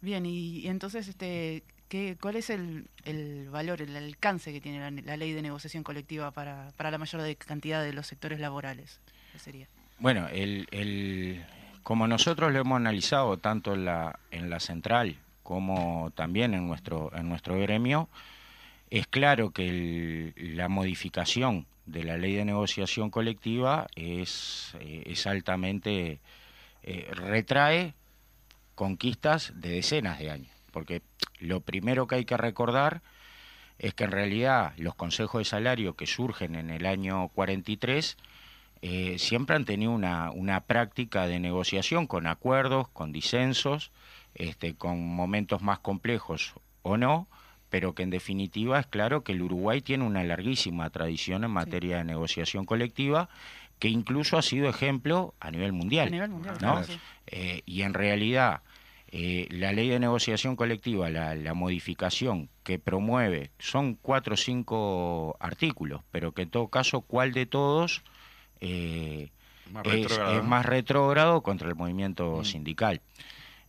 Bien, 0.00 0.26
y, 0.26 0.58
y 0.58 0.68
entonces, 0.68 1.08
este, 1.08 1.62
¿qué, 1.88 2.16
¿cuál 2.20 2.36
es 2.36 2.50
el, 2.50 2.88
el 3.04 3.48
valor, 3.50 3.80
el 3.80 3.96
alcance 3.96 4.52
que 4.52 4.60
tiene 4.60 4.78
la, 4.80 4.90
la 4.90 5.16
ley 5.16 5.32
de 5.32 5.40
negociación 5.42 5.82
colectiva 5.82 6.30
para, 6.30 6.72
para 6.76 6.90
la 6.90 6.98
mayor 6.98 7.22
de- 7.22 7.36
cantidad 7.36 7.82
de 7.82 7.92
los 7.92 8.06
sectores 8.06 8.38
laborales? 8.40 9.00
¿Qué 9.32 9.38
sería? 9.38 9.66
Bueno, 9.98 10.28
el, 10.28 10.66
el- 10.72 11.44
como 11.82 12.06
nosotros 12.08 12.52
lo 12.52 12.58
hemos 12.60 12.76
analizado 12.76 13.38
tanto 13.38 13.74
en 13.74 13.84
la, 13.84 14.18
en 14.30 14.50
la 14.50 14.58
central 14.60 15.16
como 15.42 16.10
también 16.14 16.54
en 16.54 16.66
nuestro, 16.66 17.10
en 17.14 17.28
nuestro 17.28 17.58
gremio, 17.58 18.08
es 18.90 19.06
claro 19.06 19.50
que 19.52 19.68
el- 20.36 20.56
la 20.56 20.68
modificación 20.68 21.66
de 21.86 22.04
la 22.04 22.16
ley 22.16 22.34
de 22.34 22.44
negociación 22.44 23.10
colectiva 23.10 23.86
es, 23.94 24.74
eh, 24.80 25.02
es 25.06 25.26
altamente, 25.26 26.20
eh, 26.82 27.08
retrae 27.12 27.94
conquistas 28.74 29.52
de 29.56 29.70
decenas 29.70 30.18
de 30.18 30.30
años, 30.30 30.52
porque 30.72 31.02
lo 31.38 31.60
primero 31.60 32.06
que 32.06 32.16
hay 32.16 32.24
que 32.24 32.36
recordar 32.36 33.02
es 33.78 33.94
que 33.94 34.04
en 34.04 34.12
realidad 34.12 34.72
los 34.76 34.94
consejos 34.94 35.40
de 35.40 35.44
salario 35.44 35.96
que 35.96 36.06
surgen 36.06 36.54
en 36.54 36.70
el 36.70 36.86
año 36.86 37.28
43 37.28 38.16
eh, 38.82 39.18
siempre 39.18 39.56
han 39.56 39.64
tenido 39.64 39.92
una, 39.92 40.30
una 40.30 40.60
práctica 40.60 41.26
de 41.26 41.40
negociación 41.40 42.06
con 42.06 42.26
acuerdos, 42.26 42.88
con 42.88 43.12
disensos, 43.12 43.90
este, 44.34 44.74
con 44.74 45.06
momentos 45.06 45.62
más 45.62 45.78
complejos 45.78 46.54
o 46.82 46.96
no, 46.96 47.28
pero 47.74 47.92
que 47.92 48.04
en 48.04 48.10
definitiva 48.10 48.78
es 48.78 48.86
claro 48.86 49.24
que 49.24 49.32
el 49.32 49.42
Uruguay 49.42 49.80
tiene 49.80 50.04
una 50.04 50.22
larguísima 50.22 50.88
tradición 50.90 51.42
en 51.42 51.50
materia 51.50 51.96
de 51.96 52.04
negociación 52.04 52.66
colectiva, 52.66 53.28
que 53.80 53.88
incluso 53.88 54.38
ha 54.38 54.42
sido 54.42 54.68
ejemplo 54.68 55.34
a 55.40 55.50
nivel 55.50 55.72
mundial. 55.72 56.06
A 56.06 56.10
nivel 56.12 56.30
mundial, 56.30 56.54
¿no? 56.60 56.74
claro, 56.74 56.86
sí. 56.86 56.96
Eh, 57.26 57.62
y 57.66 57.82
en 57.82 57.92
realidad, 57.92 58.60
eh, 59.08 59.48
la 59.50 59.72
ley 59.72 59.88
de 59.88 59.98
negociación 59.98 60.54
colectiva, 60.54 61.10
la, 61.10 61.34
la 61.34 61.52
modificación 61.54 62.48
que 62.62 62.78
promueve, 62.78 63.50
son 63.58 63.94
cuatro 64.00 64.34
o 64.34 64.36
cinco 64.36 65.36
artículos, 65.40 66.00
pero 66.12 66.30
que 66.30 66.42
en 66.42 66.50
todo 66.50 66.68
caso, 66.68 67.00
¿cuál 67.00 67.32
de 67.32 67.46
todos 67.46 68.04
eh, 68.60 69.30
Más 69.72 69.84
es, 69.84 70.44
más 70.44 70.64
retrógrado 70.64 71.42
contra 71.42 71.68
el 71.68 71.74
movimiento 71.74 72.36
Mm. 72.38 72.44
sindical? 72.44 73.00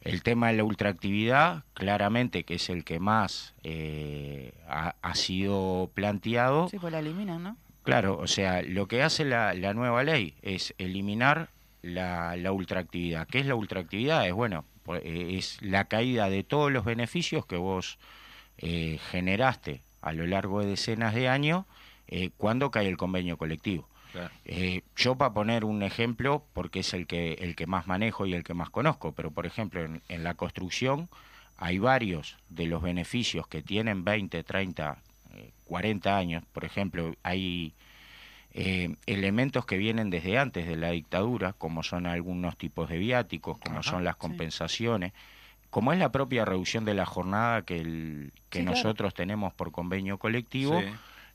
El 0.05 0.21
tema 0.23 0.47
de 0.47 0.53
la 0.53 0.63
ultraactividad, 0.63 1.63
claramente 1.73 2.43
que 2.43 2.55
es 2.55 2.69
el 2.69 2.83
que 2.83 2.99
más 2.99 3.55
eh, 3.63 4.53
ha, 4.67 4.95
ha 5.01 5.15
sido 5.15 5.91
planteado. 5.93 6.69
Sí, 6.69 6.77
pues 6.79 6.93
la 6.93 6.99
eliminan, 6.99 7.43
¿no? 7.43 7.57
Claro, 7.81 8.17
o 8.17 8.27
sea, 8.27 8.61
lo 8.61 8.87
que 8.87 9.03
hace 9.03 9.25
la, 9.25 9.53
la 9.53 9.73
nueva 9.73 10.03
ley 10.03 10.35
es 10.41 10.73
eliminar 10.77 11.49
la, 11.81 12.35
la 12.35 12.51
ultraactividad. 12.51 13.27
¿Qué 13.27 13.39
es 13.39 13.45
la 13.47 13.55
ultraactividad? 13.55 14.27
Es 14.27 14.33
bueno, 14.33 14.65
pues, 14.83 15.01
eh, 15.03 15.37
es 15.37 15.57
la 15.61 15.85
caída 15.85 16.29
de 16.29 16.43
todos 16.43 16.71
los 16.71 16.85
beneficios 16.85 17.45
que 17.45 17.57
vos 17.57 17.97
eh, 18.57 18.99
generaste 19.11 19.81
a 20.01 20.13
lo 20.13 20.27
largo 20.27 20.61
de 20.61 20.67
decenas 20.67 21.15
de 21.15 21.29
años 21.29 21.65
eh, 22.07 22.29
cuando 22.37 22.69
cae 22.69 22.87
el 22.87 22.97
convenio 22.97 23.37
colectivo. 23.37 23.89
Claro. 24.15 24.33
Eh, 24.45 24.81
yo 24.95 25.15
para 25.15 25.33
poner 25.33 25.65
un 25.65 25.83
ejemplo, 25.83 26.45
porque 26.53 26.79
es 26.79 26.93
el 26.93 27.05
que, 27.05 27.33
el 27.33 27.55
que 27.55 27.67
más 27.67 27.85
manejo 27.85 28.25
y 28.25 28.33
el 28.33 28.45
que 28.45 28.53
más 28.53 28.69
conozco, 28.69 29.11
pero 29.11 29.31
por 29.31 29.45
ejemplo 29.45 29.83
en, 29.83 30.01
en 30.07 30.23
la 30.23 30.35
construcción 30.35 31.09
hay 31.57 31.79
varios 31.79 32.37
de 32.49 32.65
los 32.67 32.81
beneficios 32.81 33.47
que 33.47 33.61
tienen 33.61 34.03
20, 34.05 34.43
30, 34.43 34.97
eh, 35.33 35.51
40 35.65 36.17
años. 36.17 36.43
Por 36.51 36.65
ejemplo, 36.65 37.13
hay 37.23 37.73
eh, 38.53 38.95
elementos 39.05 39.65
que 39.65 39.77
vienen 39.77 40.09
desde 40.09 40.37
antes 40.37 40.65
de 40.65 40.77
la 40.77 40.91
dictadura, 40.91 41.51
como 41.53 41.83
son 41.83 42.05
algunos 42.07 42.57
tipos 42.57 42.87
de 42.89 42.97
viáticos, 42.97 43.57
como 43.59 43.79
Ajá, 43.79 43.89
son 43.91 44.03
las 44.05 44.15
sí. 44.15 44.19
compensaciones, 44.21 45.11
como 45.69 45.91
es 45.91 45.99
la 45.99 46.11
propia 46.11 46.45
reducción 46.45 46.85
de 46.85 46.93
la 46.93 47.05
jornada 47.05 47.63
que, 47.63 47.79
el, 47.79 48.31
que 48.49 48.59
Sí, 48.59 48.63
claro. 48.65 48.77
nosotros 48.77 49.13
tenemos 49.13 49.53
por 49.53 49.73
convenio 49.73 50.17
colectivo. 50.17 50.79
Sí. 50.79 50.87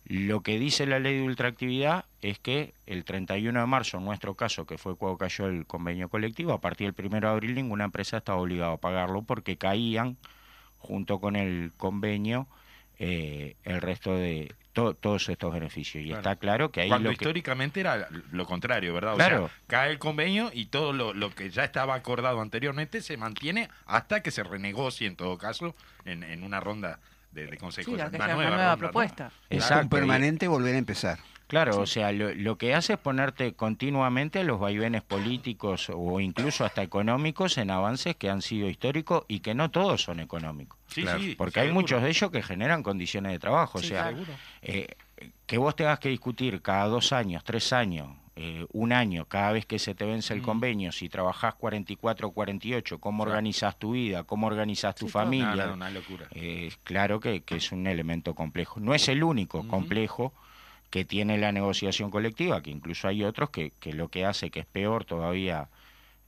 Lo 0.05 0.43
que 0.43 0.59
dice 0.59 0.87
la 0.87 0.99
ley 0.99 1.17
de 1.19 1.23
ultraactividad 1.23 2.05
es 2.21 2.39
que 2.39 2.75
el 2.87 3.05
31 3.05 3.61
de 3.61 3.67
marzo, 3.67 3.99
en 3.99 4.05
nuestro 4.05 4.35
caso, 4.35 4.67
que 4.67 4.77
fue 4.79 4.97
cuando 4.97 5.19
cayó 5.19 5.47
el 5.47 5.67
convenio 5.67 6.09
colectivo, 6.09 6.53
a 6.53 6.61
partir 6.61 6.93
del 6.95 7.07
1 7.07 7.21
de 7.21 7.27
abril 7.29 7.55
ninguna 7.55 7.85
empresa 7.85 8.17
estaba 8.17 8.41
obligada 8.41 8.73
a 8.73 8.77
pagarlo 8.79 9.23
porque 9.23 9.57
caían 9.57 10.17
junto 10.79 11.21
con 11.21 11.37
el 11.37 11.73
convenio 11.77 12.49
eh, 12.99 13.57
el 13.65 13.81
resto 13.81 14.15
de 14.15 14.55
to- 14.73 14.95
todos 14.95 15.29
estos 15.29 15.53
beneficios. 15.55 16.03
Y 16.05 16.09
Claro. 16.09 16.19
está 16.21 16.37
claro 16.37 16.71
que 16.71 16.81
ahí 16.83 16.89
Cuando 16.89 17.11
lo 17.11 17.17
que... 17.17 17.25
históricamente 17.25 17.81
era 17.81 18.09
lo 18.33 18.45
contrario, 18.47 18.93
¿verdad? 18.93 19.15
O 19.15 19.17
Claro. 19.17 19.49
sea, 19.49 19.57
cae 19.69 19.91
el 19.93 19.99
convenio 19.99 20.51
y 20.53 20.67
todo 20.67 20.93
lo, 20.93 21.15
lo 21.15 21.31
que 21.35 21.49
ya 21.51 21.65
estaba 21.65 21.95
acordado 21.95 22.41
anteriormente 22.41 23.01
se 23.01 23.17
mantiene 23.17 23.69
hasta 23.87 24.23
que 24.23 24.31
se 24.31 24.43
renegocie, 24.43 25.07
en 25.07 25.17
todo 25.17 25.39
caso, 25.39 25.75
en, 26.05 26.25
en 26.25 26.43
una 26.43 26.61
ronda 26.61 26.99
de, 27.33 27.47
de 27.47 27.57
consejos. 27.57 27.87
Sí, 27.87 27.91
que 27.93 27.95
una 27.95 28.05
haya 28.07 28.17
una 28.17 28.35
nueva, 28.35 28.51
nueva 28.51 28.57
ronda, 28.57 28.71
¿no? 28.73 28.79
propuesta. 28.79 29.31
Exacto, 29.51 29.83
Un 29.85 29.89
permanente 29.91 30.49
volver 30.49 30.75
a 30.75 30.79
empezar. 30.79 31.19
Claro, 31.47 31.81
o 31.81 31.87
sea, 31.87 32.13
lo, 32.13 32.33
lo 32.33 32.57
que 32.59 32.75
hace 32.77 32.93
es 32.93 32.99
ponerte 33.01 33.55
continuamente 33.55 34.39
a 34.39 34.45
los 34.45 34.61
vaivenes 34.61 35.03
políticos 35.03 35.91
o 35.93 36.21
incluso 36.21 36.65
hasta 36.65 36.81
económicos 36.83 37.59
en 37.59 37.73
avances 37.73 38.15
que 38.15 38.31
han 38.31 38.41
sido 38.41 38.69
históricos 38.69 39.25
y 39.27 39.41
que 39.41 39.53
no 39.55 39.69
todos 39.69 40.01
son 40.03 40.21
económicos. 40.21 40.79
Sí, 40.87 41.03
Claro, 41.03 41.19
sí, 41.19 41.35
porque 41.37 41.59
hay 41.59 41.67
seguro. 41.67 41.81
muchos 41.83 42.03
de 42.05 42.09
ellos 42.11 42.31
que 42.31 42.43
generan 42.45 42.85
condiciones 42.85 43.33
de 43.33 43.41
trabajo. 43.41 43.81
Sí, 43.81 43.87
o 43.87 43.89
sea, 43.89 44.09
seguro. 44.11 44.33
eh, 44.63 44.95
que 45.47 45.59
vos 45.59 45.75
tengas 45.75 45.99
que 45.99 46.09
discutir 46.09 46.63
cada 46.63 46.85
dos 46.87 47.13
años, 47.13 47.43
tres 47.43 47.73
años, 47.73 48.09
eh, 48.43 48.67
un 48.73 48.93
año, 48.93 49.27
cada 49.27 49.53
vez 49.53 49.67
que 49.67 49.79
se 49.79 49.95
te 49.95 50.07
vence 50.07 50.33
Mm. 50.35 50.37
el 50.39 50.43
convenio, 50.43 50.93
si 50.93 51.11
trabajás 51.11 51.55
44 51.57 52.29
o 52.29 52.31
48, 52.33 52.99
cómo 52.99 53.23
organizas 53.23 53.79
tu 53.79 53.93
vida, 53.93 54.25
cómo 54.25 54.47
organizas 54.47 54.95
tu 54.95 55.07
Sí, 55.07 55.13
familia. 55.13 55.55
No, 55.55 55.67
no, 55.67 55.75
una 55.75 55.91
locura. 55.91 56.27
Eh, 56.31 56.73
claro 56.83 57.21
que, 57.21 57.43
que 57.43 57.57
es 57.57 57.71
un 57.71 57.87
elemento 57.87 58.35
complejo. 58.35 58.81
No 58.81 58.95
es 58.95 59.09
el 59.09 59.23
único 59.23 59.69
complejo 59.69 60.33
que 60.89 61.05
tiene 61.05 61.37
la 61.37 61.53
negociación 61.53 62.11
colectiva, 62.11 62.63
que 62.63 62.71
incluso 62.71 63.09
hay 63.09 63.25
otros 63.25 63.51
que, 63.51 63.73
que 63.79 63.93
lo 63.93 64.09
que 64.09 64.25
hace 64.25 64.51
que 64.51 64.61
es 64.61 64.67
peor 64.67 65.05
todavía, 65.05 65.69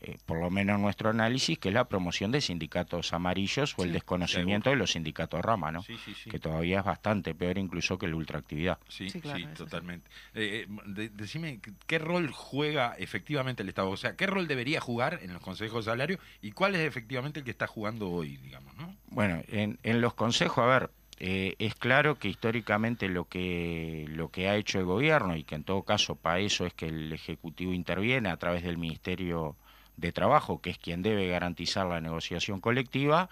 eh, 0.03 0.19
por 0.27 0.39
lo 0.41 0.51
menos 0.51 0.77
en 0.77 0.83
nuestro 0.83 1.11
análisis, 1.11 1.59
que 1.59 1.69
es 1.69 1.75
la 1.75 1.89
promoción 1.89 2.33
de 2.33 2.41
sindicatos 2.41 3.13
amarillos 3.13 3.75
o 3.79 3.83
el 3.83 3.89
Sí, 3.91 3.93
desconocimiento 3.95 4.71
de 4.71 4.77
los 4.77 4.93
sindicatos 4.93 5.41
rama, 5.43 5.71
¿no? 5.73 5.83
Sí, 5.83 5.97
sí, 6.05 6.15
sí. 6.15 6.31
que 6.31 6.39
todavía 6.39 6.81
es 6.81 6.85
bastante 6.85 7.35
peor 7.35 7.59
incluso 7.59 7.99
que 7.99 8.09
la 8.09 8.17
ultraactividad. 8.17 8.79
Sí, 8.89 9.11
Sí, 9.11 9.21
claro, 9.21 9.47
totalmente. 9.57 10.11
Eh, 10.35 10.67
eh, 10.69 10.81
de- 10.87 11.09
decime, 11.11 11.61
¿qué- 11.61 11.73
¿qué 11.87 11.99
rol 11.99 12.31
juega 12.31 12.95
efectivamente 12.99 13.63
el 13.63 13.69
Estado? 13.69 13.91
O 13.91 13.97
sea, 13.97 14.17
¿qué 14.17 14.27
rol 14.27 14.47
debería 14.49 14.81
jugar 14.81 15.21
en 15.23 15.33
los 15.33 15.43
consejos 15.43 15.85
de 15.85 15.91
salario 15.93 16.19
y 16.41 16.53
cuál 16.53 16.75
es 16.75 16.81
efectivamente 16.83 17.41
el 17.41 17.45
que 17.45 17.51
está 17.51 17.67
jugando 17.67 18.11
hoy, 18.11 18.37
digamos, 18.39 18.77
¿no? 18.77 18.95
Bueno, 19.07 19.43
en, 19.49 19.79
en 19.83 20.01
los 20.01 20.15
consejos, 20.15 20.59
a 20.65 20.67
ver, 20.67 20.91
eh, 21.19 21.55
es 21.59 21.75
claro 21.77 22.19
que 22.19 22.29
históricamente 22.29 23.09
lo 23.09 23.27
que, 23.27 24.07
lo 24.09 24.31
que 24.31 24.49
ha 24.49 24.57
hecho 24.57 24.79
el 24.79 24.87
gobierno, 24.87 25.37
y 25.37 25.45
que 25.45 25.55
en 25.55 25.63
todo 25.65 25.83
caso 25.83 26.17
para 26.17 26.41
eso 26.41 26.67
es 26.67 26.75
que 26.75 26.87
el 26.87 27.13
Ejecutivo 27.13 27.73
interviene 27.73 28.29
a 28.31 28.37
través 28.39 28.63
del 28.65 28.79
Ministerio 28.79 29.57
de 29.97 30.13
Trabajo, 30.13 30.61
que 30.61 30.71
es 30.71 30.79
quien 30.79 31.03
debe 31.03 31.29
garantizar 31.29 31.87
la 31.87 32.01
negociación 32.01 32.61
colectiva, 32.61 33.29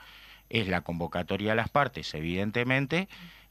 es 0.49 0.69
la 0.69 0.81
convocatoria 0.83 1.53
a 1.53 1.55
las 1.55 1.69
partes, 1.69 2.13
evidentemente, 2.15 3.09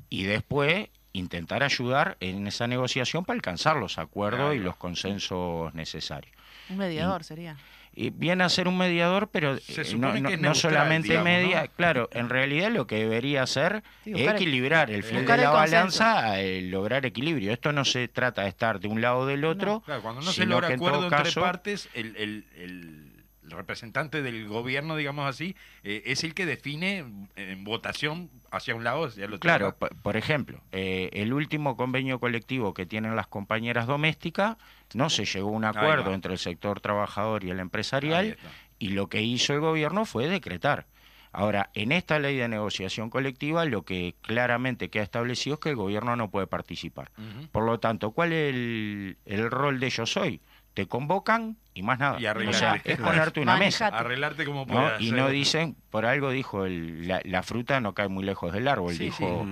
y 0.09 0.23
después 0.23 0.89
intentar 1.13 1.63
ayudar 1.63 2.17
en 2.19 2.45
esa 2.47 2.67
negociación 2.67 3.25
para 3.25 3.35
alcanzar 3.35 3.77
los 3.77 3.97
acuerdos 3.97 4.55
y 4.55 4.59
los 4.59 4.75
consensos 4.75 5.73
necesarios. 5.73 6.35
Un 6.69 6.77
mediador 6.77 7.23
sería. 7.23 7.57
Y 8.01 8.11
viene 8.11 8.45
a 8.45 8.49
ser 8.49 8.69
un 8.69 8.77
mediador, 8.77 9.27
pero 9.29 9.57
Se 9.59 9.81
eh, 9.81 9.95
no, 9.97 10.13
no- 10.13 10.37
no 10.37 10.55
solamente 10.55 11.09
digamos, 11.09 11.25
media. 11.25 11.63
¿no? 11.63 11.71
Claro, 11.75 12.07
en 12.13 12.29
realidad 12.29 12.71
lo 12.71 12.87
que 12.87 12.95
debería 12.95 13.43
hacer 13.43 13.83
Sí, 14.05 14.13
es 14.15 14.31
equilibrar 14.31 14.89
el 14.89 15.03
fiel 15.03 15.25
de 15.25 15.37
la 15.37 15.49
balanza, 15.49 16.39
eh, 16.39 16.61
lograr 16.61 17.05
equilibrio. 17.05 17.51
Esto 17.51 17.73
no 17.73 17.83
se 17.83 18.07
trata 18.07 18.43
de 18.43 18.47
estar 18.49 18.79
de 18.79 18.87
un 18.87 19.01
lado 19.01 19.17
o 19.19 19.25
del 19.25 19.43
otro. 19.43 19.81
Claro, 19.85 20.01
cuando 20.01 20.21
no 20.21 20.27
se 20.31 20.43
sino 20.43 20.51
logra 20.55 20.67
que 20.69 20.75
en 20.75 20.79
todo 20.79 20.87
acuerdo 20.89 21.07
entre 21.07 21.23
caso- 21.25 21.41
partes, 21.41 21.89
el, 21.93 22.15
el- 22.15 22.45
el 22.55 23.08
representante 23.49 24.21
del 24.21 24.47
gobierno, 24.47 24.95
digamos 24.95 25.27
así, 25.27 25.55
eh, 25.83 26.03
es 26.05 26.23
el 26.23 26.33
que 26.33 26.45
define 26.45 27.05
en 27.35 27.63
votación 27.63 28.29
hacia 28.51 28.75
un 28.75 28.83
lado 28.83 29.05
hacia 29.05 29.25
el 29.25 29.33
otro. 29.33 29.39
Claro, 29.39 29.75
por 29.75 30.17
ejemplo, 30.17 30.61
eh, 30.71 31.09
el 31.13 31.33
último 31.33 31.75
convenio 31.77 32.19
colectivo 32.19 32.73
que 32.73 32.85
tienen 32.85 33.15
las 33.15 33.27
compañeras 33.27 33.87
domésticas, 33.87 34.57
no 34.93 35.09
se 35.09 35.25
llegó 35.25 35.49
a 35.49 35.51
un 35.51 35.65
acuerdo 35.65 36.13
entre 36.13 36.33
el 36.33 36.39
sector 36.39 36.81
trabajador 36.81 37.43
y 37.43 37.49
el 37.49 37.59
empresarial, 37.59 38.37
y 38.79 38.89
lo 38.89 39.07
que 39.07 39.21
hizo 39.21 39.53
el 39.53 39.59
gobierno 39.59 40.05
fue 40.05 40.27
decretar. 40.27 40.87
Ahora, 41.31 41.69
en 41.75 41.91
esta 41.91 42.17
ley 42.17 42.37
de 42.37 42.47
negociación 42.47 43.11
colectiva, 43.11 43.63
lo 43.65 43.83
que 43.83 44.15
claramente 44.21 44.89
queda 44.89 45.03
establecido 45.03 45.55
es 45.55 45.59
que 45.59 45.69
el 45.69 45.75
gobierno 45.75 46.15
no 46.15 46.31
puede 46.31 46.47
participar. 46.47 47.11
Por 47.51 47.65
lo 47.65 47.79
tanto, 47.79 48.11
¿cuál 48.11 48.33
es 48.33 48.53
el, 48.53 49.17
el 49.25 49.51
rol 49.51 49.79
de 49.79 49.85
ellos 49.85 50.17
hoy? 50.17 50.41
Te 50.73 50.87
convocan 50.87 51.57
y 51.73 51.83
más 51.83 51.99
nada. 51.99 52.19
Y 52.19 52.25
o 52.27 52.53
sea, 52.53 52.79
es 52.83 52.97
ponerte 52.99 53.39
una 53.39 53.57
mesa. 53.57 53.87
Arreglarte 53.87 54.45
como 54.45 54.65
¿no? 54.65 54.73
puedas. 54.73 55.01
Y 55.01 55.11
no 55.11 55.29
dicen, 55.29 55.75
por 55.89 56.05
algo 56.05 56.29
dijo, 56.29 56.65
el- 56.65 57.07
la, 57.07 57.21
la 57.25 57.43
fruta 57.43 57.79
no 57.81 57.93
cae 57.93 58.07
muy 58.07 58.23
lejos 58.23 58.53
del 58.53 58.67
árbol, 58.67 58.93
Sí, 58.93 59.05
dijo, 59.05 59.45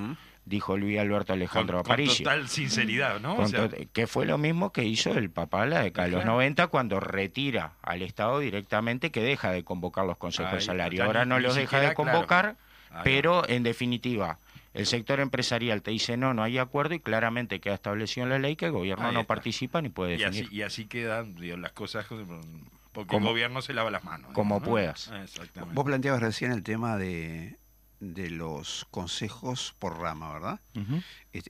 dijo 0.45 0.77
Luis 0.77 0.97
Alberto 0.99 1.33
con, 1.33 1.35
Alejandro 1.39 1.77
con 1.83 1.85
Aparicio. 1.91 2.23
total 2.23 2.47
sinceridad, 2.47 3.19
¿no? 3.19 3.33
O 3.33 3.37
Con 3.37 3.49
sea, 3.49 3.67
to- 3.67 3.75
que 3.91 4.07
fue 4.07 4.25
lo 4.25 4.37
mismo 4.37 4.71
que 4.71 4.85
hizo 4.85 5.11
el 5.11 5.29
papá 5.29 5.65
la 5.65 5.81
década 5.81 6.05
de 6.05 6.11
los 6.13 6.21
Claro. 6.21 6.33
90 6.37 6.67
cuando 6.67 6.99
retira 7.01 7.73
al 7.81 8.01
Estado 8.01 8.39
directamente 8.39 9.11
que 9.11 9.21
deja 9.21 9.51
de 9.51 9.63
convocar 9.63 10.05
los 10.05 10.17
consejos 10.17 10.53
Ahí 10.53 10.59
de 10.59 10.65
salario. 10.65 11.03
Ahora 11.03 11.25
no 11.25 11.39
los 11.39 11.55
deja 11.55 11.81
de 11.81 11.93
convocar, 11.93 12.55
claro. 12.87 13.03
Pero 13.03 13.47
en 13.49 13.63
definitiva, 13.63 14.39
el 14.77 14.85
sector 14.85 15.19
empresarial 15.19 15.81
te 15.81 15.91
dice 15.91 16.17
no, 16.17 16.33
no 16.33 16.43
hay 16.43 16.57
acuerdo 16.57 16.93
y 16.95 16.99
claramente 16.99 17.59
queda 17.59 17.73
establecido 17.75 18.25
en 18.25 18.29
la 18.31 18.39
ley 18.39 18.55
que 18.55 18.65
el 18.67 18.71
gobierno 18.71 19.11
no 19.11 19.23
participa 19.25 19.81
ni 19.81 19.89
puede 19.89 20.15
y 20.15 20.17
definir. 20.19 20.45
así, 20.45 20.55
y 20.55 20.61
así 20.61 20.85
quedan 20.85 21.35
digo, 21.35 21.57
las 21.57 21.71
cosas 21.73 22.05
porque 22.07 23.09
Como- 23.09 23.27
el 23.27 23.33
gobierno 23.33 23.61
se 23.61 23.73
lava 23.73 23.91
las 23.91 24.03
manos. 24.03 24.31
como 24.33 24.61
puedas. 24.61 25.11
Exactamente. 25.23 25.75
Vos 25.75 25.85
planteabas 25.85 26.21
recién 26.21 26.51
el 26.51 26.63
tema 26.63 26.97
de, 26.97 27.57
de 27.99 28.29
los 28.29 28.85
consejos 28.91 29.75
por 29.79 29.99
rama, 29.99 30.33
¿verdad? 30.33 30.59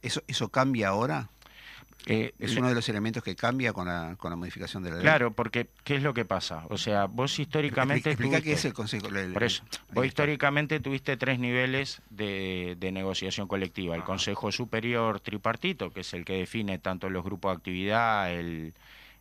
¿Eso, 0.02 0.22
eso 0.28 0.50
cambia 0.50 0.90
ahora? 0.90 1.30
Eh, 2.06 2.34
¿Es 2.40 2.56
uno 2.56 2.70
de 2.70 2.76
los 2.76 2.88
elementos 2.88 3.22
que 3.22 3.36
cambia 3.36 3.74
con 3.74 3.88
la, 3.88 4.16
con 4.18 4.30
la 4.30 4.38
modificación 4.38 4.82
de 4.84 4.92
la 4.92 4.96
ley? 4.98 5.04
Claro, 5.04 5.32
porque 5.34 5.68
¿qué 5.84 5.96
es 5.96 6.04
lo 6.04 6.14
que 6.14 6.24
pasa? 6.24 6.64
O 6.70 6.78
sea, 6.78 7.06
vos 7.06 7.38
históricamente... 7.38 8.12
Explica 8.12 8.38
qué 8.38 8.52
tuviste- 8.52 8.54
es 8.54 8.66
el 8.66 8.74
consejo. 8.74 9.08
el- 9.08 9.34
Por 9.34 9.44
eso, 9.44 9.64
vos 9.92 10.06
históricamente 10.06 10.80
tuviste 10.80 11.18
tres 11.18 11.38
niveles 11.40 12.02
de, 12.10 12.78
de 12.80 12.92
negociación 12.94 13.48
colectiva. 13.50 13.96
El 13.96 14.02
Ajá. 14.02 14.08
Consejo 14.08 14.54
Superior 14.54 15.20
Tripartito, 15.20 15.92
que 15.92 16.00
es 16.02 16.14
el 16.14 16.24
que 16.24 16.34
define 16.38 16.78
tanto 16.80 17.10
los 17.10 17.26
grupos 17.26 17.52
de 17.52 17.58
actividad, 17.58 18.32
el, 18.32 18.74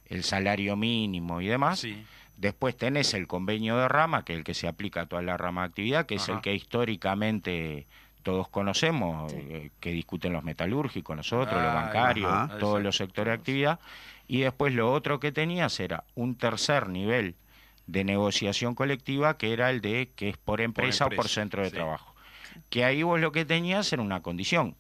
el 0.07 0.23
salario 0.23 0.77
mínimo 0.77 1.41
y 1.41 1.47
demás. 1.49 1.81
Sí. 1.81 2.05
Después 2.37 2.77
tenés 2.77 3.15
el 3.15 3.27
convenio 3.27 3.79
de 3.79 3.89
rama, 3.89 4.25
que 4.25 4.35
es 4.35 4.39
el 4.39 4.45
que 4.45 4.55
se 4.55 4.69
aplica 4.69 5.01
a 5.01 5.07
toda 5.07 5.23
la 5.23 5.37
rama 5.39 5.63
de 5.63 5.69
actividad, 5.69 6.07
que 6.07 6.17
es 6.17 6.29
el 6.29 6.41
que 6.43 6.55
históricamente 6.55 7.87
todos 8.27 8.49
conocemos, 8.49 9.33
eh, 9.35 9.71
que 9.79 9.93
discuten 9.93 10.33
los 10.33 10.43
metalúrgicos, 10.43 11.17
nosotros, 11.17 11.63
los 11.63 11.71
Ah, 11.71 11.75
bancarios, 11.75 12.29
ajá. 12.29 12.47
todos 12.59 12.61
Exacto. 12.61 12.81
los 12.81 12.97
sectores 12.97 13.31
de 13.31 13.35
actividad. 13.35 13.79
Y 14.27 14.41
después 14.41 14.75
lo 14.75 14.93
otro 14.93 15.21
que 15.21 15.31
tenías 15.31 15.79
era 15.79 16.03
un 16.17 16.35
tercer 16.35 16.89
nivel 16.89 17.37
de 17.87 18.03
negociación 18.03 18.75
colectiva, 18.75 19.39
que 19.39 19.53
era 19.53 19.71
el 19.71 19.81
de 19.81 20.11
que 20.17 20.29
es 20.31 20.37
por 20.39 20.61
empresa, 20.61 21.07
o 21.07 21.11
por 21.11 21.29
centro 21.29 21.63
de 21.63 21.71
sí. 21.71 21.77
trabajo. 21.77 22.17
Que 22.69 22.85
ahí 22.85 23.05
vos 23.05 23.21
lo 23.21 23.31
que 23.31 23.45
tenías 23.45 23.93
era 23.93 24.03
una 24.03 24.23
condición, 24.23 24.75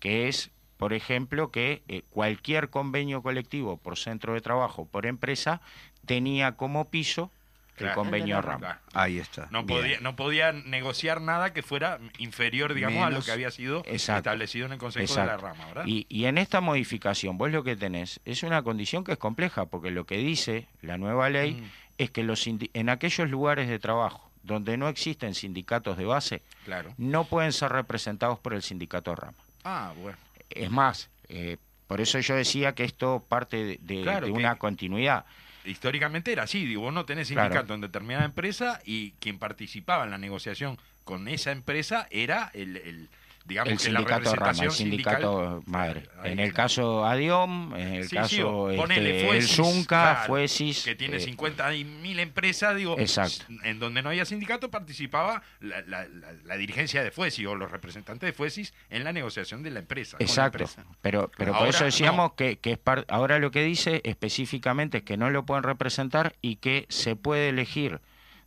que 0.00 0.28
es, 0.28 0.50
por 0.78 0.94
ejemplo, 0.94 1.50
que 1.50 1.82
eh, 1.88 2.00
cualquier 2.08 2.70
convenio 2.70 3.20
colectivo 3.22 3.76
por 3.76 3.98
centro 3.98 4.32
de 4.32 4.40
trabajo, 4.40 4.86
por 4.86 5.04
empresa, 5.04 5.60
tenía 6.06 6.52
como 6.52 6.86
piso 6.86 7.30
Claro. 7.76 7.94
convenio 7.94 8.36
El 8.38 8.42
la 8.44 8.50
RAM. 8.50 8.60
Claro. 8.60 8.78
Ahí 8.94 9.18
está. 9.18 9.48
No 9.50 9.64
Bien. 9.64 9.80
podía, 9.80 10.00
no 10.00 10.16
podía 10.16 10.52
negociar 10.52 11.20
nada 11.20 11.52
que 11.52 11.62
fuera 11.62 11.98
inferior, 12.18 12.74
digamos, 12.74 13.04
a 13.04 13.10
lo 13.10 13.20
que 13.22 13.30
había 13.32 13.50
sido 13.50 13.82
Exacto. 13.86 14.18
establecido 14.30 14.66
en 14.66 14.72
el 14.72 14.78
Consejo 14.78 15.04
Exacto. 15.04 15.30
de 15.30 15.36
la 15.36 15.36
Rama, 15.36 15.66
¿verdad? 15.66 15.84
Y, 15.86 16.06
y 16.08 16.24
en 16.24 16.38
esta 16.38 16.60
modificación, 16.60 17.36
vos 17.38 17.50
lo 17.50 17.62
que 17.64 17.76
tenés 17.76 18.20
es 18.24 18.42
una 18.42 18.62
condición 18.62 19.04
que 19.04 19.12
es 19.12 19.18
compleja, 19.18 19.66
porque 19.66 19.90
lo 19.90 20.04
que 20.06 20.16
dice 20.18 20.66
la 20.82 20.96
nueva 20.98 21.28
ley 21.28 21.52
Mm, 21.54 21.64
es 21.98 22.10
que 22.10 22.22
los 22.22 22.46
en 22.46 22.88
aquellos 22.88 23.28
lugares 23.30 23.68
de 23.68 23.78
trabajo 23.78 24.30
donde 24.42 24.76
no 24.76 24.88
existen 24.88 25.34
sindicatos 25.34 25.96
de 25.98 26.04
base, 26.04 26.42
claro. 26.64 26.92
no 26.98 27.24
pueden 27.24 27.52
ser 27.52 27.72
representados 27.72 28.38
por 28.38 28.54
el 28.54 28.62
sindicato 28.62 29.10
de 29.10 29.16
rama. 29.16 29.36
Ah, 29.64 29.92
bueno. 30.00 30.16
Es 30.50 30.70
más, 30.70 31.08
eh, 31.28 31.56
por 31.88 32.00
eso 32.00 32.18
yo 32.20 32.34
decía 32.36 32.74
que 32.74 32.84
esto 32.84 33.24
parte 33.28 33.56
de, 33.56 33.78
de- 33.80 34.02
Claro, 34.02 34.26
de 34.26 34.32
que- 34.32 34.38
una 34.38 34.54
continuidad. 34.56 35.24
Históricamente 35.66 36.32
era 36.32 36.44
así, 36.44 36.64
digo, 36.64 36.82
vos 36.82 36.92
no 36.94 37.04
tenés 37.04 37.28
Claro. 37.28 37.48
sindicato 37.50 37.74
en 37.74 37.80
determinada 37.80 38.24
empresa 38.24 38.80
y 38.84 39.12
quien 39.20 39.38
participaba 39.38 40.04
en 40.04 40.10
la 40.10 40.18
negociación 40.18 40.78
con 41.04 41.28
esa 41.28 41.52
empresa 41.52 42.06
era 42.10 42.50
el, 42.54 42.76
el- 42.78 43.08
digamos 43.46 43.72
el 43.72 43.78
que 43.78 43.90
la 43.92 43.98
sindicato 44.00 44.34
rama, 44.34 44.50
el 44.64 44.70
sindicato 44.72 45.60
sindical- 45.60 45.62
madre. 45.66 46.02
En 46.24 46.40
el 46.40 46.52
caso 46.52 47.04
ADIOM, 47.06 47.74
en 47.76 47.94
el 47.94 48.02
Sí, 48.04 48.08
sí, 48.10 48.16
caso 48.16 48.68
ponele 48.76 49.20
este, 49.24 49.36
el 49.36 49.42
Zunca, 49.46 49.86
claro, 50.14 50.26
Fuesis. 50.26 50.84
que 50.84 50.94
tiene 50.94 51.18
eh, 51.18 51.20
50.000 51.20 52.18
empresas, 52.18 52.74
digo, 52.76 52.96
Exacto. 52.98 53.44
en 53.62 53.78
donde 53.78 54.02
no 54.02 54.08
había 54.08 54.24
sindicato 54.24 54.70
participaba 54.70 55.42
la, 55.60 55.80
la- 55.82 56.06
la- 56.08 56.32
la 56.44 56.56
dirigencia 56.56 57.02
de 57.04 57.10
Fuesis 57.10 57.46
o 57.46 57.54
los 57.54 57.70
representantes 57.70 58.26
de 58.26 58.32
Fuesis 58.32 58.74
en 58.90 59.04
la 59.04 59.12
negociación 59.12 59.62
de 59.62 59.70
la 59.70 59.78
empresa. 59.80 60.16
Exacto, 60.20 60.58
empresa. 60.58 60.84
pero, 61.00 61.30
pero 61.36 61.56
por 61.56 61.68
eso 61.68 61.80
no. 61.80 61.86
decíamos 61.86 62.32
que, 62.34 62.58
que 62.58 62.72
es 62.72 62.78
par- 62.78 63.04
ahora 63.08 63.38
lo 63.38 63.50
que 63.50 63.62
dice 63.62 64.00
específicamente 64.04 64.98
es 64.98 65.04
que 65.04 65.16
no 65.16 65.30
lo 65.30 65.46
pueden 65.46 65.62
representar 65.62 66.34
y 66.42 66.56
que 66.56 66.86
se 66.88 67.16
puede 67.16 67.48
elegir 67.50 68.00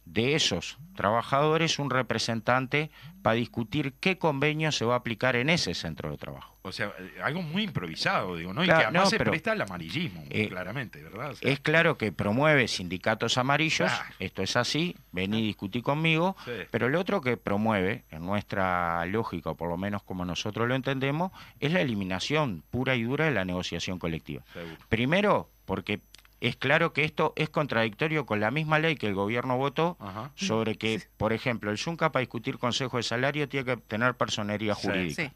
de 0.10 0.36
esos 0.36 0.78
trabajadores 0.96 1.80
un 1.80 1.90
representante 1.90 2.90
para 3.22 3.36
discutir 3.36 3.94
qué 4.00 4.18
convenio 4.18 4.72
se 4.72 4.84
va 4.86 4.96
a 4.96 4.98
aplicar 4.98 5.36
en 5.36 5.50
ese 5.50 5.74
centro 5.74 6.10
de 6.12 6.18
trabajo. 6.18 6.56
O 6.64 6.72
sea, 6.72 6.92
eh, 7.00 7.14
algo 7.24 7.42
muy 7.42 7.64
improvisado, 7.64 8.36
digo, 8.36 8.54
¿no? 8.54 8.64
y 8.64 8.68
que 8.68 8.74
además 8.74 9.04
no, 9.06 9.10
se 9.10 9.18
presta 9.18 9.52
al 9.54 9.62
amarillismo, 9.62 10.24
Eh, 10.30 10.50
claramente, 10.50 11.02
¿verdad? 11.04 11.32
O 11.32 11.36
sea, 11.36 11.52
Es 11.52 11.60
claro 11.60 11.98
que 11.98 12.12
promueve 12.12 12.68
sindicatos 12.68 13.38
amarillos, 13.38 13.90
Claro. 13.92 14.16
esto 14.20 14.42
es 14.42 14.56
así, 14.58 14.96
vení 15.12 15.40
y 15.40 15.48
discutí 15.48 15.82
conmigo, 15.82 16.36
Sí. 16.44 16.52
pero 16.72 16.88
el 16.88 16.96
otro 16.96 17.22
que 17.22 17.38
promueve, 17.38 18.04
en 18.12 18.26
nuestra 18.26 19.06
lógica, 19.06 19.52
o 19.52 19.56
por 19.56 19.70
lo 19.70 19.78
menos 19.78 20.04
como 20.04 20.26
nosotros 20.26 20.68
lo 20.68 20.76
entendemos, 20.76 21.32
es 21.60 21.72
la 21.72 21.82
eliminación 21.82 22.64
pura 22.72 22.96
y 22.96 23.04
dura 23.04 23.26
de 23.26 23.32
la 23.32 23.46
negociación 23.46 24.00
colectiva. 24.00 24.44
seguro. 24.54 24.76
Primero, 24.90 25.50
porque 25.66 26.02
es 26.42 26.56
claro 26.56 26.94
que 26.94 27.04
esto 27.04 27.34
es 27.36 27.50
contradictorio 27.50 28.26
con 28.26 28.40
la 28.40 28.50
misma 28.50 28.80
ley 28.80 28.96
que 28.96 29.08
el 29.08 29.14
gobierno 29.14 29.58
votó 29.58 29.98
Ajá. 30.00 30.32
sobre 30.36 30.76
que, 30.76 31.02
por 31.18 31.34
ejemplo, 31.34 31.70
el 31.70 31.78
ZUNCA 31.78 32.12
para 32.12 32.22
discutir 32.22 32.58
consejo 32.58 32.98
de 32.98 33.04
salario 33.04 33.50
tiene 33.50 33.66
que 33.66 33.78
tener 33.78 34.16
personería 34.16 34.74
jurídica. 34.74 35.34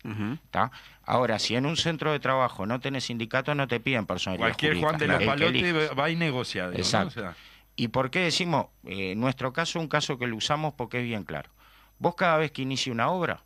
Ahora, 1.05 1.39
si 1.39 1.55
en 1.55 1.65
un 1.65 1.75
centro 1.75 2.11
de 2.11 2.19
trabajo 2.19 2.65
no 2.65 2.79
tenés 2.79 3.05
sindicato, 3.05 3.53
no 3.53 3.67
te 3.67 3.79
piden 3.79 4.05
personería 4.05 4.45
Cualquier 4.45 4.71
jurídica. 4.73 4.87
Juan 4.89 4.99
de 4.99 5.07
los 5.07 5.23
Palotes 5.23 5.99
va 5.99 6.09
y 6.09 6.15
negocia, 6.15 6.63
digo, 6.69 6.73
¿no? 6.73 6.79
Exacto. 6.79 7.19
O 7.19 7.23
sea, 7.23 7.35
¿Y 7.75 7.87
por 7.89 8.11
qué 8.11 8.19
decimos, 8.19 8.67
eh, 8.85 9.11
en 9.11 9.19
nuestro 9.19 9.51
caso, 9.51 9.79
un 9.79 9.87
caso 9.87 10.17
que 10.17 10.27
lo 10.27 10.37
usamos 10.37 10.73
porque 10.75 10.99
es 10.99 11.03
bien 11.03 11.23
claro? 11.23 11.49
Vos 11.97 12.15
cada 12.15 12.37
vez 12.37 12.51
que 12.51 12.61
inicia 12.61 12.93
una 12.93 13.09
obra, 13.09 13.43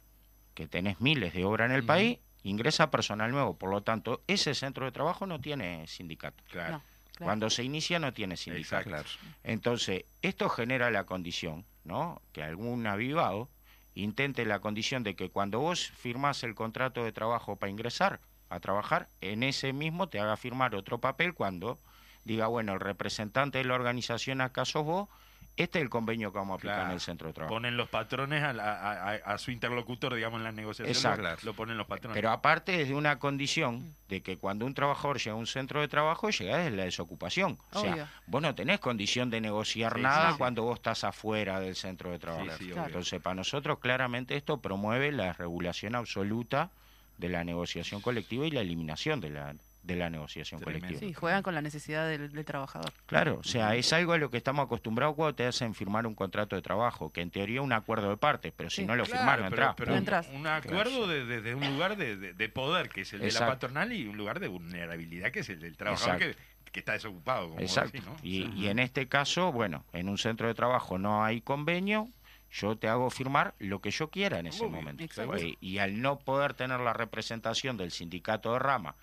que 0.53 0.67
tenés 0.67 0.99
miles 0.99 1.33
de 1.33 1.45
obras 1.45 1.69
en 1.69 1.75
el 1.75 1.83
país, 1.85 2.19
ingresa 2.43 2.91
personal 2.91 3.31
nuevo. 3.31 3.57
Por 3.57 3.69
lo 3.69 3.81
tanto, 3.81 4.21
ese 4.27 4.53
centro 4.53 4.85
de 4.85 4.91
trabajo 4.91 5.25
no 5.25 5.39
tiene 5.39 5.87
sindicato. 5.87 6.43
claro. 6.51 6.73
No, 6.73 6.96
claro. 7.17 7.27
Cuando 7.27 7.49
se 7.49 7.63
inicia 7.63 7.99
no 7.99 8.13
tiene 8.13 8.37
sindicato. 8.37 8.89
Exacto. 8.89 9.11
Entonces, 9.43 10.05
esto 10.21 10.49
genera 10.49 10.91
la 10.91 11.05
condición, 11.05 11.65
¿no? 11.83 12.21
Que 12.31 12.43
algún 12.43 12.85
avivado 12.85 13.49
intente 13.95 14.45
la 14.45 14.59
condición 14.59 15.03
de 15.03 15.15
que 15.15 15.29
cuando 15.31 15.59
vos 15.59 15.89
firmás 15.89 16.43
el 16.43 16.53
contrato 16.53 17.03
de 17.03 17.11
trabajo 17.11 17.55
para 17.55 17.71
ingresar 17.71 18.21
a 18.49 18.59
trabajar, 18.59 19.09
en 19.21 19.41
ese 19.41 19.73
mismo 19.73 20.07
te 20.07 20.19
haga 20.19 20.37
firmar 20.37 20.75
otro 20.75 20.99
papel 20.99 21.33
cuando 21.33 21.79
diga, 22.23 22.47
bueno, 22.47 22.73
el 22.73 22.79
representante 22.79 23.57
de 23.57 23.63
la 23.63 23.73
organización 23.73 24.41
acá 24.41 24.65
sos 24.65 24.85
vos, 24.85 25.09
este 25.57 25.79
es 25.79 25.83
el 25.83 25.89
convenio 25.89 26.31
que 26.31 26.37
vamos 26.37 26.53
a 26.53 26.55
aplicar 26.55 26.75
Claro. 26.77 26.89
en 26.89 26.93
el 26.95 27.01
centro 27.01 27.27
de 27.27 27.33
trabajo. 27.33 27.53
Ponen 27.55 27.75
los 27.75 27.89
patrones 27.89 28.43
a, 28.43 28.53
la- 28.53 29.19
a- 29.25 29.37
su 29.37 29.51
interlocutor, 29.51 30.13
digamos, 30.15 30.37
en 30.39 30.43
la 30.45 30.51
negociación. 30.51 30.87
Exacto. 30.95 31.45
Lo 31.45 31.53
ponen 31.53 31.77
los 31.77 31.87
patrones. 31.87 32.15
Pero 32.15 32.29
aparte 32.31 32.81
es 32.81 32.87
de 32.89 32.95
una 32.95 33.19
condición 33.19 33.95
de 34.07 34.21
que 34.21 34.37
cuando 34.37 34.65
un 34.65 34.73
trabajador 34.73 35.17
llega 35.17 35.31
a 35.33 35.35
un 35.35 35.47
centro 35.47 35.81
de 35.81 35.87
trabajo, 35.87 36.29
llega 36.29 36.57
desde 36.57 36.77
la 36.77 36.83
desocupación. 36.85 37.57
O 37.73 37.81
sea, 37.81 37.91
Obvio. 37.91 38.07
vos 38.27 38.41
no 38.41 38.55
tenés 38.55 38.79
condición 38.79 39.29
de 39.29 39.41
negociar 39.41 39.95
Sí, 39.95 40.01
nada 40.01 40.27
sí, 40.27 40.31
sí. 40.33 40.37
cuando 40.37 40.63
vos 40.63 40.75
estás 40.77 41.03
afuera 41.03 41.59
del 41.59 41.75
centro 41.75 42.11
de 42.11 42.19
trabajo. 42.19 42.45
sí, 42.57 42.67
Claro. 42.69 42.87
Entonces, 42.87 43.21
para 43.21 43.33
nosotros 43.35 43.79
claramente 43.79 44.35
esto 44.35 44.61
promueve 44.61 45.11
la 45.11 45.33
regulación 45.33 45.95
absoluta 45.95 46.69
de 47.17 47.29
la 47.29 47.43
negociación 47.43 47.99
colectiva 48.01 48.45
y 48.45 48.51
la 48.51 48.61
eliminación 48.61 49.19
de 49.19 49.31
la, 49.31 49.55
de 49.87 49.95
la 49.95 50.09
negociación 50.09 50.59
Tremendo. 50.59 50.85
colectiva. 50.87 51.09
Sí, 51.09 51.13
juegan 51.13 51.41
con 51.41 51.55
la 51.55 51.61
necesidad 51.61 52.07
del, 52.07 52.31
del 52.31 52.45
trabajador. 52.45 52.91
Claro, 53.05 53.37
o 53.39 53.43
sea, 53.43 53.73
es 53.75 53.91
algo 53.93 54.13
a 54.13 54.17
lo 54.17 54.29
que 54.29 54.37
estamos 54.37 54.65
acostumbrados 54.65 55.15
cuando 55.15 55.33
te 55.33 55.45
hacen 55.47 55.73
firmar 55.73 56.05
un 56.05 56.13
contrato 56.13 56.55
de 56.57 56.61
trabajo, 56.61 57.11
que 57.11 57.21
en 57.21 57.31
teoría 57.31 57.61
es 57.61 57.65
un 57.65 57.71
acuerdo 57.73 58.09
de 58.09 58.17
partes, 58.17 58.53
pero 58.55 58.69
si 58.69 58.81
Sí. 58.81 58.85
no 58.85 58.95
lo 58.95 59.05
Claro, 59.05 59.45
entrás. 59.45 59.75
pero 59.77 59.93
un- 59.93 59.97
entras. 59.99 60.27
un 60.33 60.45
acuerdo 60.45 61.07
de- 61.07 61.25
desde 61.25 61.55
un 61.55 61.65
lugar 61.73 61.95
de, 61.97 62.17
de- 62.17 62.33
de 62.33 62.49
poder, 62.49 62.89
que 62.89 63.01
es 63.01 63.13
el 63.13 63.21
de 63.21 63.31
la 63.31 63.47
patronal, 63.47 63.93
y 63.93 64.05
un 64.07 64.17
lugar 64.17 64.39
de 64.41 64.49
vulnerabilidad, 64.49 65.31
que 65.31 65.39
es 65.39 65.49
el 65.49 65.59
del 65.61 65.77
trabajador 65.77 66.19
que, 66.19 66.35
que 66.71 66.79
está 66.81 66.91
desocupado. 66.93 67.47
Como 67.49 67.61
Exacto. 67.61 67.93
decís, 67.93 68.05
¿no? 68.05 68.15
y, 68.21 68.43
y 68.61 68.67
en 68.67 68.79
este 68.79 69.07
caso, 69.07 69.51
bueno, 69.53 69.85
en 69.93 70.09
un 70.09 70.17
centro 70.17 70.47
de 70.47 70.53
trabajo 70.53 70.97
no 70.97 71.23
hay 71.23 71.39
convenio, 71.41 72.09
yo 72.51 72.77
te 72.77 72.87
hago 72.87 73.09
firmar 73.09 73.55
lo 73.59 73.79
que 73.81 73.91
yo 73.91 74.09
quiera 74.09 74.39
en 74.39 74.47
ese 74.47 74.65
momento. 74.67 75.03
exacto. 75.03 75.35
Eh, 75.37 75.57
y 75.61 75.77
al 75.79 76.01
no 76.01 76.19
poder 76.19 76.53
tener 76.53 76.79
la 76.81 76.93
representación 76.93 77.75
del 77.77 77.91
sindicato 77.91 78.53
de 78.53 78.59
rama, 78.59 78.95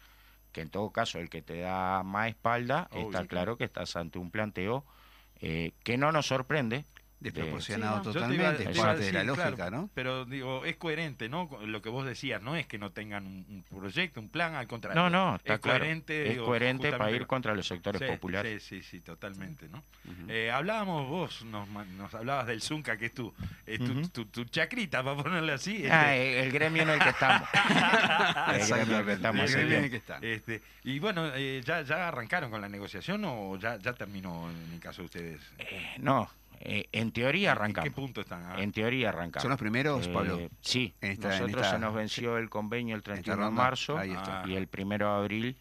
que 0.54 0.62
en 0.62 0.70
todo 0.70 0.88
caso 0.90 1.18
el 1.18 1.28
que 1.28 1.42
te 1.42 1.58
da 1.58 2.02
más 2.02 2.28
espalda, 2.28 2.88
Obvio. 2.92 3.06
está 3.08 3.26
claro 3.26 3.58
que 3.58 3.64
estás 3.64 3.96
ante 3.96 4.18
un 4.18 4.30
planteo 4.30 4.84
eh, 5.40 5.72
que 5.82 5.98
no 5.98 6.12
nos 6.12 6.28
sorprende. 6.28 6.86
Desproporcionado 7.24 8.00
Sí, 8.04 8.06
no. 8.08 8.12
Yo 8.12 8.12
te 8.28 8.34
iba- 8.34 8.50
totalmente, 8.52 8.64
te 8.64 8.70
es 8.70 8.78
parte 8.78 9.02
de 9.04 9.12
la 9.12 9.24
lógica, 9.24 9.52
claro, 9.54 9.76
¿no? 9.76 9.90
Pero 9.94 10.24
digo, 10.26 10.64
es 10.64 10.76
coherente, 10.76 11.28
¿no? 11.28 11.48
Con 11.48 11.72
Lo 11.72 11.80
que 11.82 11.88
vos 11.88 12.06
decías, 12.06 12.40
no 12.42 12.54
es 12.56 12.66
que 12.66 12.78
no 12.78 12.90
tengan 12.90 13.26
un, 13.26 13.64
proyecto, 13.68 14.20
un 14.20 14.28
plan, 14.28 14.54
al 14.54 14.66
contrario. 14.66 15.00
No, 15.02 15.10
no, 15.10 15.36
está 15.36 15.54
es 15.54 15.60
claro. 15.60 15.78
coherente. 15.80 16.22
es 16.26 16.30
digo, 16.34 16.46
coherente 16.46 16.92
para 16.92 17.10
ir 17.10 17.26
contra 17.26 17.54
los 17.54 17.66
sectores 17.66 18.00
Sí, 18.00 18.06
populares. 18.06 18.62
Sí, 18.62 18.82
sí, 18.82 18.90
sí, 18.90 19.00
totalmente, 19.00 19.68
¿no? 19.68 19.82
Eh, 20.28 20.50
hablábamos, 20.50 21.08
vos 21.08 21.44
nos, 21.44 21.68
nos 21.68 22.14
hablabas 22.14 22.46
del 22.46 22.60
Zunca, 22.62 22.96
que 22.96 23.06
es 23.06 23.14
tu, 23.14 23.32
es 23.66 23.78
tu, 23.78 23.92
Ujú. 23.92 24.08
tu- 24.08 24.26
tu 24.26 24.44
chacrita, 24.44 25.02
para 25.02 25.16
ponerle 25.22 25.52
así. 25.52 25.86
Ah, 25.90 26.14
este, 26.14 26.40
el, 26.40 26.44
el 26.46 26.52
gremio 26.52 26.82
en 26.82 26.90
el 26.90 26.98
que 27.00 27.08
estamos. 27.08 27.48
el 28.52 28.66
gremio 28.68 28.94
en 28.94 29.00
el 29.00 29.06
que 29.06 29.12
estamos. 29.12 29.40
El 29.44 29.50
gremio 29.52 29.78
en 29.78 29.84
el 29.84 29.90
que 29.90 29.96
están. 29.96 30.24
este, 30.24 30.62
y 30.84 30.98
bueno, 30.98 31.30
eh, 31.34 31.62
ya, 31.64 31.82
¿ya 31.82 32.08
arrancaron 32.08 32.50
con 32.50 32.60
la 32.60 32.68
negociación 32.68 33.24
o 33.24 33.56
ya, 33.58 33.76
ya 33.78 33.92
terminó 33.94 34.50
en 34.50 34.74
el 34.74 34.80
caso 34.80 35.02
de 35.02 35.06
ustedes? 35.06 35.40
Eh, 35.58 35.94
no, 35.98 36.28
eh, 36.64 36.88
en 36.92 37.12
teoría 37.12 37.50
¿En 37.50 37.56
qué 37.56 37.60
arrancamos. 37.60 37.92
punto 37.94 38.20
están? 38.22 38.42
Ah, 38.44 38.56
En 38.62 38.72
teoría 38.72 39.10
arrancamos. 39.10 39.42
¿Son 39.42 39.50
los 39.50 39.58
primeros, 39.60 40.06
Eh, 40.06 40.10
Pablo? 40.12 40.40
Sí, 40.62 40.94
En 41.00 41.12
esta- 41.12 41.28
nosotros 41.28 41.50
esta- 41.66 41.70
se 41.72 41.78
nos 41.78 41.94
venció 41.94 42.38
el 42.38 42.48
convenio 42.50 42.94
el 42.94 43.00
esta 43.00 43.12
31 43.12 43.44
de 43.44 43.50
marzo 43.50 44.00
y 44.46 44.54
el 44.54 44.66
primero 44.66 45.10
de 45.12 45.18
abril, 45.22 45.56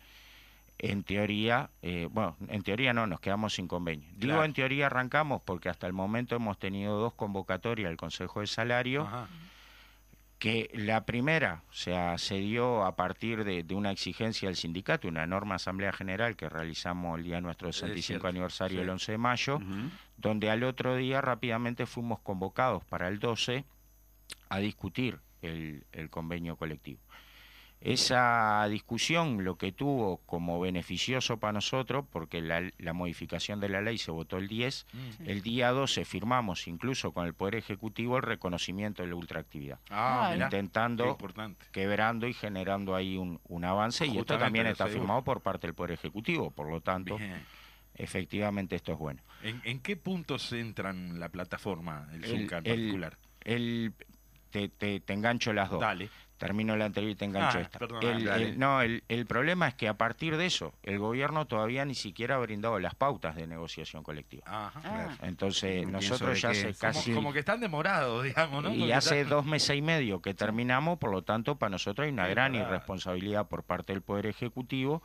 en 0.80 1.04
teoría, 1.04 1.70
eh, 1.82 2.08
bueno, 2.12 2.36
en 2.48 2.62
teoría 2.64 2.94
no, 2.94 3.06
nos 3.08 3.20
quedamos 3.20 3.54
sin 3.54 3.68
convenio. 3.68 4.08
Digo 4.14 4.34
Claro. 4.34 4.44
en 4.46 4.54
teoría 4.54 4.88
arrancamos 4.88 5.42
porque 5.44 5.70
hasta 5.70 5.88
el 5.88 5.94
momento 5.94 6.36
hemos 6.36 6.58
tenido 6.58 6.98
dos 7.00 7.14
convocatorias 7.14 7.90
al 7.90 7.98
Consejo 7.98 8.40
de 8.42 8.48
Salario, 8.48 9.04
Ajá. 9.04 9.28
Que 10.44 10.70
la 10.74 11.06
primera, 11.06 11.64
o 11.70 11.74
sea, 11.74 12.18
se 12.18 12.36
dio 12.36 12.84
a 12.84 12.98
partir 12.98 13.46
de, 13.46 13.64
de 13.64 13.76
una 13.76 13.92
exigencia 13.92 14.50
del 14.50 14.58
sindicato, 14.58 15.08
una 15.08 15.26
norma 15.26 15.56
asamblea 15.56 15.94
general 15.94 16.36
que 16.36 16.50
realizamos 16.50 17.18
el 17.18 17.24
día 17.24 17.36
de 17.36 17.44
nuestro 17.44 17.72
65 17.72 18.06
cierto, 18.06 18.28
aniversario 18.28 18.80
sí. 18.80 18.84
el 18.84 18.90
11 18.90 19.12
de 19.14 19.18
mayo, 19.18 19.60
donde 20.18 20.50
al 20.50 20.66
otro 20.66 20.98
día 20.98 21.22
rápidamente 21.22 21.86
fuimos 21.86 22.20
convocados 22.20 22.84
para 22.84 23.08
el 23.08 23.20
12 23.20 23.64
a 24.50 24.60
discutir 24.60 25.22
el, 25.42 25.86
el 25.94 26.10
convenio 26.10 26.58
colectivo. 26.58 27.00
Esa 27.86 28.66
discusión 28.70 29.44
lo 29.44 29.58
que 29.58 29.74
tuvo 29.74 30.18
como 30.26 30.58
beneficioso 30.60 31.38
para 31.38 31.52
nosotros, 31.52 32.06
porque 32.10 32.42
la, 32.42 32.62
la 32.78 32.94
modificación 32.94 33.60
de 33.60 33.68
la 33.68 33.82
ley 33.82 33.98
se 33.98 34.10
votó 34.10 34.38
el 34.38 34.48
10, 34.48 34.86
Mm. 34.94 35.30
el 35.30 35.42
día 35.42 35.72
12 35.72 36.06
firmamos 36.06 36.68
incluso 36.68 37.12
con 37.12 37.26
el 37.28 37.34
Poder 37.34 37.56
Ejecutivo 37.56 38.16
el 38.18 38.24
reconocimiento 38.24 39.04
de 39.04 39.10
la 39.10 39.16
ultraactividad, 39.16 39.80
Ah, 39.90 40.34
intentando, 40.40 41.18
quebrando 41.74 42.26
y 42.28 42.34
generando 42.34 42.96
ahí 42.96 43.18
un, 43.18 43.42
un 43.50 43.66
avance, 43.66 44.06
y 44.08 44.18
esto 44.18 44.38
también 44.38 44.66
está 44.68 44.88
firmado 44.88 45.22
por 45.24 45.42
parte 45.42 45.68
del 45.68 45.74
Poder 45.74 45.92
Ejecutivo, 45.92 46.52
por 46.52 46.70
lo 46.70 46.80
tanto, 46.80 47.18
Bien. 47.18 47.44
efectivamente 47.96 48.76
esto 48.78 48.94
es 48.94 48.98
bueno. 48.98 49.22
¿En, 49.42 49.62
en 49.66 49.80
qué 49.82 49.98
puntos 49.98 50.52
entran 50.54 51.20
la 51.20 51.28
plataforma, 51.30 52.08
el 52.14 52.24
El- 52.24 52.30
Zunca 52.30 52.60
en 52.60 52.66
el- 52.68 52.72
particular? 52.78 53.18
El, 53.42 53.94
te, 54.52 54.70
te- 54.70 55.00
te 55.02 55.14
engancho 55.14 55.52
las 55.52 55.70
dos. 55.70 55.82
Dale. 55.82 56.10
Termino 56.46 56.76
la 56.76 56.86
anterior 56.86 57.12
y 57.12 57.16
te 57.16 57.26
engancho 57.26 57.58
Ah, 57.58 57.62
esta. 57.62 57.80
perdón, 57.80 58.04
El- 58.04 58.26
dale. 58.26 58.50
el- 58.50 58.60
no, 58.60 58.82
el, 58.82 59.04
el 59.08 59.26
problema 59.26 59.68
es 59.68 59.76
que 59.76 59.88
a 59.88 59.94
partir 59.98 60.38
de 60.38 60.46
eso, 60.46 60.74
el 60.84 61.00
gobierno 61.00 61.46
todavía 61.48 61.86
ni 61.86 61.96
siquiera 61.96 62.36
ha 62.36 62.40
brindado 62.40 62.80
las 62.80 62.96
pautas 62.96 63.36
de 63.36 63.48
negociación 63.48 64.04
colectiva. 64.04 64.44
Ajá. 64.46 64.82
Ah, 64.84 65.18
Entonces, 65.24 65.86
Pienso 65.86 65.92
nosotros 65.92 66.42
ya 66.42 66.50
hace 66.50 66.74
casi... 66.76 67.12
Como, 67.12 67.22
como 67.24 67.34
que 67.34 67.40
están 67.40 67.60
demorados, 67.60 68.24
digamos, 68.24 68.64
¿no? 68.64 68.74
y 68.74 68.80
Porque 68.80 68.94
hace 68.94 69.24
dos 69.26 69.46
meses 69.46 69.76
y 69.78 69.82
medio 69.82 70.22
que 70.22 70.34
terminamos, 70.34 70.98
por 71.00 71.12
lo 71.12 71.22
tanto, 71.24 71.56
para 71.58 71.70
nosotros 71.72 72.06
hay 72.06 72.12
una 72.12 72.26
Sí, 72.26 72.32
gran 72.32 72.52
verdad. 72.54 72.68
irresponsabilidad 72.68 73.48
por 73.48 73.64
parte 73.64 73.94
del 73.94 74.02
Poder 74.02 74.26
Ejecutivo 74.28 75.02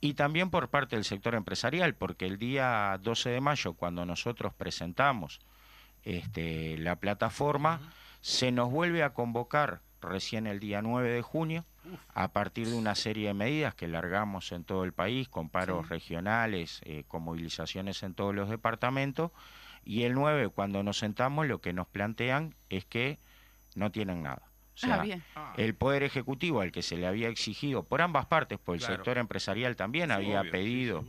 y 0.00 0.14
también 0.14 0.50
por 0.50 0.68
parte 0.70 0.96
del 0.96 1.04
sector 1.04 1.34
empresarial, 1.34 1.94
porque 1.94 2.26
el 2.26 2.38
día 2.38 2.98
12 3.02 3.30
de 3.30 3.40
mayo, 3.40 3.74
cuando 3.74 4.06
nosotros 4.06 4.54
presentamos 4.54 5.40
este, 6.04 6.78
la 6.78 6.96
plataforma, 6.96 7.92
se 8.20 8.52
nos 8.52 8.70
vuelve 8.70 9.02
a 9.02 9.10
convocar 9.14 9.80
recién 10.00 10.46
el 10.46 10.60
día 10.60 10.82
9 10.82 11.10
de 11.10 11.22
junio, 11.22 11.64
a 12.14 12.28
partir 12.32 12.68
de 12.68 12.74
una 12.76 12.94
serie 12.94 13.28
de 13.28 13.34
medidas 13.34 13.74
que 13.74 13.88
largamos 13.88 14.52
en 14.52 14.64
todo 14.64 14.84
el 14.84 14.92
país, 14.92 15.28
con 15.28 15.48
paros 15.48 15.88
regionales, 15.88 16.80
eh, 16.84 17.04
con 17.08 17.22
movilizaciones 17.22 18.02
en 18.02 18.14
todos 18.14 18.34
los 18.34 18.48
departamentos, 18.50 19.30
y 19.84 20.02
el 20.02 20.14
9, 20.14 20.48
cuando 20.50 20.82
nos 20.82 20.98
sentamos, 20.98 21.46
lo 21.46 21.60
que 21.60 21.72
nos 21.72 21.86
plantean 21.88 22.54
es 22.68 22.84
que 22.84 23.18
no 23.74 23.90
tienen 23.90 24.22
nada. 24.22 24.42
O 24.74 24.80
sea, 24.80 24.96
Ah, 24.96 25.02
bien. 25.02 25.22
el 25.56 25.74
Poder 25.74 26.02
Ejecutivo 26.02 26.60
al 26.60 26.70
que 26.72 26.82
se 26.82 26.96
le 26.96 27.06
había 27.06 27.28
exigido 27.28 27.82
por 27.84 28.00
ambas 28.02 28.26
partes, 28.26 28.58
por 28.58 28.74
el 28.76 28.80
Claro. 28.80 28.96
sector 28.96 29.18
empresarial 29.18 29.74
también 29.76 30.08
Sí, 30.08 30.12
había 30.12 30.40
obvio, 30.42 30.50
sí, 30.52 30.58
pedido 30.58 31.04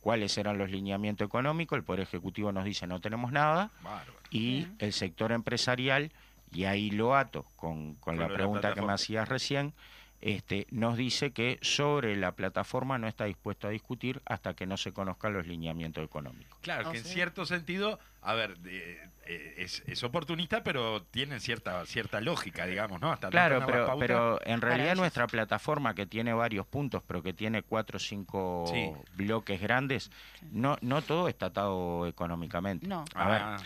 cuáles 0.00 0.36
eran 0.36 0.58
los 0.58 0.70
lineamientos 0.70 1.24
económicos, 1.26 1.76
el 1.78 1.84
Poder 1.84 2.00
Ejecutivo 2.02 2.52
nos 2.52 2.64
dice 2.64 2.86
no 2.86 3.00
tenemos 3.00 3.32
nada 3.32 3.70
Bárbaro. 3.82 4.12
y 4.30 4.66
el 4.78 4.92
sector 4.92 5.32
empresarial, 5.32 6.12
y 6.54 6.64
ahí 6.64 6.90
lo 6.90 7.14
ato 7.16 7.44
con, 7.56 7.96
la 8.06 8.28
pregunta 8.28 8.72
que 8.74 8.80
me 8.82 8.92
hacías 8.92 9.28
recién, 9.28 9.74
este, 10.20 10.66
nos 10.70 10.96
dice 10.96 11.32
que 11.32 11.58
sobre 11.60 12.16
la 12.16 12.32
plataforma 12.32 12.96
no 12.96 13.06
está 13.08 13.26
dispuesto 13.26 13.66
a 13.68 13.70
discutir 13.70 14.22
hasta 14.24 14.54
que 14.54 14.64
no 14.64 14.78
se 14.78 14.92
conozcan 14.92 15.34
los 15.34 15.46
lineamientos 15.46 16.02
económicos. 16.02 16.58
Claro, 16.62 16.88
O 16.88 16.92
que 16.92 16.98
en 16.98 17.04
cierto 17.04 17.44
sentido, 17.44 17.98
a 18.22 18.32
ver, 18.32 18.56
eh, 18.64 19.06
eh, 19.26 19.54
es, 19.58 19.82
es 19.86 20.02
oportunista, 20.02 20.62
pero 20.62 21.02
tiene 21.02 21.40
cierta 21.40 21.84
cierta 21.84 22.22
lógica, 22.22 22.64
digamos, 22.64 23.02
¿no? 23.02 23.12
Hasta 23.12 23.28
Claro, 23.28 23.66
pero, 23.66 23.98
pero 23.98 24.40
en 24.46 24.62
realidad 24.62 24.96
nuestra 24.96 25.26
plataforma 25.26 25.94
que 25.94 26.06
tiene 26.06 26.32
varios 26.32 26.66
puntos, 26.66 27.02
pero 27.06 27.22
que 27.22 27.34
tiene 27.34 27.62
cuatro 27.62 27.98
o 27.98 28.00
cinco 28.00 28.64
Sí. 28.72 28.92
bloques 29.16 29.60
grandes, 29.60 30.10
no, 30.52 30.78
no 30.80 31.02
todo 31.02 31.28
está 31.28 31.46
atado 31.46 32.06
económicamente. 32.06 32.86
No. 32.86 33.04
A 33.14 33.28
ver, 33.28 33.42
Ah, 33.42 33.56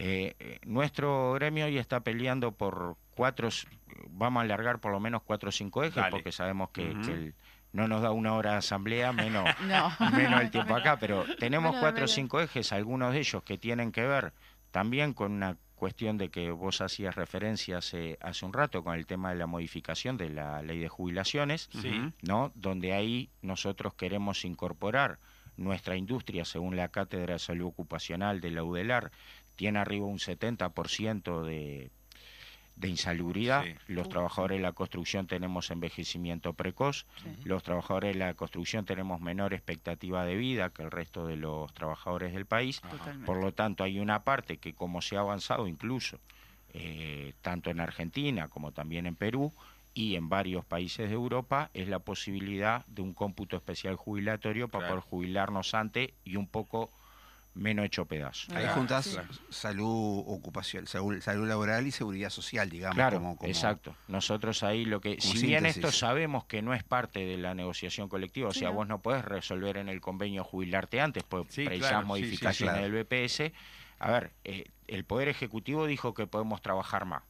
eh, 0.00 0.58
nuestro 0.64 1.32
gremio 1.34 1.66
hoy 1.66 1.76
está 1.76 2.00
peleando 2.00 2.52
por 2.52 2.96
cuatro, 3.16 3.48
vamos 4.10 4.40
a 4.40 4.44
alargar 4.44 4.78
por 4.78 4.92
lo 4.92 5.00
menos 5.00 5.22
cuatro 5.22 5.48
o 5.48 5.52
cinco 5.52 5.82
ejes, 5.82 5.96
Dale. 5.96 6.10
porque 6.12 6.30
sabemos 6.30 6.70
que, 6.70 6.90
Ujú. 6.90 7.00
que 7.02 7.12
el- 7.12 7.34
no 7.72 7.86
nos 7.88 8.00
da 8.00 8.12
una 8.12 8.32
hora 8.34 8.52
de 8.52 8.56
asamblea, 8.58 9.12
menos, 9.12 9.44
No. 9.68 9.90
menos 10.12 10.40
el 10.40 10.50
tiempo 10.50 10.74
acá, 10.76 10.98
pero 10.98 11.24
tenemos 11.38 11.70
Menos, 11.72 11.80
cuatro 11.82 12.04
o 12.04 12.08
cinco 12.08 12.40
ejes, 12.40 12.72
algunos 12.72 13.12
de 13.12 13.18
ellos 13.18 13.42
que 13.42 13.58
tienen 13.58 13.90
que 13.92 14.06
ver 14.06 14.32
también 14.70 15.14
con 15.14 15.32
una 15.32 15.56
cuestión 15.74 16.16
de 16.16 16.28
que 16.30 16.50
vos 16.50 16.80
hacías 16.80 17.14
referencia 17.14 17.78
hace, 17.78 18.18
hace 18.20 18.44
un 18.46 18.52
rato 18.52 18.82
con 18.84 18.94
el 18.94 19.06
tema 19.06 19.30
de 19.30 19.36
la 19.36 19.46
modificación 19.46 20.16
de 20.16 20.30
la 20.30 20.62
ley 20.62 20.78
de 20.78 20.88
jubilaciones, 20.88 21.68
Sí. 21.72 22.12
¿no? 22.22 22.52
Donde 22.54 22.92
ahí 22.94 23.30
nosotros 23.42 23.94
queremos 23.94 24.44
incorporar 24.44 25.18
nuestra 25.56 25.96
industria, 25.96 26.44
según 26.44 26.76
la 26.76 26.88
Cátedra 26.88 27.34
de 27.34 27.38
Salud 27.40 27.66
Ocupacional 27.66 28.40
de 28.40 28.50
la 28.52 28.62
UDELAR, 28.62 29.10
tiene 29.58 29.80
arriba 29.80 30.06
un 30.06 30.18
70% 30.18 31.42
de, 31.42 31.90
de 32.76 32.88
insalubridad. 32.88 33.64
Sí. 33.64 33.74
Los 33.88 34.08
trabajadores 34.08 34.58
de 34.58 34.62
la 34.62 34.70
construcción 34.72 35.26
tenemos 35.26 35.70
envejecimiento 35.72 36.52
precoz. 36.52 37.06
Sí. 37.22 37.28
Los 37.44 37.64
trabajadores 37.64 38.14
de 38.14 38.20
la 38.20 38.34
construcción 38.34 38.84
tenemos 38.84 39.20
menor 39.20 39.52
expectativa 39.52 40.24
de 40.24 40.36
vida 40.36 40.70
que 40.70 40.82
el 40.82 40.92
resto 40.92 41.26
de 41.26 41.36
los 41.36 41.74
trabajadores 41.74 42.32
del 42.32 42.46
país. 42.46 42.80
Totalmente. 42.82 43.26
Por 43.26 43.38
lo 43.38 43.52
tanto, 43.52 43.82
hay 43.82 43.98
una 43.98 44.22
parte 44.22 44.58
que 44.58 44.74
como 44.74 45.02
se 45.02 45.16
ha 45.16 45.20
avanzado 45.20 45.66
incluso, 45.66 46.20
eh, 46.72 47.32
tanto 47.42 47.70
en 47.70 47.80
Argentina 47.80 48.46
como 48.48 48.70
también 48.70 49.06
en 49.06 49.16
Perú 49.16 49.52
y 49.92 50.14
en 50.14 50.28
varios 50.28 50.64
países 50.64 51.08
de 51.08 51.14
Europa, 51.16 51.70
es 51.74 51.88
la 51.88 51.98
posibilidad 51.98 52.86
de 52.86 53.02
un 53.02 53.12
cómputo 53.12 53.56
especial 53.56 53.96
jubilatorio 53.96 54.68
para 54.68 54.86
Claro. 54.86 55.00
poder 55.00 55.10
jubilarnos 55.10 55.74
antes 55.74 56.12
y 56.24 56.36
un 56.36 56.46
poco 56.46 56.92
menos 57.54 57.86
hecho 57.86 58.04
pedazo. 58.06 58.52
Ahí 58.54 58.64
Ah, 58.66 58.72
juntas 58.74 59.04
sí. 59.06 59.16
salud 59.50 60.22
ocupacional, 60.26 60.86
salud, 60.88 61.20
salud 61.20 61.48
laboral 61.48 61.86
y 61.86 61.90
seguridad 61.90 62.30
social, 62.30 62.70
digamos. 62.70 62.94
Claro, 62.94 63.18
como- 63.18 63.36
como- 63.36 63.48
exacto. 63.48 63.94
Nosotros 64.06 64.62
ahí 64.62 64.84
lo 64.84 65.00
que, 65.00 65.20
si 65.20 65.44
bien 65.46 65.66
esto 65.66 65.90
sabemos 65.92 66.44
que 66.44 66.62
no 66.62 66.74
es 66.74 66.84
parte 66.84 67.20
de 67.26 67.36
la 67.36 67.54
negociación 67.54 68.08
colectiva, 68.08 68.48
o 68.48 68.52
sea, 68.52 68.70
vos 68.70 68.86
no 68.86 69.00
podés 69.00 69.24
resolver 69.24 69.76
en 69.76 69.88
el 69.88 70.00
convenio 70.00 70.44
jubilarte 70.44 71.00
antes, 71.00 71.24
pues 71.24 71.46
Sí, 71.48 71.64
precisás 71.64 71.90
claro, 71.90 71.98
sí, 72.00 72.04
sí, 72.04 72.08
modificaciones 72.08 72.74
claro. 72.76 72.82
del 72.82 72.92
BPS. 73.04 73.52
A 74.00 74.10
ver, 74.12 74.30
eh, 74.44 74.64
el 74.86 75.04
Poder 75.04 75.28
Ejecutivo 75.28 75.86
dijo 75.86 76.14
que 76.14 76.26
podemos 76.28 76.62
trabajar 76.62 77.04
más. 77.04 77.22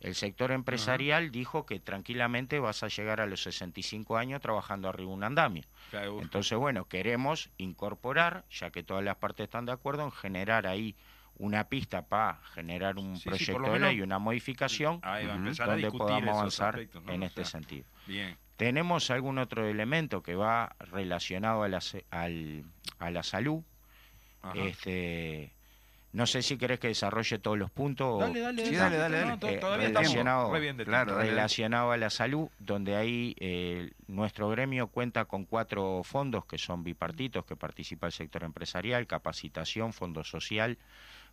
El 0.00 0.14
sector 0.14 0.52
empresarial 0.52 1.30
dijo 1.30 1.64
que 1.66 1.80
tranquilamente 1.80 2.58
vas 2.60 2.82
a 2.82 2.88
llegar 2.88 3.20
a 3.20 3.26
los 3.26 3.42
65 3.42 4.16
años 4.16 4.40
trabajando 4.40 4.88
arriba 4.88 5.10
de 5.10 5.16
un 5.16 5.24
andamio. 5.24 5.64
claro, 5.90 6.20
Entonces, 6.20 6.56
bueno, 6.58 6.84
queremos 6.86 7.50
incorporar, 7.58 8.44
ya 8.50 8.70
que 8.70 8.82
todas 8.82 9.02
las 9.04 9.16
partes 9.16 9.44
están 9.44 9.64
de 9.66 9.72
acuerdo, 9.72 10.04
en 10.04 10.12
generar 10.12 10.66
ahí 10.66 10.94
una 11.38 11.64
pista 11.68 12.02
para 12.06 12.40
generar 12.54 12.96
un 12.98 13.16
Sí, 13.16 13.22
sí, 13.22 13.28
proyecto 13.28 13.58
lo 13.58 13.66
de 13.68 13.72
menos- 13.74 13.88
ley, 13.90 14.00
una 14.00 14.18
modificación 14.18 15.00
va 15.04 15.18
donde 15.66 15.90
podamos 15.90 16.28
avanzar 16.36 16.68
aspectos, 16.74 17.02
¿no? 17.02 17.12
en 17.12 17.22
O 17.22 17.26
este 17.26 17.42
sea, 17.44 17.50
sentido. 17.60 17.84
Bien. 18.06 18.36
¿Tenemos 18.56 19.10
algún 19.10 19.36
otro 19.38 19.66
elemento 19.66 20.22
que 20.22 20.34
va 20.34 20.74
relacionado 20.78 21.62
a 21.62 21.68
la, 21.68 21.80
al- 22.10 22.64
a 22.98 23.10
la 23.10 23.22
salud? 23.22 23.62
Ajá. 24.42 24.54
Este, 24.58 25.52
no 26.12 26.26
sé 26.26 26.40
si 26.42 26.56
querés 26.56 26.80
que 26.80 26.88
desarrolle 26.88 27.38
todos 27.38 27.58
los 27.58 27.70
puntos. 27.70 28.20
Dale, 28.20 28.40
dale, 28.40 28.64
Sí, 28.66 28.74
dale, 28.74 28.96
dale, 28.96 29.18
dale. 29.18 29.32
Eh, 29.54 29.58
todavía 29.58 29.88
relacionado- 29.88 30.38
estamos 30.40 30.52
re 30.54 30.60
bien 30.60 30.76
de 30.78 30.84
claro, 30.84 31.18
relacionado 31.18 31.92
a 31.92 31.96
la 31.98 32.08
salud, 32.10 32.48
donde 32.58 32.96
ahí 32.96 33.34
eh, 33.38 33.90
nuestro 34.06 34.48
gremio 34.48 34.86
cuenta 34.86 35.26
con 35.26 35.44
cuatro 35.44 36.02
fondos 36.04 36.46
que 36.46 36.56
son 36.58 36.84
bipartitos, 36.84 37.44
que 37.44 37.56
participa 37.56 38.06
el 38.06 38.12
sector 38.12 38.44
empresarial, 38.44 39.06
capacitación, 39.06 39.92
fondo 39.92 40.24
social, 40.24 40.78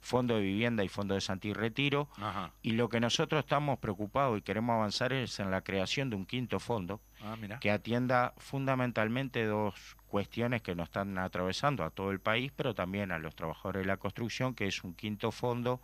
fondo 0.01 0.35
de 0.35 0.41
vivienda 0.41 0.83
y 0.83 0.89
fondo 0.89 1.13
de 1.15 1.21
Santi 1.21 1.49
y 1.49 1.53
Retiro. 1.53 2.09
Ajá. 2.17 2.51
Y 2.61 2.71
lo 2.71 2.89
que 2.89 2.99
nosotros 2.99 3.39
estamos 3.39 3.79
preocupados 3.79 4.37
y 4.37 4.41
queremos 4.41 4.73
avanzar 4.75 5.13
es 5.13 5.39
en 5.39 5.49
la 5.51 5.61
creación 5.61 6.09
de 6.09 6.15
un 6.15 6.25
quinto 6.25 6.59
fondo 6.59 6.99
Ah, 7.21 7.37
que 7.61 7.71
atienda 7.71 8.33
fundamentalmente 8.37 9.45
dos 9.45 9.95
cuestiones 10.07 10.61
que 10.61 10.75
nos 10.75 10.85
están 10.89 11.17
atravesando 11.17 11.83
a 11.83 11.89
todo 11.89 12.11
el 12.11 12.19
país, 12.19 12.51
pero 12.55 12.73
también 12.73 13.11
a 13.11 13.19
los 13.19 13.35
trabajadores 13.35 13.83
de 13.83 13.87
la 13.87 13.97
construcción, 13.97 14.53
que 14.55 14.67
es 14.67 14.83
un 14.83 14.93
quinto 14.93 15.31
fondo 15.31 15.81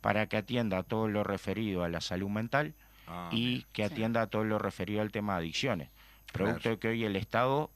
para 0.00 0.26
que 0.28 0.36
atienda 0.36 0.82
todo 0.84 1.08
lo 1.08 1.24
referido 1.24 1.82
a 1.82 1.88
la 1.88 2.00
salud 2.00 2.28
mental 2.28 2.74
Ah, 3.08 3.28
y 3.32 3.36
mira. 3.46 3.66
que 3.72 3.86
Sí. 3.88 3.92
atienda 3.94 4.26
todo 4.28 4.44
lo 4.44 4.58
referido 4.58 5.00
al 5.00 5.10
tema 5.10 5.34
de 5.34 5.38
adicciones. 5.40 5.88
Producto 6.32 6.60
Claro. 6.62 6.76
de 6.76 6.80
que 6.80 6.88
hoy 6.88 7.04
el 7.04 7.16
Estado 7.16 7.70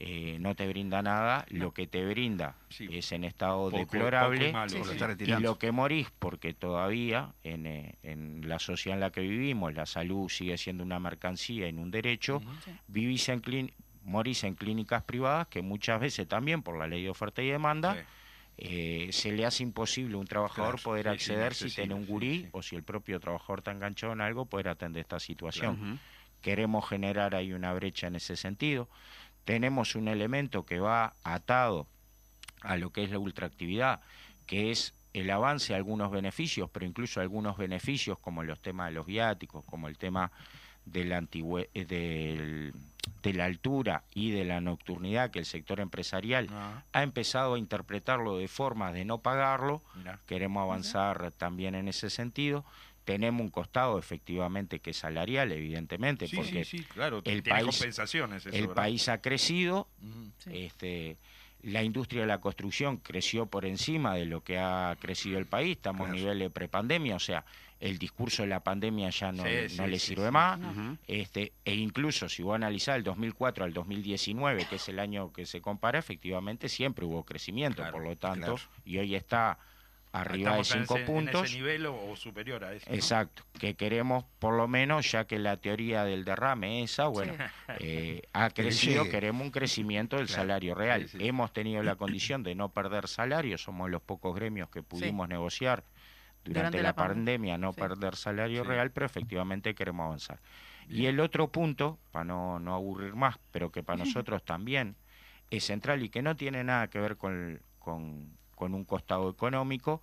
eh, 0.00 0.38
no 0.38 0.54
te 0.54 0.68
brinda 0.68 1.02
nada, 1.02 1.44
lo 1.48 1.72
que 1.72 1.88
te 1.88 2.04
brinda 2.06 2.56
Sí. 2.68 2.88
es 2.90 3.10
en 3.10 3.24
estado 3.24 3.64
Poco- 3.70 3.76
deplorable 3.78 4.38
poco 4.38 4.48
y 4.50 4.52
malo, 4.52 4.70
Sí, 4.70 4.78
Lo 4.78 4.84
sí. 4.84 4.92
está 4.92 5.04
y 5.06 5.08
retirando. 5.08 5.48
lo 5.50 5.58
que 5.58 5.72
morís, 5.72 6.08
porque 6.20 6.54
todavía 6.54 7.34
en, 7.42 7.66
eh, 7.66 7.94
en 8.04 8.48
la 8.48 8.58
sociedad 8.60 8.96
en 8.96 9.00
la 9.00 9.10
que 9.10 9.22
vivimos, 9.22 9.74
la 9.74 9.86
salud 9.86 10.28
sigue 10.28 10.56
siendo 10.56 10.84
una 10.84 11.00
mercancía 11.00 11.68
y 11.68 11.72
un 11.72 11.90
derecho, 11.90 12.40
vivís 12.86 13.28
en 13.28 13.40
clín- 13.42 13.72
morís 14.02 14.44
en 14.44 14.54
clínicas 14.54 15.02
privadas 15.02 15.48
que 15.48 15.62
muchas 15.62 16.00
veces 16.00 16.28
también 16.28 16.62
por 16.62 16.78
la 16.78 16.86
ley 16.86 17.02
de 17.02 17.10
oferta 17.10 17.42
y 17.42 17.48
demanda 17.48 17.94
Sí. 17.94 18.00
eh, 18.60 19.08
se 19.12 19.30
le 19.30 19.46
hace 19.46 19.62
imposible 19.62 20.16
a 20.16 20.18
un 20.18 20.26
trabajador 20.26 20.74
Claro, 20.76 20.82
poder 20.82 21.04
sí, 21.06 21.10
acceder 21.12 21.54
si 21.54 21.70
tiene 21.70 21.94
un 21.94 22.06
gurí 22.06 22.42
sí. 22.42 22.48
o 22.52 22.60
si 22.62 22.74
el 22.74 22.82
propio 22.82 23.20
trabajador 23.20 23.60
está 23.60 23.70
enganchado 23.70 24.12
en 24.12 24.20
algo 24.20 24.46
poder 24.46 24.68
atender 24.68 25.00
esta 25.02 25.20
situación. 25.20 26.00
Queremos 26.40 26.88
generar 26.88 27.34
ahí 27.36 27.52
una 27.52 27.72
brecha 27.72 28.06
en 28.08 28.16
ese 28.16 28.34
sentido. 28.36 28.88
Tenemos 29.52 29.94
un 29.94 30.08
elemento 30.08 30.66
que 30.66 30.78
va 30.78 31.14
atado 31.24 31.86
a 32.60 32.76
lo 32.76 32.90
que 32.90 33.02
es 33.04 33.10
la 33.10 33.18
ultraactividad, 33.18 34.00
que 34.44 34.70
es 34.70 34.92
el 35.14 35.30
avance 35.30 35.72
a 35.72 35.78
algunos 35.78 36.10
beneficios, 36.10 36.68
pero 36.70 36.84
incluso 36.84 37.22
algunos 37.22 37.56
beneficios 37.56 38.18
como 38.18 38.42
los 38.42 38.60
temas 38.60 38.88
de 38.88 38.92
los 38.96 39.06
viáticos, 39.06 39.64
como 39.64 39.88
el 39.88 39.96
tema 39.96 40.30
de 40.84 41.06
la, 41.06 41.18
antigüe- 41.18 41.70
eh, 41.72 41.86
del- 41.86 42.74
de 43.22 43.32
la 43.32 43.46
altura 43.46 44.04
y 44.12 44.32
de 44.32 44.44
la 44.44 44.60
nocturnidad 44.60 45.30
que 45.30 45.38
el 45.38 45.46
sector 45.46 45.80
empresarial 45.80 46.48
Ah, 46.52 46.82
ha 46.92 47.02
empezado 47.02 47.54
a 47.54 47.58
interpretarlo 47.58 48.36
de 48.36 48.48
formas 48.48 48.92
de 48.92 49.06
no 49.06 49.16
pagarlo. 49.22 49.80
Queremos 50.26 50.62
avanzar 50.62 51.30
también 51.38 51.74
en 51.74 51.88
ese 51.88 52.10
sentido. 52.10 52.66
Tenemos 53.08 53.40
un 53.40 53.48
costado 53.48 53.98
efectivamente 53.98 54.80
que 54.80 54.90
es 54.90 54.98
salarial, 54.98 55.50
evidentemente, 55.50 56.26
Sí, 56.26 56.36
porque 56.36 56.62
sí, 56.66 56.78
sí, 56.80 56.84
claro. 56.84 57.22
el 57.24 57.42
país- 57.42 57.64
compensaciones 57.64 58.44
eso, 58.44 58.54
el 58.54 58.66
¿verdad? 58.68 58.74
país 58.74 59.08
ha 59.08 59.22
crecido, 59.22 59.88
este, 60.50 61.16
la 61.62 61.82
industria 61.82 62.20
de 62.20 62.26
la 62.26 62.38
construcción 62.42 62.98
creció 62.98 63.46
por 63.46 63.64
encima 63.64 64.14
de 64.14 64.26
lo 64.26 64.42
que 64.42 64.58
ha 64.58 64.94
crecido 65.00 65.38
el 65.38 65.46
país, 65.46 65.78
estamos 65.78 66.00
Claro. 66.06 66.12
a 66.12 66.16
nivel 66.18 66.38
de 66.38 66.50
prepandemia, 66.50 67.16
o 67.16 67.18
sea, 67.18 67.46
el 67.80 67.98
discurso 67.98 68.42
de 68.42 68.48
la 68.48 68.60
pandemia 68.62 69.08
ya 69.08 69.32
no, 69.32 69.42
Sí, 69.44 69.50
no 69.78 69.84
sí, 69.86 69.90
le 69.90 69.98
sí, 69.98 70.06
sirve 70.08 70.26
sí. 70.26 70.32
más, 70.32 70.60
este, 71.06 71.54
e 71.64 71.74
incluso 71.76 72.28
si 72.28 72.42
vos 72.42 72.56
analizás 72.56 72.96
el 72.96 73.04
2004 73.04 73.64
al 73.64 73.72
2019, 73.72 74.66
que 74.68 74.76
es 74.76 74.86
el 74.90 74.98
año 74.98 75.32
que 75.32 75.46
se 75.46 75.62
compara, 75.62 75.98
efectivamente 75.98 76.68
siempre 76.68 77.06
hubo 77.06 77.24
crecimiento, 77.24 77.76
Claro, 77.76 77.92
por 77.92 78.04
lo 78.04 78.16
tanto, 78.16 78.54
claro. 78.56 78.60
y 78.84 78.98
hoy 78.98 79.14
está 79.14 79.58
arriba 80.12 80.54
de 80.56 80.60
Estamos 80.62 80.70
en 80.72 80.80
5 80.80 80.94
ese- 80.94 81.00
En 81.02 81.06
puntos. 81.06 81.44
ese 81.44 81.56
nivel 81.56 81.86
o, 81.86 82.10
o 82.10 82.16
superior 82.16 82.64
a 82.64 82.72
eso. 82.72 82.88
¿no? 82.88 82.94
Exacto, 82.94 83.42
que 83.58 83.74
queremos 83.74 84.24
por 84.38 84.54
lo 84.54 84.66
menos, 84.68 85.10
ya 85.10 85.26
que 85.26 85.38
la 85.38 85.56
teoría 85.58 86.04
del 86.04 86.24
derrame 86.24 86.82
esa, 86.82 87.06
bueno, 87.08 87.34
eh, 87.80 88.22
ha 88.32 88.50
crecido, 88.50 89.08
queremos 89.08 89.42
un 89.42 89.50
crecimiento 89.50 90.16
del 90.16 90.26
Claro, 90.26 90.42
salario 90.42 90.74
real. 90.74 91.08
sí, 91.08 91.18
sí. 91.18 91.26
Hemos 91.28 91.52
tenido 91.52 91.82
la 91.82 91.96
condición 91.96 92.42
de 92.42 92.54
no 92.54 92.68
perder 92.72 93.08
salario, 93.08 93.58
somos 93.58 93.90
los 93.90 94.02
pocos 94.02 94.34
gremios 94.34 94.70
que 94.70 94.82
pudimos 94.82 95.28
negociar 95.28 95.84
durante, 96.44 96.52
Durante 96.60 96.76
la, 96.78 96.82
la 96.90 96.94
pan- 96.94 97.08
pandemia, 97.08 97.58
no 97.58 97.72
sí. 97.72 97.80
perder 97.80 98.16
salario 98.16 98.62
Sí. 98.62 98.68
real, 98.68 98.90
pero 98.90 99.04
efectivamente 99.06 99.74
queremos 99.74 100.06
avanzar. 100.06 100.40
Y 100.88 101.04
el 101.04 101.20
otro 101.20 101.48
punto, 101.48 101.98
para 102.12 102.24
no, 102.24 102.58
no 102.58 102.74
aburrir 102.74 103.14
más, 103.14 103.36
pero 103.52 103.70
que 103.70 103.82
para 103.82 103.98
nosotros 104.04 104.42
también 104.42 104.96
es 105.50 105.64
central 105.64 106.02
y 106.02 106.08
que 106.08 106.22
no 106.22 106.34
tiene 106.36 106.64
nada 106.64 106.88
que 106.88 106.98
ver 107.00 107.16
con, 107.18 107.60
con, 107.78 108.38
con 108.58 108.74
un 108.74 108.84
costado 108.84 109.30
económico, 109.30 110.02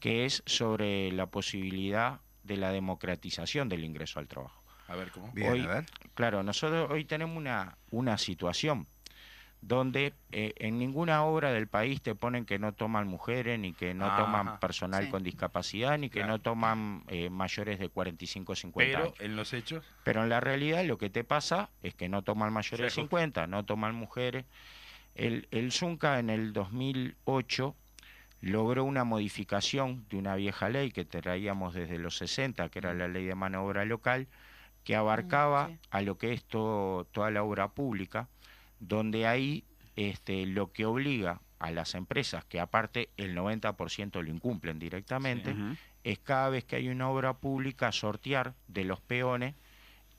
que 0.00 0.24
es 0.24 0.42
sobre 0.46 1.12
la 1.12 1.26
posibilidad 1.26 2.20
de 2.42 2.56
la 2.56 2.72
democratización 2.72 3.68
del 3.68 3.84
ingreso 3.84 4.18
al 4.18 4.26
trabajo. 4.26 4.60
A 4.88 4.96
ver 4.96 5.12
cómo. 5.12 5.30
Bien, 5.32 5.52
Hoy- 5.52 5.60
a 5.62 5.66
ver. 5.68 5.86
Claro, 6.14 6.42
nosotros 6.42 6.90
hoy 6.90 7.04
tenemos 7.04 7.36
una, 7.36 7.78
una 7.90 8.18
situación 8.18 8.86
donde 9.62 10.12
eh, 10.30 10.52
en 10.58 10.78
ninguna 10.78 11.24
obra 11.24 11.50
del 11.52 11.68
país 11.68 12.02
te 12.02 12.14
ponen 12.14 12.44
que 12.44 12.58
no 12.58 12.74
toman 12.74 13.06
mujeres, 13.08 13.58
ni 13.58 13.72
que 13.72 13.94
no 13.94 14.14
toman 14.14 14.58
personal 14.60 15.04
sí. 15.06 15.10
con 15.10 15.22
discapacidad, 15.22 15.96
ni 15.96 16.10
que 16.10 16.18
Claro. 16.18 16.32
no 16.34 16.40
toman 16.42 17.04
eh, 17.08 17.30
mayores 17.30 17.78
de 17.78 17.88
45 17.88 18.54
50 18.56 18.92
Pero 18.92 19.04
años. 19.04 19.20
en 19.20 19.36
los 19.36 19.54
hechos. 19.54 19.82
Pero 20.02 20.22
en 20.22 20.28
la 20.28 20.40
realidad 20.40 20.84
lo 20.84 20.98
que 20.98 21.08
te 21.08 21.24
pasa 21.24 21.70
es 21.82 21.94
que 21.94 22.10
no 22.10 22.20
toman 22.20 22.52
mayores 22.52 22.80
de 22.84 22.90
Sí, 22.90 23.00
50, 23.00 23.46
no 23.46 23.64
toman 23.64 23.94
mujeres. 23.94 24.44
El, 25.14 25.48
el 25.50 25.72
Zunca 25.72 26.18
en 26.18 26.28
el 26.28 26.52
2008 26.52 27.74
logró 28.44 28.84
una 28.84 29.04
modificación 29.04 30.04
de 30.10 30.16
una 30.18 30.36
vieja 30.36 30.68
ley 30.68 30.90
que 30.90 31.04
traíamos 31.04 31.74
desde 31.74 31.98
los 31.98 32.16
60, 32.18 32.68
que 32.68 32.78
era 32.78 32.94
la 32.94 33.08
ley 33.08 33.24
de 33.24 33.34
mano 33.34 33.60
de 33.60 33.66
obra 33.66 33.84
local, 33.84 34.26
que 34.84 34.94
abarcaba 34.96 35.68
sí. 35.68 35.78
a 35.90 36.02
lo 36.02 36.18
que 36.18 36.32
es 36.32 36.44
todo- 36.44 37.04
toda 37.06 37.30
la 37.30 37.42
obra 37.42 37.68
pública, 37.68 38.28
donde 38.80 39.26
ahí 39.26 39.64
este, 39.96 40.44
lo 40.46 40.72
que 40.72 40.84
obliga 40.84 41.40
a 41.60 41.70
las 41.70 41.94
empresas, 41.94 42.44
que 42.44 42.60
aparte 42.60 43.08
el 43.16 43.34
90% 43.34 44.20
lo 44.22 44.28
incumplen 44.30 44.78
directamente, 44.78 45.54
es 46.02 46.18
cada 46.18 46.48
vez 46.50 46.64
que 46.64 46.76
hay 46.76 46.88
una 46.88 47.08
obra 47.08 47.34
pública 47.34 47.92
sortear 47.92 48.54
de 48.68 48.84
los 48.84 49.00
peones 49.00 49.54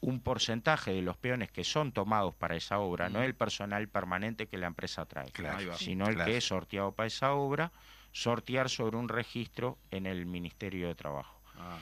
un 0.01 0.19
porcentaje 0.19 0.91
de 0.93 1.01
los 1.01 1.17
peones 1.17 1.51
que 1.51 1.63
son 1.63 1.91
tomados 1.91 2.33
para 2.35 2.55
esa 2.55 2.79
obra, 2.79 3.09
no 3.09 3.19
Mm. 3.19 3.23
el 3.23 3.33
personal 3.35 3.87
permanente 3.87 4.47
que 4.47 4.57
la 4.57 4.67
empresa 4.67 5.05
trae, 5.05 5.31
Claro. 5.31 5.75
Sino 5.77 6.07
el 6.07 6.15
Claro. 6.15 6.31
que 6.31 6.37
es 6.37 6.43
sorteado 6.47 6.91
para 6.91 7.07
esa 7.07 7.33
obra, 7.33 7.71
sortear 8.15 8.69
sobre 8.69 8.95
un 8.95 9.09
registro 9.09 9.77
en 9.91 10.05
el 10.05 10.25
Ministerio 10.25 10.87
de 10.87 10.95
Trabajo. 10.95 11.37
Ah, 11.57 11.77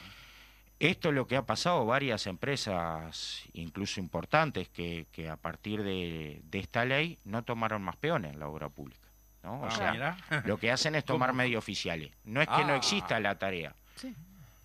Esto 0.80 1.10
es 1.10 1.16
lo 1.16 1.28
que 1.28 1.36
ha 1.38 1.46
pasado, 1.46 1.86
varias 1.86 2.26
empresas, 2.26 3.44
incluso 3.54 4.00
importantes, 4.00 4.68
que, 4.70 5.06
que 5.12 5.30
a 5.30 5.38
partir 5.38 5.84
de, 5.84 6.42
de 6.46 6.60
esta 6.60 6.86
ley 6.86 7.20
no 7.24 7.44
tomaron 7.44 7.84
más 7.84 7.98
peones 7.98 8.34
en 8.34 8.40
la 8.40 8.48
obra 8.48 8.68
pública. 8.70 9.08
¿no? 9.44 9.62
O 9.62 9.66
ah, 9.66 9.72
sea, 9.72 10.18
lo 10.46 10.58
que 10.58 10.72
hacen 10.72 10.96
es 10.96 11.06
tomar 11.06 11.30
¿Cómo? 11.30 11.38
medio 11.38 11.60
oficiales. 11.60 12.12
No 12.24 12.42
es 12.42 12.48
que 12.48 12.66
no 12.66 12.74
Ah. 12.74 12.78
exista 12.78 13.20
la 13.20 13.38
tarea. 13.38 13.76
Sí. 13.96 14.16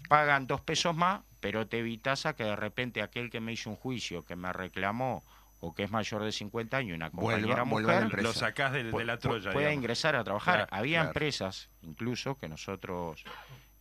Pagan 0.09 0.47
dos 0.47 0.63
pesos 0.63 0.97
más, 0.97 1.21
pero 1.41 1.67
te 1.67 1.81
evitas 1.81 2.25
a 2.25 2.35
que 2.35 2.45
de 2.45 2.57
repente 2.57 3.03
aquel 3.03 3.29
que 3.29 3.41
me 3.41 3.53
hizo 3.53 3.69
un 3.69 3.77
juicio, 3.77 4.25
que 4.25 4.37
me 4.37 4.51
reclamó 4.55 5.23
o 5.61 5.75
que 5.75 5.83
es 5.85 5.91
mayor 5.91 6.23
de 6.23 6.31
50 6.33 6.77
años, 6.77 6.95
una 6.97 7.11
Vuelva- 7.11 7.33
compañera 7.37 7.63
vuelva 7.65 7.93
mujer, 7.93 8.03
empresa. 8.05 8.29
Lo 8.29 8.33
sacás 8.35 8.73
del- 8.73 8.87
de, 8.91 8.93
pu- 8.93 9.05
la 9.05 9.19
Troya. 9.19 9.51
pueda 9.53 9.69
digamos. 9.69 9.75
ingresar 9.83 10.17
a 10.17 10.25
trabajar. 10.25 10.55
Claro, 10.69 10.69
Había 10.73 10.99
claro. 10.99 11.09
empresas, 11.11 11.71
incluso, 11.83 12.37
que 12.39 12.49
nosotros 12.49 13.25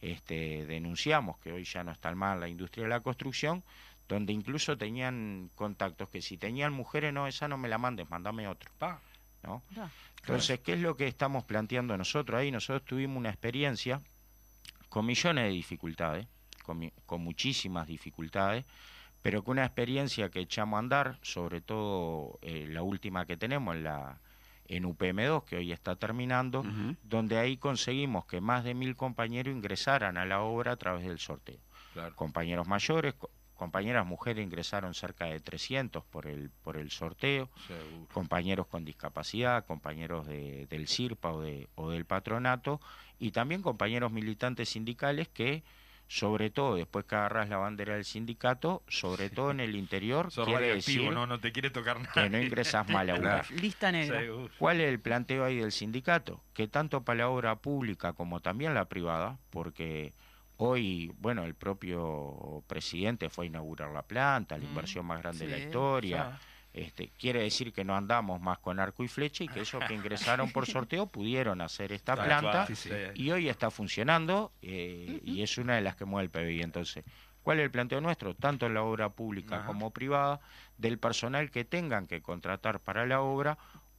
este, 0.02 0.66
denunciamos, 0.66 1.38
que 1.40 1.52
hoy 1.52 1.64
ya 1.64 1.84
no 1.84 1.92
están 1.92 2.18
mal 2.18 2.40
la 2.40 2.48
industria 2.48 2.84
de 2.84 2.90
la 2.90 3.00
construcción, 3.02 3.64
donde 4.08 4.32
incluso 4.34 4.78
tenían 4.78 5.50
contactos 5.56 6.10
que 6.10 6.22
si 6.22 6.38
tenían 6.38 6.72
mujeres, 6.74 7.14
no, 7.14 7.28
esa 7.28 7.48
no 7.48 7.58
me 7.58 7.68
la 7.68 7.78
mandes, 7.78 8.10
mandame 8.10 8.48
otro. 8.48 8.72
Pa. 8.78 9.02
¿no? 9.44 9.62
Entonces, 10.22 10.60
¿qué 10.60 10.74
es 10.74 10.80
lo 10.80 10.98
que 10.98 11.08
estamos 11.08 11.44
planteando 11.46 11.96
nosotros 11.98 12.40
ahí? 12.40 12.52
Nosotros 12.52 12.84
tuvimos 12.86 13.18
una 13.18 13.30
experiencia 13.30 14.02
con 14.90 15.06
millones 15.06 15.44
de 15.46 15.50
dificultades, 15.52 16.28
con, 16.64 16.80
mi- 16.80 16.92
con 17.06 17.22
muchísimas 17.22 17.88
dificultades, 17.88 18.66
pero 19.22 19.44
con 19.44 19.54
una 19.54 19.66
experiencia 19.66 20.30
que 20.30 20.40
echamos 20.40 20.78
a 20.78 20.80
andar, 20.80 21.18
sobre 21.22 21.62
todo 21.62 22.40
eh, 22.42 22.68
la 22.70 22.84
última 22.84 23.26
que 23.26 23.38
tenemos 23.38 23.76
en 23.76 23.84
la 23.84 24.20
en 24.70 24.84
UPM2, 24.84 25.46
que 25.46 25.56
hoy 25.56 25.72
está 25.72 25.96
terminando, 25.96 26.62
donde 27.04 27.38
ahí 27.38 27.56
conseguimos 27.56 28.26
que 28.26 28.42
más 28.42 28.66
de 28.66 28.74
mil 28.74 28.98
compañeros 28.98 29.56
ingresaran 29.56 30.18
a 30.18 30.26
la 30.26 30.42
obra 30.42 30.74
a 30.74 30.76
través 30.76 31.06
del 31.06 31.20
sorteo. 31.20 31.60
Claro. 31.94 32.14
Compañeros 32.18 32.68
mayores, 32.68 33.14
co- 33.14 33.30
compañeras 33.56 34.06
mujeres 34.06 34.44
ingresaron 34.46 34.94
cerca 34.94 35.24
de 35.26 35.40
300 35.40 36.04
por 36.04 36.28
el, 36.28 36.50
por 36.50 36.76
el 36.76 36.92
sorteo 36.92 37.50
Seguro. 37.66 38.08
compañeros 38.14 38.68
con 38.68 38.84
discapacidad, 38.84 39.66
compañeros 39.66 40.28
de- 40.28 40.68
del 40.68 40.90
CIRPA 40.90 41.32
o, 41.32 41.42
de- 41.42 41.70
o 41.76 41.90
del 41.92 42.04
patronato, 42.04 42.82
y 43.20 43.32
también 43.32 43.62
compañeros 43.62 44.12
militantes 44.12 44.68
sindicales 44.68 45.30
que, 45.30 45.64
sobre 46.08 46.50
todo 46.50 46.76
después 46.76 47.06
que 47.06 47.16
agarras 47.16 47.50
la 47.50 47.58
bandera 47.58 47.96
del 47.96 48.06
sindicato, 48.06 48.82
sobre 48.88 49.30
todo 49.30 49.52
en 49.52 49.60
el 49.60 49.76
interior, 49.76 50.32
Sos 50.32 50.48
quiere 50.48 50.76
decir 50.76 51.12
no, 51.12 51.28
no 51.28 51.40
te 51.40 51.52
quiere 51.52 51.70
tocar 51.70 52.00
nada. 52.00 52.14
que 52.14 52.30
no 52.30 52.42
ingresas 52.42 52.88
mal 52.90 53.10
a 53.10 53.14
laburar. 53.14 53.52
Lista 53.52 53.92
negra. 53.92 54.22
¿Cuál 54.58 54.80
es 54.82 54.88
el 54.90 55.00
planteo 55.00 55.44
ahí 55.44 55.58
del 55.58 55.72
sindicato? 55.72 56.42
Que 56.54 56.68
tanto 56.68 57.04
para 57.04 57.18
la 57.20 57.30
obra 57.30 57.58
pública 57.58 58.14
como 58.14 58.40
también 58.40 58.74
la 58.74 58.86
privada, 58.86 59.38
porque 59.50 60.14
hoy, 60.56 61.12
bueno, 61.20 61.44
el 61.44 61.56
propio 61.56 62.64
presidente 62.68 63.30
fue 63.30 63.46
a 63.46 63.48
inaugurar 63.48 63.92
la 63.92 64.02
planta, 64.04 64.58
la 64.58 64.64
Mm, 64.64 64.68
inversión 64.70 65.06
más 65.06 65.20
grande 65.22 65.46
de 65.46 65.52
la 65.52 65.58
historia. 65.60 66.40
Este, 66.78 67.10
quiere 67.18 67.42
decir 67.42 67.74
que 67.74 67.84
no 67.84 67.96
andamos 67.96 68.40
más 68.40 68.60
con 68.60 68.80
arco 68.80 69.04
y 69.04 69.08
flecha 69.08 69.44
y 69.44 69.48
que 69.48 69.62
esos 69.62 69.84
que 69.86 69.96
ingresaron 69.96 70.52
por 70.52 70.66
sorteo 70.68 71.08
pudieron 71.08 71.60
hacer 71.62 71.92
esta 71.92 72.16
planta 72.16 72.68
y 73.16 73.32
hoy 73.32 73.50
está 73.50 73.72
funcionando 73.72 74.52
eh, 74.62 75.20
y 75.24 75.42
es 75.42 75.58
una 75.58 75.76
de 75.76 75.82
las 75.82 75.96
que 75.96 76.06
mueve 76.06 76.26
el 76.26 76.30
PBI. 76.30 76.62
Entonces, 76.62 77.04
¿cuál 77.42 77.58
es 77.60 77.64
el 77.64 77.72
planteo 77.72 78.00
nuestro? 78.00 78.36
Tanto 78.36 78.68
en 78.68 78.76
la 78.76 78.84
obra 78.84 79.10
pública 79.10 79.58
Ajá. 79.58 79.66
como 79.66 79.90
privada, 79.90 80.40
del 80.78 81.00
personal 81.00 81.50
que 81.50 81.66
tengan 81.66 82.06
que 82.06 82.22
contratar 82.22 82.80
para 82.80 83.08
la 83.08 83.22
obra, 83.22 83.58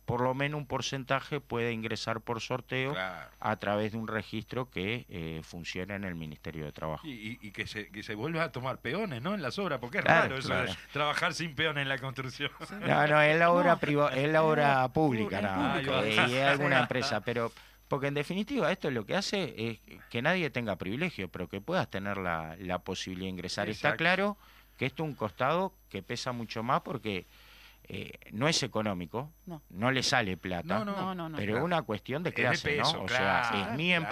por 0.09 0.23
lo 0.23 0.33
menos 0.33 0.57
un 0.59 0.67
porcentaje 0.67 1.39
puede 1.39 1.71
ingresar 1.73 2.23
por 2.23 2.41
sorteo 2.41 2.95
Claro. 2.95 3.31
a 3.41 3.57
través 3.57 3.93
de 3.93 3.99
un 3.99 4.09
registro 4.09 4.71
que 4.71 5.05
eh, 5.11 5.43
funciona 5.45 5.97
en 5.97 6.05
el 6.05 6.15
Ministerio 6.15 6.65
de 6.65 6.73
Trabajo. 6.73 7.07
Y, 7.07 7.11
y- 7.13 7.39
y 7.43 7.51
que, 7.51 7.67
se, 7.67 7.91
que 7.91 8.03
se 8.03 8.15
vuelva 8.15 8.45
a 8.45 8.51
tomar 8.51 8.79
peones, 8.81 9.21
¿no? 9.21 9.35
En 9.35 9.43
las 9.43 9.59
obras, 9.59 9.79
porque 9.81 9.99
es 9.99 10.05
Claro, 10.05 10.23
raro 10.23 10.39
eso 10.39 10.49
de 10.55 10.75
trabajar 10.95 11.35
sin 11.35 11.55
peones 11.55 11.83
en 11.83 11.91
la 11.91 11.99
construcción. 11.99 12.51
No, 12.81 13.07
no, 13.07 13.21
es 13.21 13.39
la 13.39 13.51
obra 13.53 13.73
No, 13.73 13.79
privada, 13.81 14.17
es 14.17 14.33
la 14.33 14.43
obra 14.45 14.89
pública, 14.89 15.43
nada 15.43 15.59
más, 15.59 15.87
eh, 15.87 16.27
y 16.31 16.35
es 16.37 16.47
alguna 16.49 16.79
empresa, 16.81 17.21
pero 17.21 17.53
porque 17.87 18.07
en 18.07 18.15
definitiva 18.15 18.73
esto 18.73 18.91
lo 18.91 19.05
que 19.05 19.15
hace 19.15 19.55
es 19.59 19.79
que 20.09 20.23
nadie 20.23 20.49
tenga 20.49 20.77
privilegio, 20.77 21.29
pero 21.29 21.49
que 21.51 21.61
puedas 21.61 21.91
tener 21.91 22.17
la, 22.17 22.57
la 22.59 22.79
posibilidad 22.79 23.27
de 23.27 23.31
ingresar. 23.31 23.69
Está 23.69 23.95
claro 23.97 24.39
que 24.79 24.87
esto 24.87 25.03
es 25.05 25.09
un 25.11 25.15
costado 25.15 25.75
que 25.91 26.03
pesa 26.03 26.33
mucho 26.33 26.63
más 26.63 26.81
porque 26.81 27.27
eh, 27.89 28.13
no 28.33 28.49
es 28.49 28.63
económico, 28.63 29.33
No. 29.47 29.63
le 29.91 30.03
sale 30.03 30.37
plata, 30.37 30.79
No, 30.79 30.85
no, 30.85 30.93
No, 30.97 31.15
no, 31.15 31.29
no. 31.31 31.39
pero 31.39 31.57
es 31.59 31.63
una 31.63 31.83
cuestión 31.83 32.23
de 32.23 32.33
clase, 32.33 32.69
peso, 32.77 32.93
¿no? 32.99 33.03
O 33.03 33.07
claro, 33.07 33.49
sea, 33.49 33.71
es 33.71 33.77
mi 33.77 33.89
claro. 33.89 34.05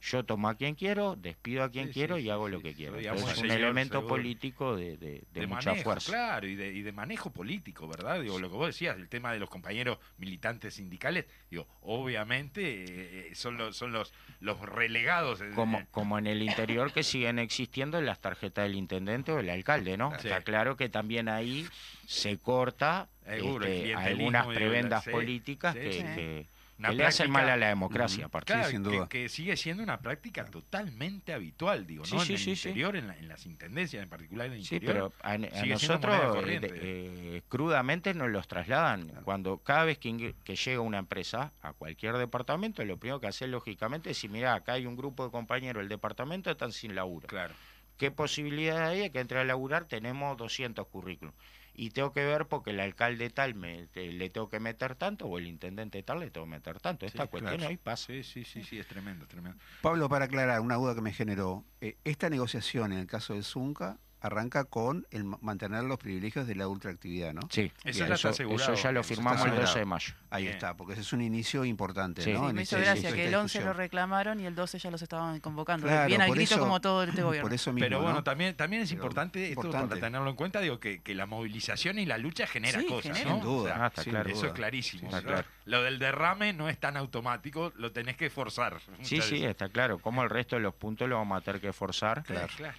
Yo 0.00 0.24
tomo 0.24 0.48
a 0.48 0.54
quien 0.56 0.74
quiero, 0.76 1.16
despido 1.16 1.64
a 1.64 1.70
quien 1.70 1.88
Sí, 1.88 1.92
quiero 1.94 2.16
sí, 2.18 2.22
y 2.24 2.30
hago 2.30 2.46
sí, 2.46 2.52
lo 2.52 2.62
que 2.62 2.74
quiero. 2.74 2.96
digamos, 2.96 3.22
Entonces, 3.22 3.38
es 3.38 3.44
un 3.44 3.50
elemento 3.56 3.94
seguro. 3.98 4.08
político 4.08 4.76
de, 4.76 4.96
de- 4.96 5.08
de 5.32 5.40
de 5.40 5.46
mucha 5.46 5.70
manejo, 5.70 5.84
fuerza. 5.84 6.12
claro, 6.12 6.46
y 6.46 6.54
de, 6.54 6.68
y 6.72 6.82
de 6.82 6.92
manejo 6.92 7.30
político, 7.32 7.88
¿verdad? 7.88 8.20
Digo, 8.20 8.38
lo 8.38 8.48
que 8.48 8.56
vos 8.56 8.66
decías, 8.68 8.96
el 8.96 9.08
tema 9.08 9.32
de 9.32 9.40
los 9.40 9.50
compañeros 9.50 9.98
militantes 10.18 10.74
sindicales, 10.74 11.26
digo, 11.50 11.66
obviamente 11.80 13.28
eh, 13.30 13.34
son 13.34 13.56
los 13.56 13.76
son 13.76 13.92
los 13.92 14.12
los 14.40 14.60
relegados. 14.60 15.40
eh, 15.40 15.50
como, 15.54 15.78
eh, 15.78 15.86
como 15.90 16.18
en 16.18 16.26
el 16.26 16.42
interior 16.42 16.92
que 16.92 17.02
siguen 17.02 17.38
existiendo 17.38 18.00
las 18.00 18.20
tarjetas 18.20 18.64
del 18.64 18.76
intendente 18.76 19.32
o 19.32 19.36
del 19.36 19.50
alcalde, 19.50 19.96
¿no? 19.96 20.14
Está 20.14 20.42
claro 20.42 20.76
que 20.76 20.88
también 20.88 21.28
ahí 21.28 21.66
se 22.06 22.38
corta 22.38 23.08
Seguro, 23.26 23.66
este, 23.66 23.94
algunas 23.94 24.46
prebendas 24.46 25.04
políticas 25.04 25.74
que- 25.74 26.46
Una 26.78 26.90
que 26.90 26.94
le 26.96 27.06
hacen 27.06 27.30
mal 27.30 27.48
a 27.48 27.56
la 27.56 27.68
democracia, 27.68 28.26
aparte. 28.26 28.52
Claro, 28.52 28.68
sin 28.70 28.84
que- 28.84 28.88
duda. 28.88 29.08
Que, 29.08 29.28
sigue 29.28 29.56
siendo 29.56 29.82
una 29.82 30.00
práctica 30.00 30.44
totalmente 30.44 31.32
habitual, 31.32 31.86
digo, 31.86 32.04
Sí, 32.04 32.14
¿no? 32.14 32.20
sí, 32.22 32.32
en 32.34 32.38
el 32.38 32.44
sí, 32.44 32.56
sí. 32.56 32.68
interior, 32.68 32.94
en, 32.96 33.08
la- 33.08 33.16
en 33.16 33.26
las 33.28 33.46
intendencias, 33.46 34.02
en 34.02 34.08
particular 34.08 34.46
en 34.46 34.52
el 34.52 34.64
Sí, 34.64 34.76
interior. 34.76 35.12
pero 35.18 35.28
a, 35.28 35.38
nosotros 35.38 36.44
eh, 36.46 36.60
eh, 36.62 37.42
crudamente 37.48 38.14
nos 38.14 38.30
los 38.30 38.46
trasladan. 38.46 39.08
Cuando 39.24 39.58
cada 39.58 39.84
vez 39.84 39.98
que, 39.98 40.34
llega 40.46 40.80
una 40.80 40.98
empresa 40.98 41.52
a 41.62 41.72
cualquier 41.72 42.16
departamento, 42.16 42.84
lo 42.84 42.96
primero 42.96 43.20
que 43.20 43.26
hace 43.26 43.48
lógicamente 43.48 44.10
es 44.10 44.16
decir, 44.16 44.30
mira, 44.30 44.54
acá 44.54 44.74
hay 44.74 44.86
un 44.86 44.96
grupo 44.96 45.24
de 45.24 45.30
compañeros 45.32 45.80
del 45.82 45.88
departamento 45.88 46.48
que 46.48 46.52
están 46.52 46.72
sin 46.72 46.94
laburo. 46.94 47.26
Claro. 47.26 47.54
¿Qué 47.96 48.12
posibilidad 48.12 48.86
hay 48.90 49.00
de 49.00 49.10
que 49.10 49.18
entre 49.18 49.40
a 49.40 49.44
laburar? 49.44 49.86
Tenemos 49.86 50.36
200 50.36 50.86
currículums. 50.86 51.36
Y 51.80 51.90
tengo 51.90 52.12
que 52.12 52.24
ver 52.24 52.48
porque 52.48 52.70
el 52.70 52.80
alcalde 52.80 53.30
tal 53.30 53.54
me, 53.54 53.86
te- 53.86 54.10
le 54.12 54.30
tengo 54.30 54.48
que 54.48 54.58
meter 54.58 54.96
tanto 54.96 55.26
o 55.26 55.38
el 55.38 55.46
intendente 55.46 56.02
tal 56.02 56.18
le 56.18 56.28
tengo 56.32 56.44
que 56.46 56.50
meter 56.50 56.80
tanto. 56.80 57.06
Esta 57.06 57.22
Sí, 57.22 57.28
cuestión 57.28 57.54
claro. 57.58 57.70
hoy 57.70 57.76
pasa. 57.76 58.06
Sí, 58.06 58.24
sí, 58.24 58.44
sí, 58.44 58.64
sí, 58.64 58.80
es 58.80 58.86
tremendo, 58.88 59.22
es 59.26 59.28
tremendo. 59.30 59.60
Pablo, 59.80 60.08
para 60.08 60.24
aclarar, 60.24 60.60
una 60.60 60.74
duda 60.74 60.96
que 60.96 61.02
me 61.02 61.12
generó. 61.12 61.64
eh, 61.80 61.96
esta 62.02 62.28
negociación 62.30 62.92
en 62.92 62.98
el 62.98 63.06
caso 63.06 63.34
del 63.34 63.44
Zunca 63.44 64.00
arranca 64.20 64.64
con 64.64 65.06
el 65.10 65.24
ma- 65.24 65.38
mantener 65.42 65.84
los 65.84 65.98
privilegios 65.98 66.46
de 66.46 66.54
la 66.54 66.66
ultraactividad, 66.68 67.32
¿no? 67.34 67.42
Sí, 67.50 67.70
Eso 67.84 68.06
ya 68.06 68.14
está 68.14 68.30
asegurado. 68.30 68.72
eso 68.72 68.82
ya 68.82 68.92
lo 68.92 69.00
Eso 69.00 69.08
firmamos 69.14 69.46
el 69.46 69.54
12 69.54 69.78
de 69.78 69.84
mayo. 69.84 70.14
Ahí 70.30 70.44
Bien. 70.44 70.54
está, 70.54 70.74
porque 70.76 70.94
ese 70.94 71.02
es 71.02 71.12
un 71.12 71.20
inicio 71.22 71.64
importante, 71.64 72.22
Sí. 72.22 72.32
¿no? 72.32 72.40
Sí, 72.40 72.46
En 72.50 72.54
me 72.56 72.62
este- 72.62 72.76
hizo 72.76 72.84
gracia 72.84 73.12
que 73.12 73.26
el 73.28 73.34
11 73.34 73.60
lo 73.62 73.72
reclamaron 73.72 74.40
y 74.40 74.46
el 74.46 74.54
12 74.54 74.78
ya 74.78 74.90
los 74.90 75.00
estaban 75.02 75.40
convocando. 75.40 75.86
Claro, 75.86 76.06
Bien 76.08 76.20
al 76.22 76.30
grito 76.32 76.54
eso- 76.54 76.60
como 76.60 76.80
todo 76.80 77.02
este 77.04 77.22
gobierno. 77.22 77.46
Por 77.48 77.54
eso 77.54 77.72
mismo, 77.72 77.84
Pero 77.86 78.00
bueno, 78.00 78.16
¿no? 78.18 78.24
también, 78.24 78.54
también 78.56 78.82
es 78.82 78.88
Pero 78.90 79.02
importante, 79.02 79.50
esto 79.50 79.70
para 79.70 79.88
tenerlo 79.88 80.28
en 80.30 80.36
cuenta, 80.36 80.60
digo, 80.60 80.80
que, 80.80 81.00
que 81.00 81.14
la 81.14 81.26
movilización 81.26 81.98
y 81.98 82.06
la 82.06 82.18
lucha 82.18 82.46
genera 82.46 82.80
Sí, 82.80 82.86
cosas, 82.86 83.12
genera. 83.16 83.30
¿no? 83.30 83.36
Sin 83.36 83.44
duda, 83.44 83.58
O 83.58 83.74
sea, 83.76 83.84
Ah, 83.84 83.86
está 83.88 84.02
sin 84.02 84.12
claro. 84.12 84.28
Eso 84.30 84.38
duda. 84.40 84.48
es 84.48 84.52
clarísimo. 84.54 85.04
Está 85.08 85.22
claro. 85.22 85.48
Lo 85.64 85.82
del 85.82 85.98
derrame 85.98 86.52
no 86.52 86.68
es 86.68 86.78
tan 86.78 86.96
automático, 86.96 87.72
lo 87.76 87.92
tenés 87.92 88.16
que 88.16 88.30
forzar. 88.30 88.80
Sí, 89.02 89.20
sí, 89.20 89.44
está 89.44 89.68
claro. 89.68 89.98
Como 89.98 90.22
el 90.22 90.30
resto 90.30 90.56
de 90.56 90.62
los 90.62 90.74
puntos 90.74 91.08
lo 91.08 91.16
vamos 91.16 91.38
a 91.38 91.40
tener 91.42 91.60
que 91.60 91.72
forzar. 91.72 92.24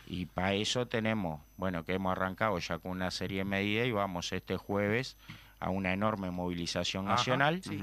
Y 0.08 0.26
para 0.26 0.54
eso 0.54 0.88
tenemos 0.88 1.29
estamos, 1.30 1.42
bueno, 1.58 1.84
que 1.84 1.94
hemos 1.94 2.12
arrancado 2.12 2.58
ya 2.60 2.80
con 2.80 2.92
una 2.92 3.12
serie 3.12 3.40
de 3.40 3.46
medidas 3.46 3.88
y 3.88 3.92
vamos 3.92 4.32
este 4.32 4.58
jueves 4.58 5.18
a 5.60 5.70
una 5.70 5.94
enorme 5.94 6.32
movilización 6.32 7.06
Ajá, 7.08 7.16
nacional, 7.18 7.62
sí. 7.64 7.82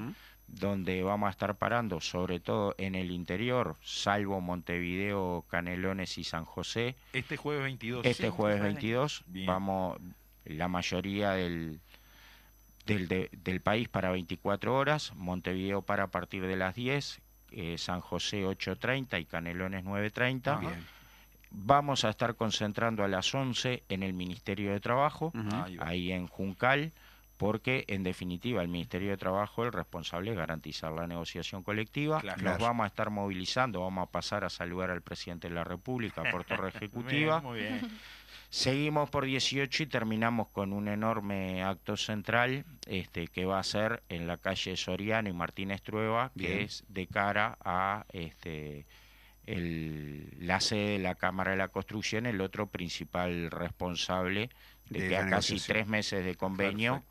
Donde 0.48 1.02
vamos 1.02 1.26
a 1.26 1.30
estar 1.30 1.56
parando 1.56 2.00
sobre 2.00 2.38
todo 2.38 2.74
en 2.78 2.94
el 2.94 3.10
interior, 3.10 3.74
salvo 3.82 4.40
Montevideo, 4.40 5.44
Canelones 5.50 6.18
y 6.18 6.24
San 6.24 6.44
José. 6.44 6.94
Este 7.12 7.36
jueves 7.36 7.64
22. 7.64 8.06
Este 8.06 8.30
jueves 8.30 8.62
22 8.62 9.24
Bien. 9.26 9.46
vamos 9.46 9.98
la 10.44 10.68
mayoría 10.68 11.32
del, 11.32 11.80
del, 12.86 13.08
de- 13.08 13.28
del 13.32 13.60
país 13.60 13.88
para 13.88 14.10
24 14.12 14.72
horas, 14.76 15.12
Montevideo 15.16 15.82
para 15.82 16.04
a 16.04 16.06
partir 16.12 16.46
de 16.46 16.54
las 16.54 16.76
10, 16.76 17.20
eh, 17.50 17.76
San 17.76 18.00
José 18.00 18.44
8.30 18.46 19.20
y 19.20 19.24
Canelones 19.24 19.84
9.30. 19.84 20.60
Vamos 21.58 22.04
a 22.04 22.10
estar 22.10 22.34
concentrando 22.34 23.02
a 23.02 23.08
las 23.08 23.34
11 23.34 23.82
en 23.88 24.02
el 24.02 24.12
Ministerio 24.12 24.72
de 24.72 24.80
Trabajo, 24.80 25.32
Ahí 25.80 26.12
en 26.12 26.26
Juncal, 26.26 26.92
porque 27.38 27.84
en 27.88 28.02
definitiva 28.02 28.60
el 28.60 28.68
Ministerio 28.68 29.08
de 29.10 29.16
Trabajo 29.16 29.64
el 29.64 29.72
responsable 29.72 30.32
es 30.32 30.36
garantizar 30.36 30.92
la 30.92 31.06
negociación 31.06 31.62
colectiva. 31.62 32.20
Claro. 32.20 32.42
Nos 32.42 32.56
Claro. 32.58 32.64
vamos 32.64 32.84
a 32.84 32.88
estar 32.88 33.08
movilizando, 33.08 33.80
vamos 33.80 34.06
a 34.06 34.10
pasar 34.10 34.44
a 34.44 34.50
saludar 34.50 34.90
al 34.90 35.00
presidente 35.00 35.48
de 35.48 35.54
la 35.54 35.64
República 35.64 36.22
por 36.30 36.44
torre 36.44 36.68
ejecutiva. 36.74 37.40
Bien, 37.40 37.50
muy 37.50 37.58
bien. 37.60 37.80
Seguimos 38.50 39.08
por 39.08 39.24
18 39.24 39.82
y 39.82 39.86
terminamos 39.86 40.48
con 40.48 40.74
un 40.74 40.88
enorme 40.88 41.62
acto 41.62 41.96
central 41.96 42.64
este, 42.86 43.28
que 43.28 43.44
va 43.46 43.58
a 43.58 43.62
ser 43.62 44.02
en 44.10 44.26
la 44.26 44.36
calle 44.36 44.76
Soriano 44.76 45.28
y 45.28 45.32
Martínez 45.32 45.80
Trueba, 45.82 46.30
que 46.38 46.46
Bien. 46.48 46.60
es 46.60 46.84
de 46.88 47.06
cara 47.06 47.56
a 47.64 48.04
este, 48.12 48.86
el- 49.46 50.28
la 50.40 50.60
sede 50.60 50.90
de 50.92 50.98
la 50.98 51.14
Cámara 51.14 51.52
de 51.52 51.56
la 51.56 51.68
Construcción, 51.68 52.26
el 52.26 52.40
otro 52.40 52.66
principal 52.66 53.50
responsable 53.50 54.50
de, 54.90 55.00
De 55.02 55.08
que 55.08 55.16
a 55.16 55.26
casi 55.28 55.58
tres 55.58 55.86
meses 55.86 56.24
de 56.24 56.34
convenio 56.34 57.04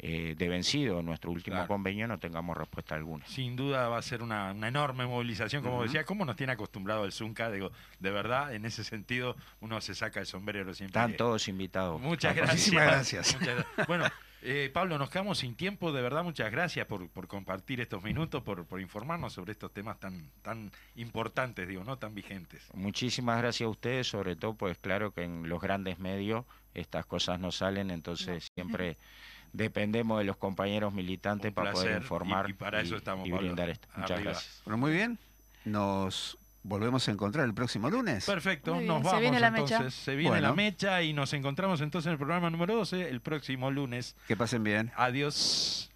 eh, 0.00 0.36
de 0.38 0.48
vencido, 0.48 1.02
nuestro 1.02 1.32
último 1.32 1.56
Claro. 1.56 1.66
convenio, 1.66 2.06
no 2.06 2.18
tengamos 2.20 2.56
respuesta 2.56 2.94
alguna. 2.94 3.26
Sin 3.26 3.56
duda 3.56 3.88
va 3.88 3.98
a 3.98 4.02
ser 4.02 4.22
una, 4.22 4.52
una 4.52 4.68
enorme 4.68 5.04
movilización, 5.06 5.60
como 5.64 5.82
decía, 5.82 6.04
¿cómo 6.04 6.24
nos 6.24 6.36
tiene 6.36 6.52
acostumbrado 6.52 7.04
el 7.04 7.10
Zunca? 7.10 7.50
Digo, 7.50 7.72
de 7.98 8.10
verdad, 8.12 8.54
en 8.54 8.64
ese 8.64 8.84
sentido, 8.84 9.34
uno 9.60 9.80
se 9.80 9.96
saca 9.96 10.20
el 10.20 10.26
sombrero 10.26 10.72
siempre. 10.72 11.00
Están 11.00 11.16
todos 11.16 11.48
invitados. 11.48 12.00
Muchas 12.00 12.36
gracias. 12.36 12.58
Muchísimas 12.58 12.84
gracias. 12.86 13.36
Muchas 13.40 13.56
gra- 13.58 13.86
Bueno, 13.88 14.04
eh, 14.42 14.70
Pablo, 14.72 14.98
nos 14.98 15.10
quedamos 15.10 15.38
sin 15.38 15.54
tiempo. 15.54 15.92
De 15.92 16.00
verdad, 16.02 16.22
muchas 16.24 16.50
gracias 16.50 16.86
por, 16.86 17.08
por 17.10 17.26
compartir 17.28 17.80
estos 17.80 18.02
minutos, 18.02 18.42
por, 18.42 18.64
por 18.66 18.80
informarnos 18.80 19.32
sobre 19.32 19.52
estos 19.52 19.72
temas 19.72 19.98
tan, 20.00 20.30
tan 20.42 20.70
importantes, 20.96 21.66
digo, 21.68 21.84
no 21.84 21.96
tan 21.98 22.14
vigentes. 22.14 22.62
Muchísimas 22.74 23.38
gracias 23.38 23.66
a 23.66 23.70
ustedes, 23.70 24.06
sobre 24.06 24.36
todo, 24.36 24.54
pues 24.54 24.78
claro 24.78 25.12
que 25.12 25.24
en 25.24 25.48
los 25.48 25.60
grandes 25.60 25.98
medios 25.98 26.44
estas 26.74 27.04
cosas 27.06 27.40
no 27.40 27.50
salen, 27.52 27.90
entonces 27.90 28.48
siempre 28.54 28.96
dependemos 29.52 30.18
de 30.18 30.24
los 30.24 30.36
compañeros 30.36 30.92
militantes 30.92 31.48
Un 31.50 31.54
para 31.54 31.72
poder 31.72 32.00
informar 32.02 32.48
y- 32.48 32.50
y 32.50 32.54
para 32.54 32.80
eso 32.80 32.96
estamos, 32.96 33.26
y 33.26 33.30
Pablo. 33.30 33.46
brindar 33.46 33.70
esto. 33.70 33.88
Muchas 33.96 34.10
Arriba. 34.12 34.30
gracias. 34.32 34.62
Bueno, 34.64 34.78
muy 34.78 34.92
bien. 34.92 35.18
Nos 35.64 36.38
volvemos 36.68 37.08
a 37.08 37.10
encontrar 37.10 37.44
el 37.46 37.54
próximo 37.54 37.90
lunes. 37.90 38.24
Perfecto, 38.26 38.80
nos 38.80 38.98
se 39.00 39.04
vamos 39.06 39.20
viene 39.20 39.40
la 39.40 39.50
mecha. 39.50 39.76
entonces. 39.76 39.94
Se 40.00 40.14
viene 40.14 40.30
Bueno. 40.30 40.48
la 40.48 40.54
mecha 40.54 41.02
y 41.02 41.12
nos 41.12 41.32
encontramos 41.32 41.80
entonces 41.80 42.06
en 42.06 42.12
el 42.12 42.18
programa 42.18 42.50
número 42.50 42.76
12 42.76 43.08
el 43.08 43.20
próximo 43.20 43.70
lunes. 43.70 44.14
Que 44.28 44.36
pasen 44.36 44.62
bien. 44.62 44.92
Adiós. 44.96 45.90